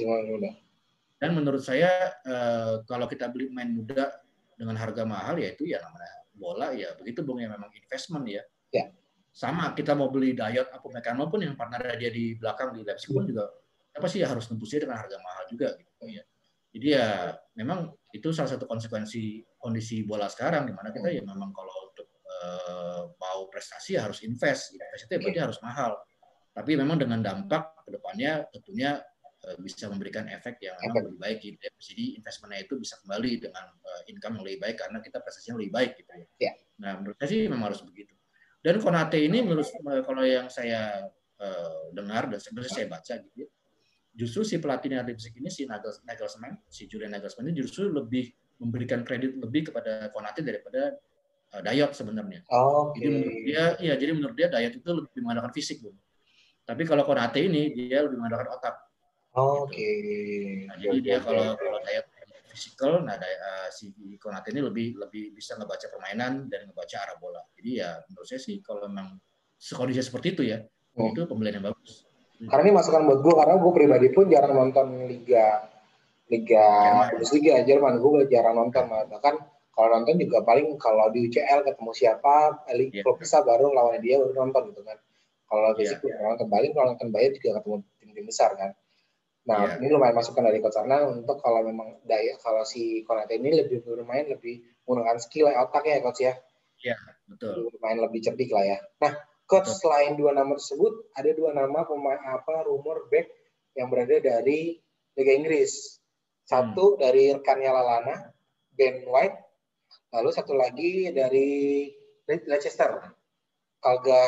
dan 1.19 1.30
menurut 1.36 1.63
saya 1.63 2.15
eh, 2.24 2.74
kalau 2.88 3.08
kita 3.08 3.28
beli 3.28 3.52
main 3.52 3.71
muda 3.71 4.15
dengan 4.56 4.80
harga 4.80 5.04
mahal 5.04 5.36
ya 5.36 5.52
itu 5.52 5.67
ya 5.67 5.84
namanya 5.84 6.26
bola 6.36 6.71
ya 6.71 6.95
begitu 7.00 7.24
bung 7.24 7.39
ya 7.39 7.52
memang 7.52 7.71
investment 7.71 8.28
ya. 8.28 8.43
Ya. 8.71 8.91
Sama 9.36 9.76
kita 9.76 9.95
mau 9.95 10.08
beli 10.08 10.32
Dayot 10.32 10.71
apa 10.71 10.88
Mekano 10.88 11.28
pun 11.28 11.43
yang 11.43 11.60
partner 11.60 11.95
dia 12.00 12.12
di 12.12 12.39
belakang 12.39 12.71
di 12.71 12.88
Leipzig 12.88 13.12
pun 13.12 13.28
juga 13.28 13.52
apa 13.95 14.08
sih 14.12 14.24
ya 14.24 14.28
harus 14.32 14.48
nembusnya 14.52 14.88
dengan 14.88 15.00
harga 15.00 15.19
mahal 15.19 15.43
juga 15.52 15.76
gitu 15.76 16.08
ya. 16.08 16.24
Jadi 16.76 16.88
ya 16.91 17.32
memang 17.56 17.91
itu 18.12 18.36
salah 18.36 18.52
satu 18.52 18.67
konsekuensi 18.67 19.43
kondisi 19.60 20.04
bola 20.04 20.28
sekarang 20.28 20.67
di 20.67 20.74
mana 20.76 20.91
kita 20.91 21.08
ya 21.08 21.24
memang 21.24 21.52
kalau 21.56 21.91
untuk 21.91 22.14
uh, 22.45 23.01
mau 23.17 23.39
prestasi 23.49 23.97
ya 23.97 24.05
harus 24.05 24.21
invest 24.21 24.77
invest 24.77 25.03
itu 25.10 25.12
ya 25.17 25.19
berarti 25.19 25.41
harus 25.41 25.60
mahal 25.65 25.97
tapi 26.53 26.77
memang 26.79 27.01
dengan 27.01 27.19
dampak 27.19 27.84
ke 27.84 27.89
depannya 27.97 28.45
tentunya 28.53 29.01
uh, 29.43 29.58
bisa 29.60 29.91
memberikan 29.91 30.29
efek 30.31 30.62
yang 30.63 30.77
memang 30.79 31.12
lebih 31.12 31.19
baik 31.19 31.38
gitu 31.43 31.60
ya. 31.60 31.71
Jadi 31.75 32.05
investmentnya 32.15 32.63
itu 32.63 32.79
bisa 32.79 32.95
kembali 33.03 33.31
dengan 33.43 33.65
uh, 33.75 34.01
income 34.08 34.39
yang 34.39 34.45
lebih 34.47 34.60
baik 34.63 34.77
karena 34.79 34.97
kita 35.03 35.19
prestasinya 35.19 35.60
lebih 35.60 35.73
baik 35.75 35.91
gitu 35.99 36.12
ya. 36.15 36.27
ya. 36.39 36.53
Nah 36.79 36.91
menurut 36.95 37.19
saya 37.19 37.27
sih 37.27 37.39
memang 37.51 37.67
harus 37.67 37.84
begitu. 37.84 38.15
Dan 38.63 38.79
Konate 38.79 39.19
ini 39.19 39.43
menurut 39.43 39.67
kalau 40.08 40.23
yang 40.23 40.47
saya 40.47 41.12
uh, 41.43 41.91
dengar 41.91 42.31
dan 42.31 42.39
sebenarnya 42.39 42.71
saya 42.71 42.88
baca 42.88 43.13
gitu 43.19 43.51
justru 44.15 44.47
si 44.47 44.55
pelatih 44.63 44.95
Leipzig 44.95 45.36
ini 45.36 45.51
si 45.51 45.67
Nagelsmann, 45.67 46.63
si 46.71 46.88
Julian 46.88 47.12
Nagelsmann 47.12 47.51
ini 47.51 47.60
justru 47.60 47.91
lebih 47.91 48.31
memberikan 48.63 49.03
kredit 49.03 49.36
lebih 49.36 49.69
kepada 49.69 50.08
Konate 50.15 50.39
daripada 50.39 50.95
uh, 51.56 51.62
Dayot 51.63 51.91
sebenarnya. 51.96 52.44
Oh, 52.52 52.91
okay. 52.91 53.08
Jadi 53.08 53.15
menurut 53.15 53.44
dia, 53.48 53.63
ya 53.80 53.94
jadi 53.96 54.12
menurut 54.12 54.36
dia 54.36 54.48
Dayot 54.52 54.74
itu 54.76 54.89
lebih 54.91 55.20
mengandalkan 55.24 55.54
fisik, 55.56 55.80
bro. 55.80 55.96
Tapi 56.65 56.84
kalau 56.84 57.08
Konate 57.08 57.39
ini 57.46 57.72
dia 57.72 58.04
lebih 58.04 58.20
mengandalkan 58.20 58.52
otak. 58.52 58.76
Oh, 59.36 59.68
Oke. 59.68 59.76
Okay. 59.76 60.68
Nah, 60.68 60.76
jadi 60.80 60.98
dia 61.00 61.18
kalau 61.24 61.56
kalau 61.56 61.80
Dayot 61.80 62.06
fisikal, 62.52 63.04
nah 63.04 63.15
uh, 63.20 63.68
si 63.72 63.91
Konate 64.20 64.52
ini 64.52 64.62
lebih 64.63 64.96
lebih 65.00 65.36
bisa 65.36 65.56
ngebaca 65.56 65.88
permainan 65.91 66.48
dan 66.52 66.68
ngebaca 66.68 66.96
arah 67.00 67.18
bola. 67.20 67.44
Jadi 67.56 67.84
ya 67.84 68.00
menurut 68.12 68.28
saya 68.28 68.41
sih 68.44 68.60
kalau 68.60 68.88
memang 68.88 69.20
kondisi 69.60 70.04
seperti 70.04 70.28
itu 70.36 70.44
ya, 70.48 70.60
hmm. 70.60 71.12
itu 71.15 71.22
pembelian 71.28 71.60
yang 71.60 71.68
bagus. 71.72 72.08
Karena 72.36 72.68
ini 72.68 72.74
masukan 72.76 73.08
buat 73.08 73.20
gue 73.24 73.34
karena 73.36 73.56
gue 73.56 73.72
pribadi 73.72 74.08
pun 74.12 74.26
jarang 74.28 74.54
nonton 74.56 75.08
liga 75.08 75.72
liga 76.26 76.68
Bundesliga 77.13 77.62
Jerman 77.63 78.02
gue 78.02 78.26
jarang 78.28 78.58
nonton 78.58 78.86
bahkan 78.89 79.38
kalau 79.76 79.88
nonton 79.92 80.16
juga 80.18 80.40
paling 80.42 80.80
kalau 80.80 81.12
di 81.12 81.28
UCL 81.28 81.68
ketemu 81.68 81.92
siapa 81.92 82.64
liga 82.74 83.00
yeah. 83.00 83.04
klub 83.04 83.20
besar 83.20 83.44
baru 83.44 83.76
lawan 83.76 84.00
dia 84.00 84.18
baru 84.18 84.34
nonton 84.34 84.72
gitu 84.72 84.82
kan 84.88 84.98
kalau 85.46 85.76
di 85.76 85.84
yeah. 85.86 86.00
yeah. 86.00 86.24
nonton 86.24 86.48
Bali 86.48 86.72
kalau 86.72 86.96
nonton 86.96 87.10
Bayern 87.12 87.36
juga 87.36 87.60
ketemu 87.60 87.76
tim-tim 88.00 88.26
besar 88.26 88.50
kan 88.56 88.72
nah 89.46 89.62
yeah. 89.70 89.78
ini 89.84 89.94
lumayan 89.94 90.16
masukan 90.18 90.42
dari 90.42 90.58
coach 90.64 90.80
karena 90.80 91.06
untuk 91.06 91.38
kalau 91.44 91.62
memang 91.62 92.02
daya 92.08 92.34
kalau 92.42 92.66
si 92.66 93.06
Konate 93.06 93.38
ini 93.38 93.54
lebih 93.54 93.86
bermain 93.86 94.26
lebih 94.26 94.64
menggunakan 94.88 95.22
skill 95.22 95.52
otaknya 95.54 96.00
ya 96.00 96.02
coach 96.02 96.22
ya 96.24 96.34
iya 96.82 96.96
yeah, 96.96 97.00
betul 97.30 97.70
bermain 97.70 98.00
lebih 98.02 98.26
cerdik 98.26 98.50
lah 98.50 98.66
ya 98.66 98.78
nah 98.98 99.14
Coach 99.46 99.70
selain 99.78 100.18
dua 100.18 100.34
nama 100.34 100.58
tersebut, 100.58 101.14
ada 101.14 101.30
dua 101.38 101.54
nama 101.54 101.86
pemain 101.86 102.18
apa 102.18 102.66
rumor 102.66 103.06
back 103.14 103.30
yang 103.78 103.94
berada 103.94 104.18
dari 104.18 104.82
Liga 105.14 105.34
Inggris. 105.38 106.02
Satu 106.50 106.98
hmm. 106.98 107.00
dari 107.02 107.30
rekannya 107.30 107.70
Lalana, 107.70 108.16
Ben 108.74 109.06
White. 109.06 109.44
Lalu 110.15 110.30
satu 110.32 110.56
lagi 110.56 111.12
dari 111.12 111.91
Leicester, 112.25 113.12
Kalga 113.84 114.23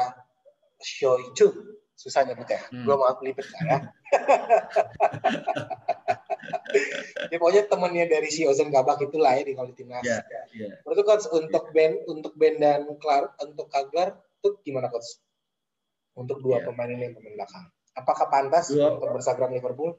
Shoichu. 0.84 1.80
Susah 1.98 2.28
nyebutnya. 2.28 2.62
Hmm. 2.70 2.86
Gue 2.86 2.96
maaf 3.00 3.18
lipet 3.26 3.48
ya. 3.58 3.82
ya 7.32 7.38
pokoknya 7.40 7.64
temennya 7.68 8.06
dari 8.08 8.30
si 8.32 8.48
Ozan 8.48 8.70
Kabak 8.70 9.02
itulah 9.04 9.36
ya 9.36 9.44
di 9.44 9.54
kalau 9.56 9.72
timnas. 9.74 10.04
Yeah, 10.04 10.22
yeah. 10.54 10.74
Menurut 10.84 11.06
coach 11.08 11.26
untuk 11.34 11.74
Ben 11.74 11.98
untuk 12.08 12.34
Ben 12.38 12.60
dan 12.60 12.88
Clark 13.00 13.36
untuk 13.44 13.68
Kaglar 13.72 14.20
itu 14.44 14.50
gimana 14.64 14.92
coach 14.92 15.20
untuk 16.18 16.42
dua 16.42 16.62
yeah. 16.62 16.66
pemain 16.70 16.92
ini 16.92 17.14
pemain 17.14 17.34
belakang? 17.38 17.66
Apakah 17.98 18.26
pantas 18.30 18.70
dua, 18.70 18.94
untuk 18.94 19.10
bersagram 19.18 19.52
Liverpool? 19.54 19.98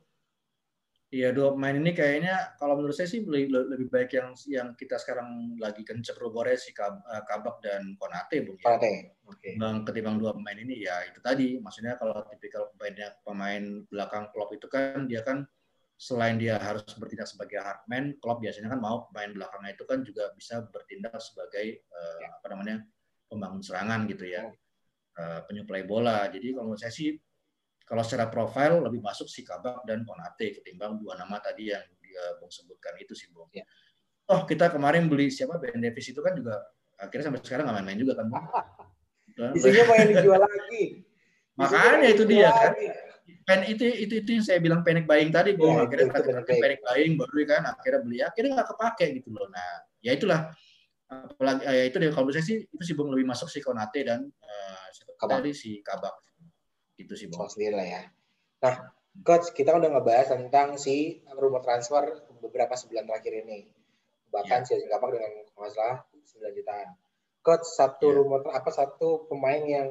Iya 1.08 1.32
dua 1.32 1.56
pemain 1.56 1.72
ini 1.72 1.96
kayaknya 1.96 2.52
kalau 2.60 2.76
menurut 2.76 2.92
saya 2.92 3.08
sih 3.08 3.24
lebih, 3.24 3.48
lebih 3.48 3.88
baik 3.88 4.12
yang 4.12 4.36
yang 4.44 4.68
kita 4.76 5.00
sekarang 5.00 5.56
lagi 5.56 5.80
kenceng 5.80 6.20
rumornya 6.20 6.60
si 6.60 6.68
eh, 6.76 7.22
Kabak 7.24 7.64
dan 7.64 7.96
Konate 7.96 8.44
bung. 8.44 8.60
Ya. 8.60 8.76
Konate, 8.76 9.16
oke. 9.24 9.40
Okay. 9.40 9.52
Bang 9.56 9.88
ketimbang 9.88 10.20
dua 10.20 10.36
pemain 10.36 10.60
ini 10.60 10.84
ya 10.84 11.00
itu 11.08 11.16
tadi 11.24 11.56
maksudnya 11.64 11.96
kalau 11.96 12.28
tipikal 12.28 12.68
pemainnya 12.76 13.16
pemain 13.24 13.64
belakang 13.88 14.28
klub 14.36 14.52
itu 14.52 14.68
kan 14.68 15.08
dia 15.08 15.24
kan 15.24 15.48
selain 15.98 16.36
dia 16.38 16.60
harus 16.60 16.86
bertindak 16.94 17.26
sebagai 17.26 17.58
hardman, 17.58 18.14
klub 18.22 18.38
biasanya 18.38 18.70
kan 18.70 18.78
mau 18.78 19.10
pemain 19.10 19.34
belakangnya 19.34 19.74
itu 19.74 19.84
kan 19.88 19.98
juga 20.06 20.30
bisa 20.36 20.62
bertindak 20.70 21.18
sebagai 21.18 21.82
uh, 21.90 22.38
apa 22.38 22.46
namanya 22.54 22.76
pembangun 23.26 23.64
serangan 23.66 24.06
gitu 24.06 24.30
ya, 24.30 24.46
uh, 25.18 25.40
penyuplai 25.50 25.82
bola. 25.82 26.30
Jadi 26.30 26.54
kalau 26.54 26.70
menurut 26.70 26.78
saya 26.78 26.94
sih 26.94 27.18
kalau 27.88 28.04
secara 28.04 28.28
profil 28.28 28.84
lebih 28.84 29.00
masuk 29.00 29.24
si 29.32 29.40
Kabak 29.40 29.80
dan 29.88 30.04
Konate 30.04 30.60
ketimbang 30.60 31.00
dua 31.00 31.16
nama 31.16 31.40
tadi 31.40 31.72
yang 31.72 31.80
dia 32.04 32.36
Bung 32.36 32.52
sebutkan 32.52 32.92
itu 33.00 33.16
sih 33.16 33.32
Bung. 33.32 33.48
Ya. 33.48 33.64
Oh 34.28 34.44
kita 34.44 34.68
kemarin 34.68 35.08
beli 35.08 35.32
siapa 35.32 35.56
Ben 35.56 35.80
Davis 35.80 36.04
itu 36.12 36.20
kan 36.20 36.36
juga 36.36 36.60
akhirnya 37.00 37.32
sampai 37.32 37.40
sekarang 37.40 37.64
nggak 37.64 37.76
main-main 37.80 37.96
juga 37.96 38.20
kan 38.20 38.28
Bung. 38.28 38.44
Isinya 39.56 39.84
main 39.88 40.06
dijual 40.12 40.40
lagi. 40.44 40.84
Makanya 41.56 42.08
itu 42.12 42.24
dia 42.28 42.52
kan. 42.52 42.72
Pen 43.48 43.64
itu 43.64 43.84
itu 43.88 44.14
itu 44.20 44.30
yang 44.36 44.44
saya 44.44 44.60
bilang 44.60 44.84
panic 44.84 45.08
buying 45.08 45.32
tadi, 45.32 45.56
Bung. 45.56 45.80
Ya, 45.80 45.88
akhirnya 45.88 46.12
itu, 46.12 46.28
itu, 46.28 46.54
panic 46.60 46.80
buying 46.84 47.12
baru 47.16 47.40
kan 47.48 47.62
akhirnya 47.72 48.00
beli 48.04 48.18
akhirnya 48.20 48.50
nggak 48.60 48.68
kepake 48.76 49.06
gitu 49.16 49.32
loh. 49.32 49.48
Nah, 49.48 49.88
ya 50.04 50.12
itulah 50.12 50.52
apalagi 51.08 51.64
ya 51.64 51.84
itu 51.88 51.96
deh 51.96 52.12
kalau 52.12 52.28
saya 52.28 52.44
sih 52.44 52.68
itu 52.68 52.82
sih 52.84 52.92
bung 52.92 53.08
lebih 53.08 53.24
masuk 53.24 53.48
si 53.48 53.64
Konate 53.64 54.04
dan 54.04 54.28
uh, 54.28 54.86
tadi 55.24 55.56
si 55.56 55.80
Kabak 55.80 56.27
itu 56.98 57.14
sih 57.14 57.26
bung. 57.30 57.46
sendiri 57.46 57.74
lah 57.78 57.86
ya. 57.86 58.02
Nah, 58.66 58.74
coach 59.22 59.54
kita 59.54 59.78
udah 59.78 59.88
ngebahas 59.94 60.34
tentang 60.34 60.74
si 60.76 61.22
rumah 61.38 61.62
transfer 61.62 62.26
beberapa 62.42 62.74
sebulan 62.74 63.06
terakhir 63.06 63.46
ini. 63.46 63.70
Bahkan 64.34 64.66
yeah. 64.66 64.78
si 64.82 64.86
Kabak 64.90 65.10
dengan 65.14 65.32
masalah 65.54 66.04
9 66.12 66.58
jutaan. 66.58 66.88
Coach 67.40 67.66
satu 67.70 68.06
yeah. 68.10 68.16
rumor 68.18 68.40
apa 68.50 68.68
satu 68.74 69.30
pemain 69.30 69.62
yang 69.62 69.88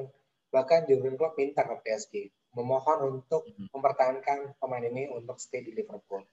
bahkan 0.52 0.84
Jurgen 0.86 1.16
Klopp 1.16 1.40
minta 1.40 1.64
ke 1.64 1.76
PSG 1.84 2.32
memohon 2.56 3.22
untuk 3.22 3.48
mm 3.48 3.54
-hmm. 3.54 3.68
mempertahankan 3.72 4.40
pemain 4.58 4.84
ini 4.84 5.08
untuk 5.12 5.40
stay 5.40 5.64
di 5.64 5.72
Liverpool. 5.74 6.28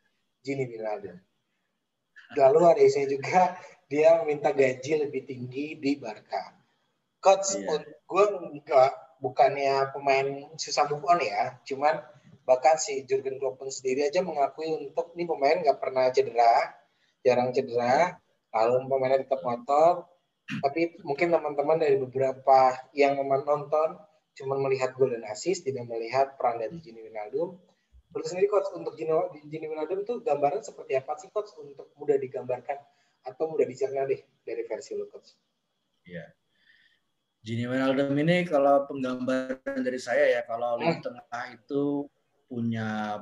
Gini 0.44 0.68
Wijnaldum. 0.68 1.16
Lalu 2.34 2.60
ada 2.66 2.82
isinya 2.82 3.08
juga 3.08 3.56
dia 3.86 4.20
minta 4.26 4.50
gaji 4.50 5.06
lebih 5.06 5.22
tinggi 5.28 5.78
di 5.78 5.96
Barca. 5.96 6.56
Coach, 7.20 7.56
yeah. 7.56 7.80
gue 7.80 8.24
enggak 8.52 8.92
bukannya 9.22 9.90
pemain 9.94 10.48
susah 10.56 10.86
move 10.90 11.06
on 11.06 11.20
ya, 11.20 11.58
cuman 11.66 12.00
bahkan 12.44 12.76
si 12.76 13.02
Jurgen 13.08 13.40
Klopp 13.40 13.56
pun 13.56 13.72
sendiri 13.72 14.08
aja 14.08 14.20
mengakui 14.20 14.68
untuk 14.68 15.16
ini 15.16 15.24
pemain 15.24 15.60
nggak 15.64 15.78
pernah 15.80 16.12
cedera, 16.12 16.76
jarang 17.24 17.50
cedera, 17.56 18.20
lalu 18.52 18.86
pemainnya 18.86 19.24
tetap 19.24 19.40
motor, 19.40 20.06
tapi 20.60 21.00
mungkin 21.00 21.32
teman-teman 21.32 21.80
dari 21.80 21.96
beberapa 21.96 22.76
yang 22.92 23.16
menonton 23.16 23.96
cuma 24.34 24.60
melihat 24.60 24.92
gol 24.98 25.08
dan 25.08 25.24
assist, 25.30 25.64
tidak 25.64 25.88
melihat 25.88 26.36
peran 26.36 26.60
dari 26.60 26.76
Gini 26.82 27.00
Wijnaldum. 27.00 27.56
Menurut 28.12 28.26
sendiri 28.28 28.46
coach 28.52 28.70
untuk 28.76 28.94
Gini 28.94 29.66
Wijnaldum 29.66 30.04
itu 30.04 30.20
gambaran 30.20 30.60
seperti 30.60 31.00
apa 31.00 31.16
sih 31.16 31.32
coach 31.32 31.54
untuk 31.56 31.90
mudah 31.96 32.20
digambarkan 32.20 32.76
atau 33.24 33.48
mudah 33.48 33.64
dicerna 33.64 34.04
deh 34.04 34.20
dari 34.44 34.62
versi 34.68 34.92
lo 34.98 35.08
coach. 35.08 35.32
Iya. 36.04 36.28
Gini 37.44 37.68
Wijnaldum 37.68 38.16
ini 38.16 38.48
kalau 38.48 38.88
penggambaran 38.88 39.84
dari 39.84 40.00
saya 40.00 40.40
ya 40.40 40.40
kalau 40.48 40.80
hmm. 40.80 41.04
tengah 41.04 41.44
itu 41.52 42.08
punya 42.48 43.20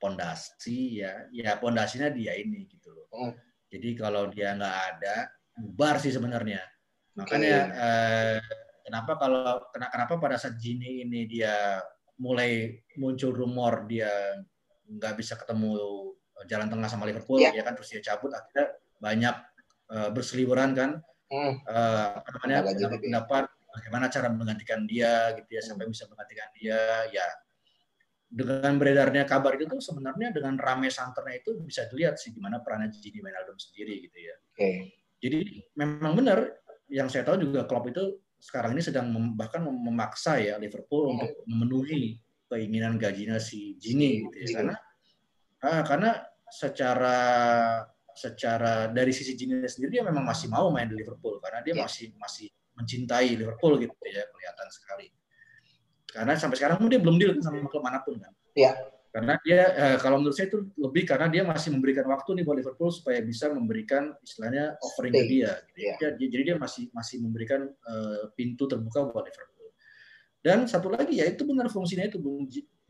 pondasi 0.00 1.04
ya, 1.04 1.28
ya 1.30 1.60
pondasinya 1.60 2.08
dia 2.08 2.32
ini 2.32 2.64
gitu 2.64 2.96
loh. 2.96 3.06
Hmm. 3.12 3.32
Jadi 3.68 3.92
kalau 3.92 4.32
dia 4.32 4.56
nggak 4.56 4.78
ada, 4.96 5.28
bubar 5.52 6.00
sih 6.00 6.10
sebenarnya. 6.10 6.64
Makanya 7.12 7.56
okay. 7.68 7.84
eh, 7.84 8.40
kenapa 8.88 9.20
kalau 9.20 9.68
kenapa 9.72 10.16
pada 10.16 10.40
saat 10.40 10.56
Gini 10.56 11.04
ini 11.04 11.28
dia 11.28 11.76
mulai 12.16 12.80
muncul 12.96 13.36
rumor 13.36 13.84
dia 13.84 14.10
nggak 14.88 15.14
bisa 15.16 15.36
ketemu 15.36 15.76
jalan 16.48 16.68
tengah 16.68 16.88
sama 16.90 17.06
Liverpool 17.06 17.40
yeah. 17.40 17.54
ya 17.54 17.62
kan 17.64 17.76
terus 17.78 17.90
dia 17.92 18.02
cabut 18.02 18.34
akhirnya 18.34 18.74
banyak 18.98 19.36
uh, 19.90 20.10
berseliweran 20.10 20.74
kan 20.74 20.90
hmm. 21.32 21.64
uh, 21.64 22.20
apa 22.20 22.36
namanya 22.44 22.60
pendapat 23.00 23.44
bagaimana 23.72 24.06
cara 24.12 24.28
menggantikan 24.28 24.84
dia 24.84 25.32
gitu 25.40 25.50
ya 25.56 25.62
sampai 25.64 25.88
bisa 25.88 26.04
menggantikan 26.12 26.48
dia 26.52 27.08
ya 27.08 27.26
dengan 28.32 28.80
beredarnya 28.80 29.28
kabar 29.28 29.60
itu 29.60 29.68
tuh 29.68 29.80
sebenarnya 29.80 30.32
dengan 30.32 30.56
rame 30.56 30.88
santernya 30.88 31.44
itu 31.44 31.52
bisa 31.60 31.84
dilihat 31.92 32.16
sih 32.16 32.32
gimana 32.32 32.64
perannya 32.64 32.88
Gini 32.88 33.20
Wijnaldum 33.20 33.60
sendiri 33.60 34.08
gitu 34.08 34.18
ya. 34.24 34.36
Okay. 34.56 34.96
Jadi 35.20 35.60
memang 35.76 36.16
benar 36.16 36.48
yang 36.88 37.12
saya 37.12 37.28
tahu 37.28 37.44
juga 37.44 37.68
klub 37.68 37.92
itu 37.92 38.24
sekarang 38.40 38.72
ini 38.72 38.82
sedang 38.82 39.12
mem, 39.12 39.36
bahkan 39.36 39.60
memaksa 39.62 40.40
ya 40.40 40.56
Liverpool 40.56 41.12
hmm. 41.12 41.12
untuk 41.12 41.32
memenuhi 41.44 42.18
keinginan 42.48 42.96
gajinya 42.96 43.36
si 43.36 43.76
Gini 43.76 44.24
gitu 44.32 44.36
ya. 44.48 44.48
Karena 44.56 44.74
ah, 45.68 45.82
karena 45.84 46.10
secara 46.48 47.18
secara 48.14 48.88
dari 48.88 49.10
sisi 49.10 49.32
Gini 49.36 49.64
sendiri 49.64 50.00
dia 50.00 50.04
memang 50.04 50.24
masih 50.24 50.48
mau 50.52 50.68
main 50.68 50.88
di 50.88 50.96
Liverpool 50.96 51.40
karena 51.40 51.60
dia 51.64 51.74
yeah. 51.76 51.84
masih 51.84 52.06
masih 52.16 52.48
mencintai 52.76 53.36
Liverpool 53.36 53.76
gitu 53.80 53.94
ya 54.08 54.24
kelihatan 54.28 54.68
sekali. 54.72 55.06
Karena 56.12 56.36
sampai 56.36 56.56
sekarang 56.60 56.84
dia 56.92 57.00
belum 57.00 57.16
deal 57.16 57.32
sama 57.40 57.64
klub 57.72 57.84
mana 57.84 58.04
pun 58.04 58.20
kan. 58.20 58.32
Iya. 58.52 58.72
Karena 59.12 59.36
dia 59.44 59.60
eh, 59.76 59.96
kalau 60.00 60.20
menurut 60.24 60.36
saya 60.36 60.48
itu 60.48 60.72
lebih 60.80 61.04
karena 61.04 61.28
dia 61.28 61.44
masih 61.44 61.68
memberikan 61.72 62.08
waktu 62.08 62.40
nih 62.40 62.44
buat 62.48 62.56
Liverpool 62.56 62.88
supaya 62.88 63.20
bisa 63.20 63.52
memberikan 63.52 64.12
istilahnya 64.24 64.76
offering 64.80 65.12
ke 65.12 65.24
dia. 65.28 65.52
Gitu. 65.72 65.78
Yeah. 65.84 66.16
Dia, 66.16 66.28
jadi 66.32 66.42
dia 66.52 66.56
masih 66.56 66.88
masih 66.96 67.20
memberikan 67.20 67.68
uh, 67.68 68.32
pintu 68.36 68.64
terbuka 68.64 69.08
buat 69.12 69.24
Liverpool. 69.28 69.68
Dan 70.42 70.64
satu 70.64 70.90
lagi 70.90 71.20
ya 71.20 71.28
itu 71.28 71.44
benar 71.44 71.68
fungsinya 71.68 72.08
itu 72.08 72.18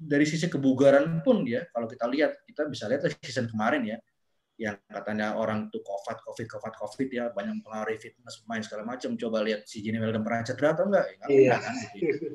dari 0.02 0.26
sisi 0.26 0.48
kebugaran 0.50 1.20
pun 1.22 1.46
ya 1.46 1.62
kalau 1.70 1.86
kita 1.86 2.08
lihat 2.10 2.42
kita 2.48 2.66
bisa 2.66 2.90
lihat 2.90 3.06
season 3.22 3.46
kemarin 3.46 3.82
ya 3.86 3.96
yang 4.61 4.76
katanya 4.86 5.34
orang 5.34 5.72
tuh 5.72 5.80
covid 5.80 6.20
covid 6.28 6.46
covid 6.46 6.74
covid 6.76 7.09
ya 7.09 7.24
banyak 7.32 7.64
pengaruh 7.64 7.96
fitness 7.96 8.44
main 8.44 8.61
segala 8.61 8.84
macam 8.84 9.16
coba 9.16 9.40
lihat 9.40 9.64
si 9.64 9.80
Gini 9.80 9.96
Weldon 9.96 10.20
pernah 10.20 10.44
cedera 10.44 10.76
atau 10.76 10.86
enggak 10.92 11.07
ya, 11.09 11.26
iya. 11.32 11.57
kan, 11.57 11.74
gitu. 11.96 12.26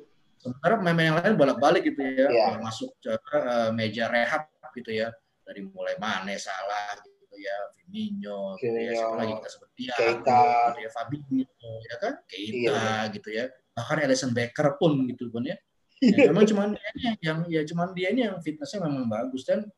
sementara 0.42 0.74
pemain 0.82 0.98
yang 0.98 1.18
lain 1.22 1.36
bolak-balik 1.38 1.86
gitu 1.86 2.02
ya 2.02 2.28
yeah. 2.30 2.58
masuk 2.58 2.90
uh, 3.06 3.70
meja 3.70 4.10
rehab 4.10 4.50
gitu 4.74 4.92
ya 4.94 5.14
dari 5.46 5.62
mulai 5.64 5.96
Mane 6.02 6.36
Salah 6.42 6.98
gitu 7.06 7.36
ya 7.38 7.56
Firmino 7.78 8.58
gitu 8.60 8.76
ya 8.76 8.92
siapa 8.98 9.16
lagi 9.18 9.34
kita 9.38 9.50
sebut 9.54 9.70
dia 9.78 9.94
Keita 9.96 10.42
gitu 10.74 10.80
ya 10.82 10.90
Fabinho 10.92 11.72
ya 11.86 11.96
kan 12.02 12.14
Keita 12.26 12.74
yeah. 12.74 13.02
gitu 13.14 13.30
ya 13.30 13.46
bahkan 13.78 13.98
Alisson 14.02 14.34
Becker 14.34 14.74
pun 14.82 15.06
gitu 15.06 15.30
pun 15.30 15.46
ya, 15.46 15.56
ya 16.02 16.34
memang 16.34 16.50
cuma 16.50 16.74
dia 16.74 17.14
yang 17.22 17.46
ya 17.46 17.62
cuman 17.62 17.94
dia 17.94 18.10
ini 18.10 18.26
yang 18.26 18.42
fitnessnya 18.42 18.82
memang 18.82 19.06
bagus 19.06 19.46
dan 19.46 19.70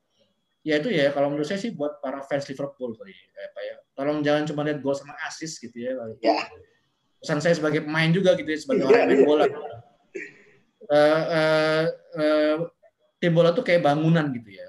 ya 0.59 0.75
itu 0.79 0.89
ya 0.91 1.15
kalau 1.15 1.31
menurut 1.31 1.47
saya 1.47 1.59
sih 1.59 1.71
buat 1.71 2.03
para 2.03 2.19
fans 2.27 2.43
Liverpool 2.51 2.91
kali 2.99 3.15
apa 3.15 3.59
ya 3.63 3.75
tolong 3.95 4.19
jangan 4.19 4.43
cuma 4.43 4.67
lihat 4.67 4.83
gol 4.83 4.91
sama 4.91 5.15
assist 5.23 5.63
gitu 5.63 5.75
ya 5.79 5.95
ya. 6.19 6.35
pesan 7.23 7.39
saya 7.39 7.55
sebagai 7.55 7.87
pemain 7.87 8.11
juga 8.11 8.35
gitu 8.35 8.47
ya 8.47 8.59
sebagai 8.59 8.83
orang 8.87 8.99
yang 9.07 9.11
main 9.11 9.23
bola. 9.27 9.45
Uh, 10.89 10.95
uh, 10.95 11.83
uh, 12.17 12.55
tim 13.19 13.35
bola 13.35 13.51
tuh 13.51 13.61
kayak 13.61 13.83
bangunan 13.83 14.31
gitu 14.31 14.55
ya. 14.55 14.67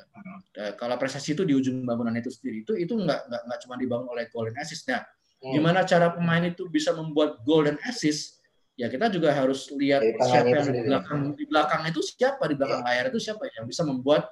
Uh, 0.58 0.74
kalau 0.74 0.98
prestasi 0.98 1.38
itu 1.38 1.46
di 1.46 1.54
ujung 1.54 1.86
bangunan 1.86 2.12
itu 2.18 2.28
sendiri 2.28 2.66
itu 2.66 2.74
itu 2.74 2.92
nggak 2.92 3.30
nggak 3.30 3.42
nggak 3.46 3.58
cuma 3.66 3.74
dibangun 3.78 4.08
oleh 4.10 4.26
gol 4.34 4.50
dan 4.50 4.58
assist. 4.58 4.86
Nah 4.90 5.02
hmm. 5.02 5.54
gimana 5.54 5.86
cara 5.86 6.10
pemain 6.10 6.42
itu 6.42 6.66
bisa 6.66 6.90
membuat 6.94 7.42
gol 7.46 7.66
dan 7.66 7.78
assist? 7.86 8.42
Ya 8.74 8.90
kita 8.90 9.12
juga 9.12 9.30
harus 9.30 9.70
lihat 9.76 10.02
ya, 10.02 10.16
siapa 10.24 10.54
yang 10.54 10.70
di 10.72 10.82
belakang 10.86 11.20
di 11.36 11.44
belakang 11.46 11.82
itu 11.86 12.00
siapa 12.02 12.42
di 12.50 12.54
belakang 12.58 12.80
ya. 12.82 12.86
layar 12.90 13.04
itu 13.14 13.20
siapa 13.22 13.46
yang 13.52 13.68
bisa 13.68 13.82
membuat 13.86 14.26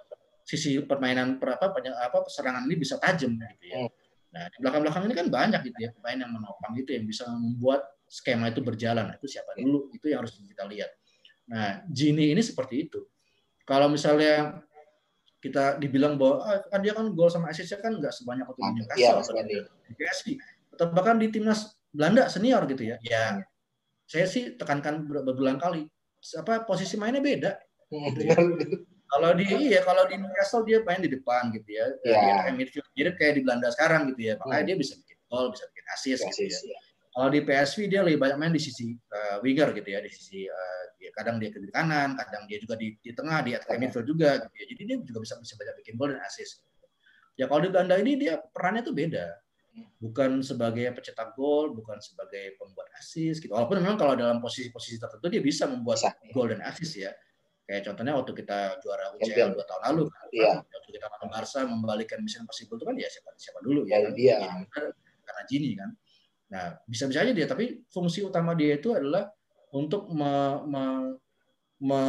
sisi 0.49 0.80
permainan 0.80 1.36
per, 1.36 1.61
apa, 1.61 1.76
apa 1.76 2.24
serangan 2.32 2.64
ini 2.64 2.80
bisa 2.80 2.96
tajam 2.96 3.36
gitu 3.36 3.64
ya. 3.68 3.84
Hmm. 3.84 3.92
Nah, 4.28 4.44
di 4.49 4.57
belakang-belakang 4.64 5.05
ini 5.05 5.14
kan 5.16 5.28
banyak 5.28 5.61
gitu 5.68 5.78
ya 5.84 5.90
pemain 5.92 6.24
yang 6.24 6.32
menopang 6.32 6.72
itu 6.80 6.96
yang 6.96 7.05
bisa 7.05 7.28
membuat 7.28 7.84
skema 8.09 8.49
itu 8.49 8.64
berjalan. 8.64 9.12
Nah, 9.12 9.16
itu 9.20 9.28
siapa 9.28 9.53
hmm. 9.53 9.61
dulu? 9.61 9.78
Itu 9.92 10.09
yang 10.09 10.24
harus 10.24 10.40
kita 10.40 10.64
lihat. 10.64 10.90
Nah, 11.53 11.84
Gini 11.92 12.32
ini 12.32 12.40
seperti 12.40 12.88
itu. 12.88 13.05
Kalau 13.68 13.92
misalnya 13.92 14.64
kita 15.38 15.76
dibilang 15.76 16.16
bahwa 16.16 16.40
ah, 16.49 16.64
kan 16.64 16.80
dia 16.80 16.96
kan 16.96 17.12
gol 17.12 17.28
sama 17.28 17.53
assist 17.53 17.70
kan 17.78 17.94
nggak 17.94 18.11
sebanyak 18.11 18.49
waktu 18.49 18.59
di 18.59 18.72
Newcastle 18.82 19.36
ya, 19.38 19.44
di 19.46 19.92
PSV 19.94 20.26
atau 20.74 20.90
bahkan 20.90 21.20
di 21.20 21.30
timnas 21.30 21.78
Belanda 21.92 22.26
senior 22.32 22.64
gitu 22.66 22.88
ya. 22.88 22.96
Ya, 23.05 23.44
saya 24.09 24.24
sih 24.24 24.57
tekankan 24.57 25.05
berulang 25.05 25.61
kali 25.61 25.86
apa 26.40 26.64
posisi 26.64 26.96
mainnya 26.96 27.20
beda. 27.20 27.53
Gitu 27.92 28.20
ya. 28.24 28.36
Kalau 29.09 29.30
di 29.32 29.44
iya 29.48 29.80
kalau 29.80 30.04
di 30.04 30.20
Newcastle 30.20 30.68
dia 30.68 30.84
main 30.84 31.00
di 31.00 31.09
depan 31.09 31.48
gitu 31.56 31.68
ya. 31.72 31.86
Yeah. 32.04 32.44
Dia 32.44 32.52
midfield. 32.52 32.84
Jadi 32.92 33.11
kayak 33.16 33.32
di 33.40 33.42
Belanda 33.44 33.72
sekarang 33.72 34.12
gitu 34.12 34.20
ya. 34.20 34.34
Makanya 34.36 34.61
hmm. 34.61 34.68
dia 34.68 34.76
bisa 34.76 34.92
bikin 35.00 35.18
gol, 35.32 35.46
bisa 35.48 35.64
bikin 35.72 35.86
assist 35.96 36.22
gitu 36.28 36.42
ya. 36.44 36.61
ya. 36.61 36.78
Kalau 37.09 37.28
di 37.32 37.40
PSV 37.42 37.78
dia 37.88 38.00
lebih 38.04 38.20
banyak 38.20 38.36
main 38.38 38.52
di 38.52 38.62
sisi 38.62 38.94
uh, 38.94 39.42
winger 39.42 39.74
gitu 39.74 39.88
ya, 39.90 39.98
di 40.04 40.12
sisi 40.12 40.46
uh, 40.46 40.82
ya, 41.02 41.11
kadang 41.16 41.40
dia 41.42 41.50
ke 41.50 41.59
kanan, 41.72 42.14
kadang 42.14 42.46
dia 42.46 42.62
juga 42.62 42.78
di, 42.78 42.94
di 43.00 43.11
tengah, 43.11 43.42
di 43.42 43.59
atas 43.59 43.66
midfield 43.74 44.06
juga 44.06 44.38
gitu 44.44 44.54
ya. 44.54 44.64
Jadi 44.76 44.82
dia 44.84 44.96
juga 45.02 45.18
bisa 45.24 45.34
bisa 45.40 45.56
banyak 45.56 45.74
bikin 45.82 45.94
gol 45.96 46.12
dan 46.12 46.22
assist. 46.22 46.62
Ya 47.40 47.48
kalau 47.48 47.64
di 47.64 47.70
Belanda 47.72 47.96
ini 47.96 48.12
dia 48.20 48.38
perannya 48.38 48.84
tuh 48.84 48.92
beda. 48.92 49.24
Bukan 49.98 50.42
sebagai 50.42 50.90
pecetak 50.90 51.32
gol, 51.38 51.70
bukan 51.72 51.96
sebagai 52.02 52.54
pembuat 52.61 52.92
assist 53.00 53.40
gitu. 53.40 53.56
Walaupun 53.56 53.80
memang 53.80 53.96
kalau 53.96 54.14
dalam 54.14 54.38
posisi-posisi 54.38 55.00
tertentu 55.00 55.26
dia 55.32 55.42
bisa 55.42 55.64
membuat 55.64 56.02
gol 56.36 56.52
dan 56.52 56.61
assist 56.66 56.92
ya 56.98 57.11
Kayak 57.69 57.85
contohnya 57.85 58.16
waktu 58.16 58.33
kita 58.33 58.81
juara 58.81 59.12
UCL 59.21 59.53
dua 59.53 59.64
tahun 59.69 59.83
lalu, 59.93 60.03
kan, 60.09 60.27
iya. 60.33 60.53
waktu 60.64 60.89
kita 60.89 61.05
lawan 61.05 61.29
Barca 61.29 61.61
membalikan 61.69 62.19
Mission 62.25 62.49
Impossible 62.49 62.81
itu 62.81 62.87
kan 62.89 62.97
ya 62.97 63.09
siapa 63.12 63.29
siapa 63.37 63.61
dulu 63.61 63.85
ya, 63.85 64.09
ya 64.09 64.11
dia. 64.16 64.37
Kan? 64.73 64.89
karena 65.21 65.43
Gini 65.45 65.77
kan. 65.77 65.91
Nah 66.49 66.64
bisa-bisa 66.89 67.29
aja 67.29 67.33
dia, 67.37 67.45
tapi 67.45 67.85
fungsi 67.93 68.25
utama 68.25 68.57
dia 68.57 68.81
itu 68.81 68.97
adalah 68.97 69.29
untuk 69.77 70.09
me, 70.09 70.64
me, 70.64 70.85
me, 71.77 72.03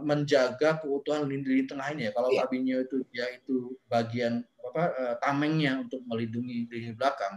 menjaga 0.00 0.80
keutuhan 0.80 1.28
lini, 1.28 1.44
lini 1.44 1.64
tengah 1.68 1.92
ini 1.92 2.08
ya. 2.08 2.16
Kalau 2.16 2.32
yeah. 2.32 2.48
Fabinho 2.48 2.78
itu 2.80 2.96
dia 3.12 3.28
itu 3.36 3.76
bagian 3.92 4.40
apa 4.64 4.82
uh, 4.96 5.14
tamengnya 5.20 5.84
untuk 5.84 6.00
melindungi 6.08 6.72
lini 6.72 6.96
belakang. 6.96 7.36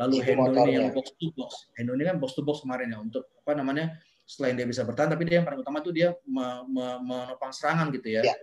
Lalu 0.00 0.24
Hendo 0.24 0.52
ini 0.64 0.80
yang 0.80 0.88
box 0.96 1.12
to 1.20 1.28
box. 1.36 1.68
Hendo 1.76 1.92
ini 1.92 2.08
kan 2.08 2.16
box 2.16 2.32
to 2.32 2.40
box 2.40 2.64
kemarin 2.64 2.96
ya 2.96 3.04
untuk 3.04 3.28
apa 3.44 3.52
namanya 3.52 4.00
selain 4.26 4.58
dia 4.58 4.66
bisa 4.66 4.82
bertahan 4.82 5.14
tapi 5.14 5.22
dia 5.22 5.38
yang 5.40 5.46
paling 5.46 5.62
utama 5.62 5.78
tuh 5.78 5.94
dia 5.94 6.10
menopang 6.26 7.54
serangan 7.54 7.94
gitu 7.94 8.18
ya, 8.18 8.26
ya. 8.26 8.34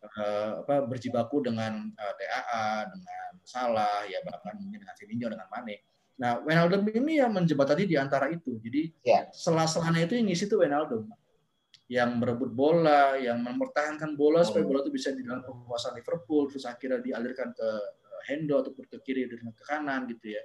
Uh, 0.00 0.64
apa 0.64 0.84
berjibaku 0.88 1.44
dengan 1.44 1.92
uh, 1.92 2.04
eh, 2.08 2.14
TAA 2.16 2.68
dengan 2.88 3.28
Salah 3.44 4.04
ya 4.08 4.20
bahkan 4.24 4.56
mungkin 4.56 4.84
dengan 4.84 4.96
Firmino 4.96 5.28
dengan 5.28 5.48
Mane. 5.48 5.84
Nah 6.20 6.40
Wijnaldum 6.44 6.88
ini 6.92 7.20
yang 7.20 7.32
menjembatani 7.32 7.84
di 7.88 7.96
antara 7.96 8.28
itu. 8.32 8.60
Jadi 8.60 8.92
ya. 9.04 9.28
sela-selanya 9.32 10.04
itu 10.08 10.16
yang 10.16 10.28
ngisi 10.28 10.44
tuh 10.48 10.64
Wijnaldum. 10.64 11.08
Yang 11.90 12.10
merebut 12.16 12.50
bola 12.52 13.16
yang 13.20 13.44
mempertahankan 13.44 14.16
bola 14.16 14.40
supaya 14.40 14.64
bola 14.64 14.80
itu 14.84 14.92
bisa 14.92 15.12
di 15.12 15.20
dalam 15.20 15.44
penguasaan 15.44 15.96
Liverpool 15.96 16.48
terus 16.48 16.64
akhirnya 16.64 17.00
dialirkan 17.00 17.52
ke 17.52 17.68
eh, 17.88 18.20
Hendo 18.28 18.56
ataupun 18.60 18.84
ke 18.88 18.96
kiri 19.04 19.28
dan 19.28 19.52
ke 19.52 19.64
kanan 19.64 20.08
gitu 20.08 20.36
ya 20.36 20.42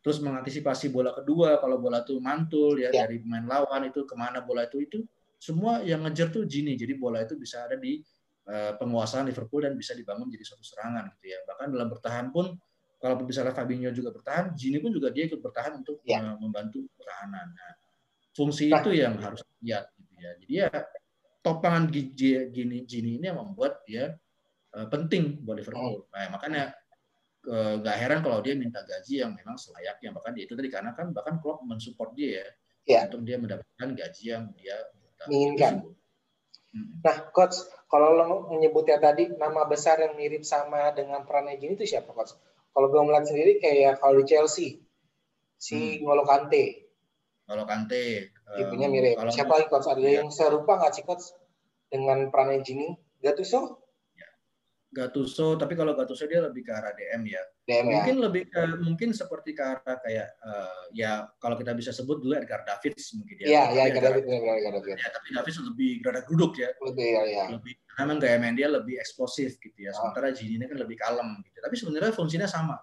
terus 0.00 0.18
mengantisipasi 0.24 0.88
bola 0.88 1.12
kedua 1.12 1.60
kalau 1.60 1.76
bola 1.76 2.00
itu 2.00 2.16
mantul 2.24 2.80
ya, 2.80 2.88
ya. 2.88 3.04
dari 3.04 3.20
pemain 3.20 3.44
lawan 3.44 3.92
itu 3.92 4.08
ke 4.08 4.14
mana 4.16 4.40
bola 4.40 4.64
itu 4.64 4.80
itu 4.80 5.04
semua 5.36 5.84
yang 5.84 6.04
ngejar 6.04 6.32
tuh 6.32 6.44
Gini 6.48 6.76
jadi 6.76 6.96
bola 6.96 7.20
itu 7.20 7.36
bisa 7.36 7.68
ada 7.68 7.76
di 7.76 8.00
uh, 8.48 8.76
penguasaan 8.80 9.28
Liverpool 9.28 9.64
dan 9.64 9.76
bisa 9.76 9.92
dibangun 9.92 10.32
jadi 10.32 10.44
suatu 10.44 10.64
serangan 10.64 11.12
gitu 11.16 11.36
ya 11.36 11.38
bahkan 11.44 11.68
dalam 11.68 11.88
bertahan 11.92 12.32
pun 12.32 12.56
kalau 13.00 13.16
misalnya 13.24 13.56
Fabinho 13.56 13.92
juga 13.92 14.12
bertahan 14.12 14.56
Gini 14.56 14.80
pun 14.80 14.92
juga 14.92 15.12
dia 15.12 15.28
ikut 15.28 15.40
bertahan 15.40 15.84
untuk 15.84 16.00
ya. 16.08 16.20
uh, 16.20 16.36
membantu 16.40 16.88
pertahanan 16.96 17.52
nah, 17.52 17.72
fungsi 18.32 18.72
nah. 18.72 18.80
itu 18.80 18.90
yang 18.96 19.20
harus 19.20 19.44
lihat 19.60 19.92
gitu 20.00 20.12
ya 20.16 20.30
jadi 20.40 20.52
ya 20.52 20.68
topangan 21.44 21.92
Gini 21.92 22.88
Gini 22.88 23.10
ini 23.20 23.24
yang 23.28 23.36
membuat 23.36 23.84
dia 23.84 24.16
uh, 24.76 24.88
penting 24.88 25.44
buat 25.44 25.60
Liverpool 25.60 26.04
oh. 26.04 26.12
nah, 26.12 26.32
makanya 26.32 26.72
nggak 27.40 27.96
heran 27.96 28.20
kalau 28.20 28.44
dia 28.44 28.52
minta 28.52 28.84
gaji 28.84 29.24
yang 29.24 29.32
memang 29.32 29.56
selayaknya 29.56 30.12
bahkan 30.12 30.36
dia 30.36 30.44
itu 30.44 30.52
tadi 30.52 30.68
karena 30.68 30.92
kan 30.92 31.08
bahkan 31.16 31.40
Klopp 31.40 31.64
mensupport 31.64 32.12
dia 32.12 32.28
ya, 32.28 32.46
ya. 32.84 33.00
untuk 33.08 33.24
dia 33.24 33.40
mendapatkan 33.40 33.88
gaji 33.96 34.24
yang 34.28 34.44
dia 34.56 34.76
inginkan. 35.28 35.96
Hmm. 36.70 37.02
Nah, 37.02 37.16
coach, 37.34 37.66
kalau 37.90 38.14
lo 38.14 38.46
menyebutnya 38.54 39.02
tadi 39.02 39.26
nama 39.34 39.66
besar 39.66 39.98
yang 39.98 40.14
mirip 40.14 40.46
sama 40.46 40.94
dengan 40.94 41.26
peran 41.26 41.50
Ejin 41.50 41.74
itu 41.74 41.82
siapa, 41.82 42.14
coach? 42.14 42.38
Kalau 42.70 42.86
gue 42.86 43.02
melihat 43.02 43.26
sendiri 43.26 43.58
kayak 43.58 43.98
kalau 43.98 44.22
di 44.22 44.24
Chelsea, 44.30 44.78
si 45.58 45.98
hmm. 45.98 46.06
Ngolo 46.06 46.22
Kante. 46.22 46.86
Ngolo 47.50 47.66
Kante. 47.66 48.30
Tipenya 48.54 48.86
mirip. 48.86 49.18
Kalau 49.18 49.32
siapa 49.34 49.52
lagi, 49.58 49.66
coach? 49.66 49.90
Ada 49.90 50.00
ya. 50.00 50.22
yang 50.22 50.30
serupa 50.30 50.78
nggak 50.78 50.92
sih, 50.94 51.02
coach? 51.02 51.34
Dengan 51.90 52.30
peran 52.30 52.54
Ejin? 52.54 52.94
Gattuso? 53.18 53.82
Gattuso, 54.90 55.54
tapi 55.54 55.78
kalau 55.78 55.94
Gattuso 55.94 56.26
dia 56.26 56.42
lebih 56.42 56.66
ke 56.66 56.74
arah 56.74 56.90
DM 56.98 57.22
ya. 57.30 57.42
DM, 57.62 57.86
ya. 57.86 57.92
mungkin 57.94 58.16
ya. 58.18 58.22
lebih 58.26 58.42
ke 58.50 58.62
mungkin 58.82 59.14
seperti 59.14 59.54
ke 59.54 59.62
arah 59.62 59.96
kayak 60.02 60.34
uh, 60.42 60.82
ya 60.90 61.30
kalau 61.38 61.54
kita 61.54 61.78
bisa 61.78 61.94
sebut 61.94 62.18
dulu 62.18 62.34
Edgar 62.34 62.66
Davids 62.66 63.14
mungkin 63.14 63.38
ya. 63.38 63.46
Iya, 63.46 63.62
iya 63.70 63.82
Edgar 63.86 64.02
Davids, 64.10 64.26
Edgar 64.26 64.72
Davids. 64.74 64.98
Ya, 64.98 65.08
tapi 65.14 65.28
Davids 65.30 65.58
lebih 65.62 65.90
gerada 66.02 66.22
duduk 66.26 66.52
ya. 66.58 66.74
Lebih 66.82 67.06
ya, 67.06 67.22
ya. 67.22 67.44
Lebih 67.54 67.72
memang 68.02 68.18
gaya 68.18 68.36
main 68.42 68.58
dia 68.58 68.66
lebih 68.66 68.98
eksplosif 68.98 69.62
gitu 69.62 69.78
ya. 69.78 69.94
Sementara 69.94 70.30
oh. 70.30 70.34
Gini 70.34 70.58
ini 70.58 70.66
kan 70.66 70.78
lebih 70.82 70.98
kalem 70.98 71.38
gitu. 71.46 71.58
Tapi 71.62 71.74
sebenarnya 71.78 72.10
fungsinya 72.10 72.48
sama. 72.50 72.74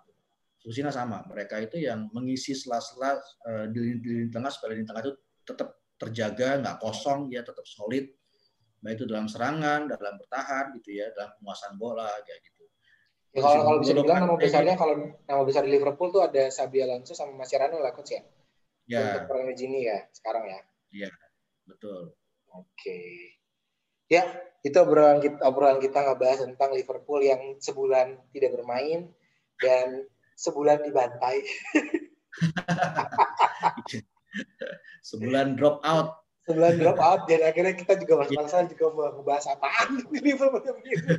Fungsinya 0.64 0.92
sama. 0.96 1.28
Mereka 1.28 1.60
itu 1.60 1.84
yang 1.84 2.08
mengisi 2.16 2.56
sela-sela 2.56 3.20
uh, 3.52 3.68
di, 3.68 4.00
di 4.00 4.16
tengah 4.32 4.48
supaya 4.48 4.80
di 4.80 4.88
tengah 4.88 5.04
itu 5.04 5.14
tetap 5.44 5.76
terjaga, 6.00 6.64
nggak 6.64 6.78
kosong, 6.80 7.36
ya 7.36 7.44
tetap 7.44 7.68
solid 7.68 8.08
baik 8.82 9.02
itu 9.02 9.06
dalam 9.10 9.26
serangan, 9.26 9.90
dalam 9.90 10.16
bertahan 10.22 10.76
gitu 10.82 11.02
ya, 11.02 11.10
dalam 11.18 11.34
penguasaan 11.42 11.76
bola 11.82 12.10
kayak 12.24 12.40
gitu. 12.46 12.64
Ya, 13.36 13.42
kalau, 13.44 13.62
kalau 13.66 13.80
bisa 13.84 13.94
dibilang 13.94 14.20
nama 14.24 14.36
besarnya 14.40 14.76
kalau 14.80 14.96
nama 15.28 15.42
besar 15.46 15.62
di 15.68 15.72
Liverpool 15.76 16.10
tuh 16.10 16.24
ada 16.26 16.50
Sabi 16.50 16.82
Alonso 16.82 17.14
sama 17.14 17.38
Mascherano 17.38 17.78
lah 17.78 17.94
coach 17.94 18.18
ya. 18.18 18.22
Ya. 18.88 19.04
Untuk 19.04 19.30
peran 19.30 19.52
Gini 19.54 19.86
ya 19.86 20.00
sekarang 20.16 20.48
ya. 20.48 20.60
Iya, 20.90 21.12
betul. 21.68 22.16
Oke. 22.56 23.36
Ya, 24.08 24.24
itu 24.64 24.78
obrolan 24.80 25.20
kita, 25.20 25.44
obrolan 25.44 25.84
kita 25.84 26.00
ngebahas 26.00 26.48
tentang 26.48 26.72
Liverpool 26.72 27.20
yang 27.20 27.60
sebulan 27.60 28.16
tidak 28.32 28.56
bermain 28.56 29.12
dan 29.60 30.08
sebulan 30.40 30.88
dibantai. 30.88 31.44
sebulan 35.10 35.58
drop 35.58 35.82
out 35.84 36.27
sebulan 36.48 36.80
drop 36.80 37.00
out 37.04 37.28
dan 37.28 37.44
akhirnya 37.44 37.76
kita 37.76 38.00
juga 38.00 38.24
mas-masan 38.24 38.72
juga 38.72 38.86
mau 38.96 39.12
ngebahas 39.20 39.46
apaan 39.52 40.00
di 40.00 40.20
Liverpool 40.24 40.64
begitu. 40.80 41.12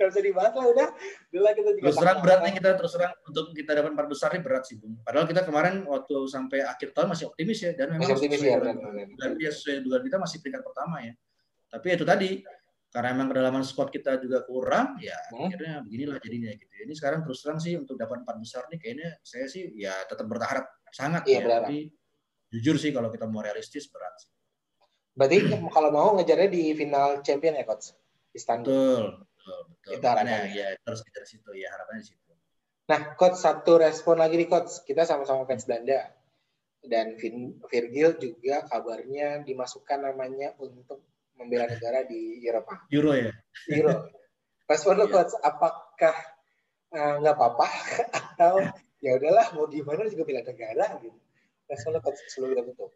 Kalau 0.00 0.08
bisa 0.08 0.20
dibahas 0.24 0.52
lah 0.56 0.66
udah. 0.72 0.88
Udah 1.36 1.52
kita 1.52 1.70
juga 1.76 1.84
terus 1.84 1.98
terang 2.00 2.18
beratnya 2.24 2.50
kita 2.56 2.68
terus 2.80 2.92
terang 2.96 3.12
untuk 3.28 3.44
kita 3.52 3.70
dapat 3.76 3.90
empat 3.92 4.06
besar 4.08 4.28
ini 4.32 4.40
berat 4.40 4.64
sih 4.64 4.80
Bung. 4.80 4.96
Padahal 5.04 5.28
kita 5.28 5.44
kemarin 5.44 5.84
waktu 5.84 6.16
sampai 6.24 6.64
akhir 6.64 6.96
tahun 6.96 7.12
masih 7.12 7.28
optimis 7.28 7.58
ya 7.60 7.70
dan 7.76 7.86
memang 7.92 8.08
masih 8.08 8.16
optimis 8.16 8.40
ya. 8.40 8.56
Dan 9.20 9.30
dia 9.36 9.50
sesuai 9.52 9.84
dugaan 9.84 10.02
kita 10.08 10.16
masih 10.16 10.36
peringkat 10.40 10.62
pertama 10.64 10.96
ya. 11.04 11.12
Tapi 11.68 11.86
itu 11.92 12.04
tadi 12.08 12.30
karena 12.92 13.08
emang 13.16 13.28
kedalaman 13.32 13.64
squad 13.64 13.88
kita 13.88 14.20
juga 14.20 14.44
kurang 14.44 15.00
ya 15.00 15.16
hmm. 15.32 15.48
akhirnya 15.48 15.74
beginilah 15.80 16.20
jadinya 16.20 16.52
gitu 16.52 16.72
ini 16.76 16.92
sekarang 16.92 17.24
terus 17.24 17.40
terang 17.40 17.56
sih 17.56 17.72
untuk 17.72 17.96
dapat 17.96 18.20
empat 18.20 18.36
besar 18.36 18.68
nih 18.68 18.76
kayaknya 18.76 19.16
saya 19.24 19.48
sih 19.48 19.72
ya 19.80 19.96
tetap 20.04 20.28
berharap 20.28 20.68
sangat 20.92 21.24
iya, 21.24 21.40
ya 21.40 21.48
berharap. 21.48 21.72
tapi 21.72 21.88
jujur 22.52 22.76
sih 22.76 22.92
kalau 22.92 23.08
kita 23.08 23.24
mau 23.24 23.40
realistis 23.40 23.88
berat 23.88 24.12
sih 24.20 24.31
berarti 25.12 25.38
kalau 25.68 25.90
mau 25.92 26.08
ngejarnya 26.16 26.48
di 26.48 26.72
final 26.72 27.20
champion 27.20 27.58
ya 27.58 27.64
coach 27.68 27.92
Istanbul 28.32 28.68
betul 28.72 29.04
betul 29.28 29.58
betul 29.68 29.92
kita 29.96 30.08
makanya 30.16 30.38
ya 30.48 30.68
terus 30.80 31.00
kita 31.04 31.20
situ 31.28 31.50
ya 31.56 31.68
harapannya 31.72 32.04
situ 32.04 32.32
nah 32.88 33.00
coach 33.14 33.38
satu 33.38 33.78
respon 33.78 34.18
lagi 34.20 34.40
nih 34.40 34.48
coach 34.48 34.84
kita 34.88 35.04
sama-sama 35.04 35.44
fans 35.44 35.68
Belanda 35.68 36.12
dan 36.82 37.14
Virgil 37.70 38.18
juga 38.18 38.66
kabarnya 38.66 39.46
dimasukkan 39.46 40.02
namanya 40.02 40.58
untuk 40.58 41.06
membela 41.38 41.70
negara 41.70 42.02
di 42.06 42.42
Eropa. 42.42 42.86
Euro 42.90 43.14
ya. 43.14 43.30
Euro. 43.70 44.10
Respon 44.66 44.98
lo 44.98 45.06
coach, 45.10 45.34
apakah 45.42 46.16
eh, 46.90 47.14
nggak 47.22 47.34
uh, 47.34 47.38
apa-apa 47.38 47.68
atau 48.20 48.54
ya 49.02 49.18
udahlah 49.18 49.54
mau 49.58 49.66
gimana 49.70 50.06
juga 50.10 50.22
bela 50.26 50.42
negara 50.42 50.98
gitu. 51.02 51.18
Respon 51.70 51.98
lo 51.98 52.00
coach 52.02 52.18
sebelum 52.30 52.54
kita 52.56 52.62
tutup. 52.72 52.90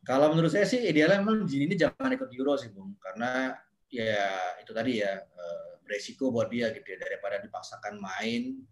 Kalau 0.00 0.32
menurut 0.32 0.48
saya 0.48 0.64
sih 0.64 0.80
idealnya 0.80 1.20
memang 1.20 1.44
Jin 1.44 1.68
ini 1.68 1.76
jangan 1.76 2.08
ikut 2.08 2.32
Euro 2.32 2.56
sih 2.56 2.72
Bung, 2.72 2.96
karena 2.96 3.52
ya 3.90 4.56
itu 4.62 4.70
tadi 4.70 5.02
ya 5.02 5.18
uh, 5.18 5.70
beresiko 5.82 6.30
buat 6.30 6.46
dia 6.46 6.70
gitu 6.70 6.86
ya 6.86 6.98
daripada 7.02 7.42
dipaksakan 7.42 7.98
main 7.98 8.62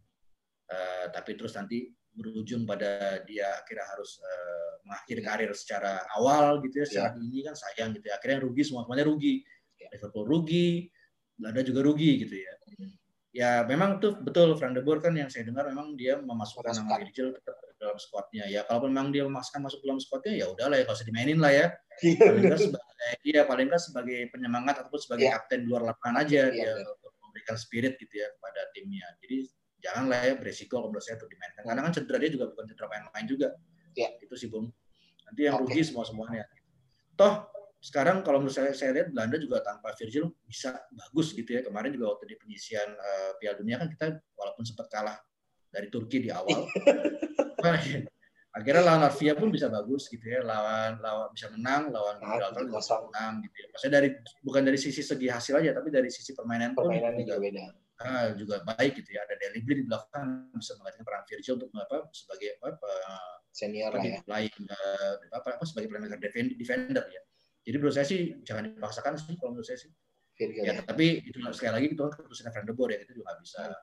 uh, 0.70 1.10
tapi 1.10 1.34
terus 1.34 1.58
nanti 1.58 1.90
berujung 2.14 2.62
pada 2.62 3.22
dia 3.26 3.58
akhirnya 3.58 3.86
harus 3.90 4.22
uh, 4.22 4.72
mengakhiri 4.86 5.22
karir 5.26 5.50
secara 5.58 6.06
awal 6.14 6.62
gitu 6.62 6.82
ya 6.82 6.86
secara 6.86 7.08
yeah. 7.18 7.26
ini 7.26 7.40
kan 7.42 7.54
sayang 7.58 7.90
gitu 7.98 8.06
ya 8.06 8.14
akhirnya 8.18 8.38
rugi 8.46 8.62
semua 8.62 8.86
semuanya 8.86 9.06
rugi 9.10 9.42
yeah. 9.82 9.90
Liverpool 9.90 10.26
rugi 10.26 10.86
Belanda 11.34 11.62
juga 11.66 11.80
rugi 11.82 12.10
gitu 12.22 12.34
ya 12.38 12.52
mm. 12.78 12.92
ya 13.34 13.50
memang 13.66 13.98
tuh 13.98 14.18
betul 14.22 14.54
Frank 14.54 14.78
de 14.78 14.82
Boer 14.86 15.02
kan 15.02 15.14
yang 15.18 15.30
saya 15.30 15.50
dengar 15.50 15.66
memang 15.66 15.98
dia 15.98 16.18
memasukkan 16.22 16.78
nama 16.78 17.02
Virgil 17.02 17.34
tetap 17.34 17.58
dalam 17.78 17.96
squadnya. 17.96 18.44
Ya 18.50 18.66
kalau 18.66 18.90
memang 18.90 19.14
dia 19.14 19.24
memaksakan 19.24 19.64
masuk 19.64 19.80
dalam 19.86 20.02
squadnya 20.02 20.34
ya 20.34 20.46
udahlah 20.50 20.76
ya 20.76 20.84
kalau 20.84 20.98
dimainin 21.06 21.38
lah 21.38 21.52
ya. 21.54 21.66
Iya, 21.98 22.30
paling 22.30 22.46
nggak 22.46 22.60
sebagai 22.62 23.10
dia 23.26 23.40
paling 23.42 23.66
nggak 23.70 23.82
sebagai 23.82 24.18
penyemangat 24.30 24.74
ataupun 24.82 25.00
sebagai 25.02 25.26
yeah. 25.26 25.34
kapten 25.34 25.66
luar 25.66 25.82
lapangan 25.82 26.22
aja 26.22 26.46
yeah, 26.46 26.74
dia 26.74 26.86
untuk 26.86 27.14
memberikan 27.26 27.56
spirit 27.58 27.98
gitu 27.98 28.14
ya 28.22 28.28
kepada 28.38 28.60
timnya. 28.70 29.06
Jadi 29.22 29.36
janganlah 29.78 30.18
ya 30.26 30.34
beresiko 30.38 30.78
kalau 30.78 30.90
menurut 30.90 31.04
saya 31.06 31.16
untuk 31.18 31.30
dimainkan. 31.30 31.62
Karena 31.66 31.82
kan 31.86 31.92
cedera 31.94 32.18
dia 32.18 32.30
juga 32.30 32.44
bukan 32.50 32.64
cedera 32.70 32.86
main-main 32.90 33.26
juga. 33.26 33.48
Ya. 33.98 34.14
itu 34.22 34.34
sih 34.38 34.46
bung. 34.46 34.70
Nanti 35.26 35.40
yang 35.50 35.58
okay. 35.58 35.74
rugi 35.74 35.82
semua 35.82 36.06
semuanya. 36.06 36.46
Toh 37.18 37.50
sekarang 37.78 38.26
kalau 38.26 38.42
menurut 38.42 38.54
saya 38.54 38.74
saya 38.74 38.90
lihat 38.90 39.14
Belanda 39.14 39.38
juga 39.38 39.62
tanpa 39.62 39.94
Virgil 39.94 40.34
bisa 40.46 40.74
bagus 40.90 41.34
gitu 41.34 41.50
ya. 41.50 41.60
Kemarin 41.66 41.94
juga 41.94 42.14
waktu 42.14 42.30
di 42.30 42.36
penyisian 42.38 42.90
uh, 42.94 43.30
Piala 43.38 43.58
Dunia 43.58 43.76
kan 43.78 43.88
kita 43.90 44.06
walaupun 44.34 44.62
sempat 44.66 44.86
kalah 44.90 45.18
dari 45.78 45.88
Turki 45.88 46.18
di 46.26 46.30
awal 46.34 46.66
akhirnya 48.58 48.82
lawan 48.82 49.06
Latvia 49.06 49.38
pun 49.38 49.54
bisa 49.54 49.70
bagus 49.70 50.10
gitu 50.10 50.26
ya 50.26 50.42
lawan 50.42 50.98
lawan 50.98 51.30
bisa 51.30 51.46
menang 51.54 51.94
lawan 51.94 52.18
nah, 52.18 52.34
Gibraltar 52.34 52.62
bisa 52.66 52.96
menang 53.06 53.32
gitu 53.46 53.56
ya 53.62 53.66
maksudnya 53.70 53.94
dari 54.02 54.08
bukan 54.42 54.62
dari 54.66 54.78
sisi 54.80 55.02
segi 55.06 55.30
hasil 55.30 55.54
aja 55.62 55.70
tapi 55.78 55.94
dari 55.94 56.10
sisi 56.10 56.34
permainan, 56.34 56.74
permainan 56.74 57.14
pun 57.14 57.22
juga 57.22 57.36
beda 57.38 57.66
uh, 58.02 58.28
juga 58.38 58.62
baik 58.64 59.02
gitu 59.02 59.14
ya. 59.14 59.26
Ada 59.26 59.34
Deli 59.38 59.60
Blind 59.62 59.80
di 59.82 59.86
belakang 59.90 60.50
bisa 60.54 60.72
menggantikan 60.78 61.04
peran 61.06 61.22
Virgil 61.26 61.54
untuk 61.58 61.70
apa 61.74 61.98
sebagai 62.14 62.50
apa 62.62 62.92
senior 63.50 63.92
lah 63.94 64.04
ya. 64.04 64.18
Lain, 64.26 64.52
uh, 64.70 65.14
apa, 65.34 65.48
apa 65.58 65.64
sebagai 65.66 65.88
playmaker 65.90 66.18
defender 66.54 67.04
ya. 67.10 67.22
Jadi 67.66 67.76
menurut 67.76 67.94
saya 67.94 68.06
sih 68.06 68.38
jangan 68.46 68.70
dipaksakan 68.72 69.12
sih 69.18 69.34
kalau 69.36 69.56
menurut 69.56 69.66
saya 69.66 69.80
sih. 69.80 69.92
Virgil, 70.38 70.70
ya, 70.70 70.78
ya, 70.78 70.86
tapi 70.86 71.18
itu 71.26 71.42
sekali 71.50 71.82
lagi 71.82 71.86
itu 71.90 71.98
kan 71.98 72.14
keputusan 72.14 72.54
Van 72.54 72.62
de 72.62 72.70
Boer 72.70 72.94
ya 72.94 73.02
itu 73.02 73.10
juga 73.18 73.34
bisa 73.42 73.74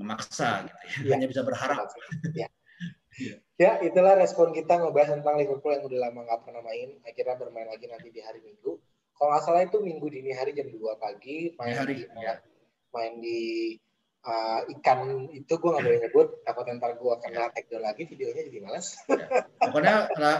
memaksa 0.00 0.66
gitu 0.66 0.84
ya. 0.84 0.94
ya. 1.04 1.12
Hanya 1.18 1.28
bisa 1.28 1.42
berharap. 1.42 1.86
Ya. 2.34 2.48
ya. 3.58 3.72
itulah 3.82 4.14
respon 4.14 4.54
kita 4.54 4.78
ngebahas 4.78 5.18
tentang 5.18 5.34
Liverpool 5.38 5.74
yang 5.74 5.84
udah 5.84 5.98
lama 6.08 6.20
nggak 6.22 6.40
pernah 6.46 6.62
main. 6.62 6.98
Akhirnya 7.02 7.34
bermain 7.34 7.66
lagi 7.66 7.86
nanti 7.90 8.08
di 8.14 8.22
hari 8.22 8.38
Minggu. 8.42 8.78
Kalau 9.18 9.28
nggak 9.34 9.42
salah 9.42 9.62
itu 9.66 9.78
Minggu 9.82 10.06
dini 10.06 10.30
hari 10.30 10.54
jam 10.54 10.70
2 10.70 10.78
pagi. 11.02 11.52
Main 11.58 11.74
hari, 11.74 12.06
di, 12.06 12.22
ya 12.22 12.38
main 12.92 13.20
di 13.20 13.74
uh, 14.24 14.60
ikan 14.78 15.28
itu 15.32 15.52
gue 15.52 15.70
nggak 15.70 15.84
boleh 15.84 16.00
nyebut 16.00 16.28
takut 16.44 16.64
ntar 16.66 16.96
gue 16.96 17.14
kena 17.24 17.52
tag 17.52 17.68
lagi 17.78 18.02
videonya 18.08 18.42
jadi 18.48 18.58
malas 18.64 18.96
ya. 19.08 19.26
pokoknya 19.60 19.94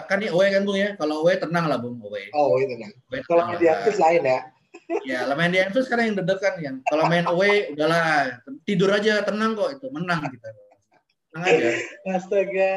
kan 0.09 0.19
ini 0.21 0.29
away 0.33 0.49
kan 0.53 0.63
bung 0.65 0.79
ya 0.79 0.97
kalau 0.97 1.25
away 1.25 1.37
tenang 1.37 1.69
lah 1.69 1.79
bung 1.79 2.01
away 2.01 2.33
oh 2.33 2.57
away 2.57 2.65
tenang 2.69 2.93
kalau 3.29 3.43
main 3.49 3.61
di 3.61 3.69
Antus 3.69 4.01
lain 4.01 4.23
ya 4.25 4.41
ya 5.05 5.29
lah 5.29 5.37
main 5.37 5.53
di 5.53 5.61
Antus 5.61 5.87
sekarang 5.87 6.13
yang 6.13 6.17
dedek 6.25 6.39
kan 6.41 6.55
yang 6.61 6.77
kalau 6.89 7.05
main 7.07 7.29
away 7.29 7.73
udahlah 7.77 8.41
tidur 8.65 8.89
aja 8.89 9.21
tenang 9.21 9.53
kok 9.53 9.77
itu 9.77 9.87
menang 9.93 10.25
kita 10.33 10.49
tenang 11.33 11.43
aja 11.45 11.71
astaga 12.17 12.73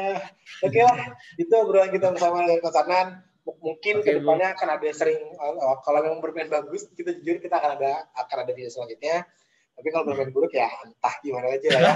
oke 0.60 0.80
lah 0.80 1.16
itu 1.40 1.52
obrolan 1.56 1.88
kita 1.88 2.12
bersama 2.12 2.44
dengan 2.44 2.60
Kosanan 2.60 3.06
mungkin 3.42 3.94
okay, 3.98 4.04
ke 4.06 4.10
depannya 4.22 4.54
akan 4.54 4.68
ada 4.78 4.88
sering 4.94 5.18
uh, 5.40 5.76
kalau 5.82 6.04
memang 6.04 6.20
bermain 6.22 6.46
bagus 6.46 6.86
kita 6.94 7.16
jujur 7.18 7.42
kita 7.42 7.58
akan 7.58 7.80
ada 7.80 8.06
akan 8.14 8.36
ada 8.46 8.52
video 8.54 8.70
selanjutnya 8.70 9.26
tapi 9.72 9.88
kalau 9.88 10.04
bermain 10.06 10.30
buruk 10.30 10.52
ya 10.52 10.68
entah 10.84 11.14
gimana 11.24 11.48
aja 11.48 11.68
lah 11.72 11.80
ya. 11.80 11.94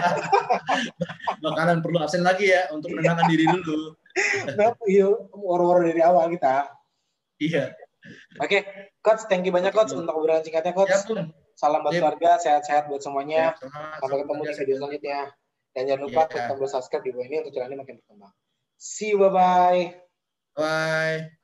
Bakalan 1.45 1.85
perlu 1.85 2.01
absen 2.01 2.25
lagi 2.25 2.51
ya 2.51 2.73
untuk 2.73 2.89
menenangkan 2.91 3.29
diri 3.29 3.45
dulu. 3.47 3.93
nah, 4.57 4.73
iya, 4.89 5.13
war-war 5.37 5.85
dari 5.85 6.01
awal 6.01 6.33
kita. 6.33 6.73
Iya. 7.37 7.77
Oke, 8.37 8.49
okay. 8.49 8.61
coach, 9.01 9.25
thank 9.31 9.47
you 9.47 9.53
banyak 9.55 9.73
coach 9.73 9.93
untuk 9.93 10.13
obrolan 10.13 10.43
singkatnya 10.43 10.73
coach. 10.77 10.93
Ya. 10.93 11.31
Salam 11.57 11.81
buat 11.81 11.97
keluarga, 11.97 12.37
sehat-sehat 12.37 12.93
buat 12.93 13.01
semuanya. 13.01 13.57
Ya, 13.57 13.97
Sampai 13.97 14.21
ketemu 14.21 14.43
di 14.45 14.55
video 14.61 14.75
selanjutnya. 14.77 15.21
Dan 15.73 15.83
jangan 15.89 16.03
lupa 16.09 16.23
ya. 16.33 16.49
tombol 16.49 16.69
subscribe 16.69 17.05
di 17.05 17.13
bawah 17.13 17.27
ini 17.29 17.37
untuk 17.45 17.53
channel 17.53 17.69
ini 17.73 17.77
makin 17.81 17.95
berkembang. 18.01 18.33
See 18.77 19.13
you, 19.13 19.21
bye-bye. 19.21 19.97
Bye. 20.57 21.37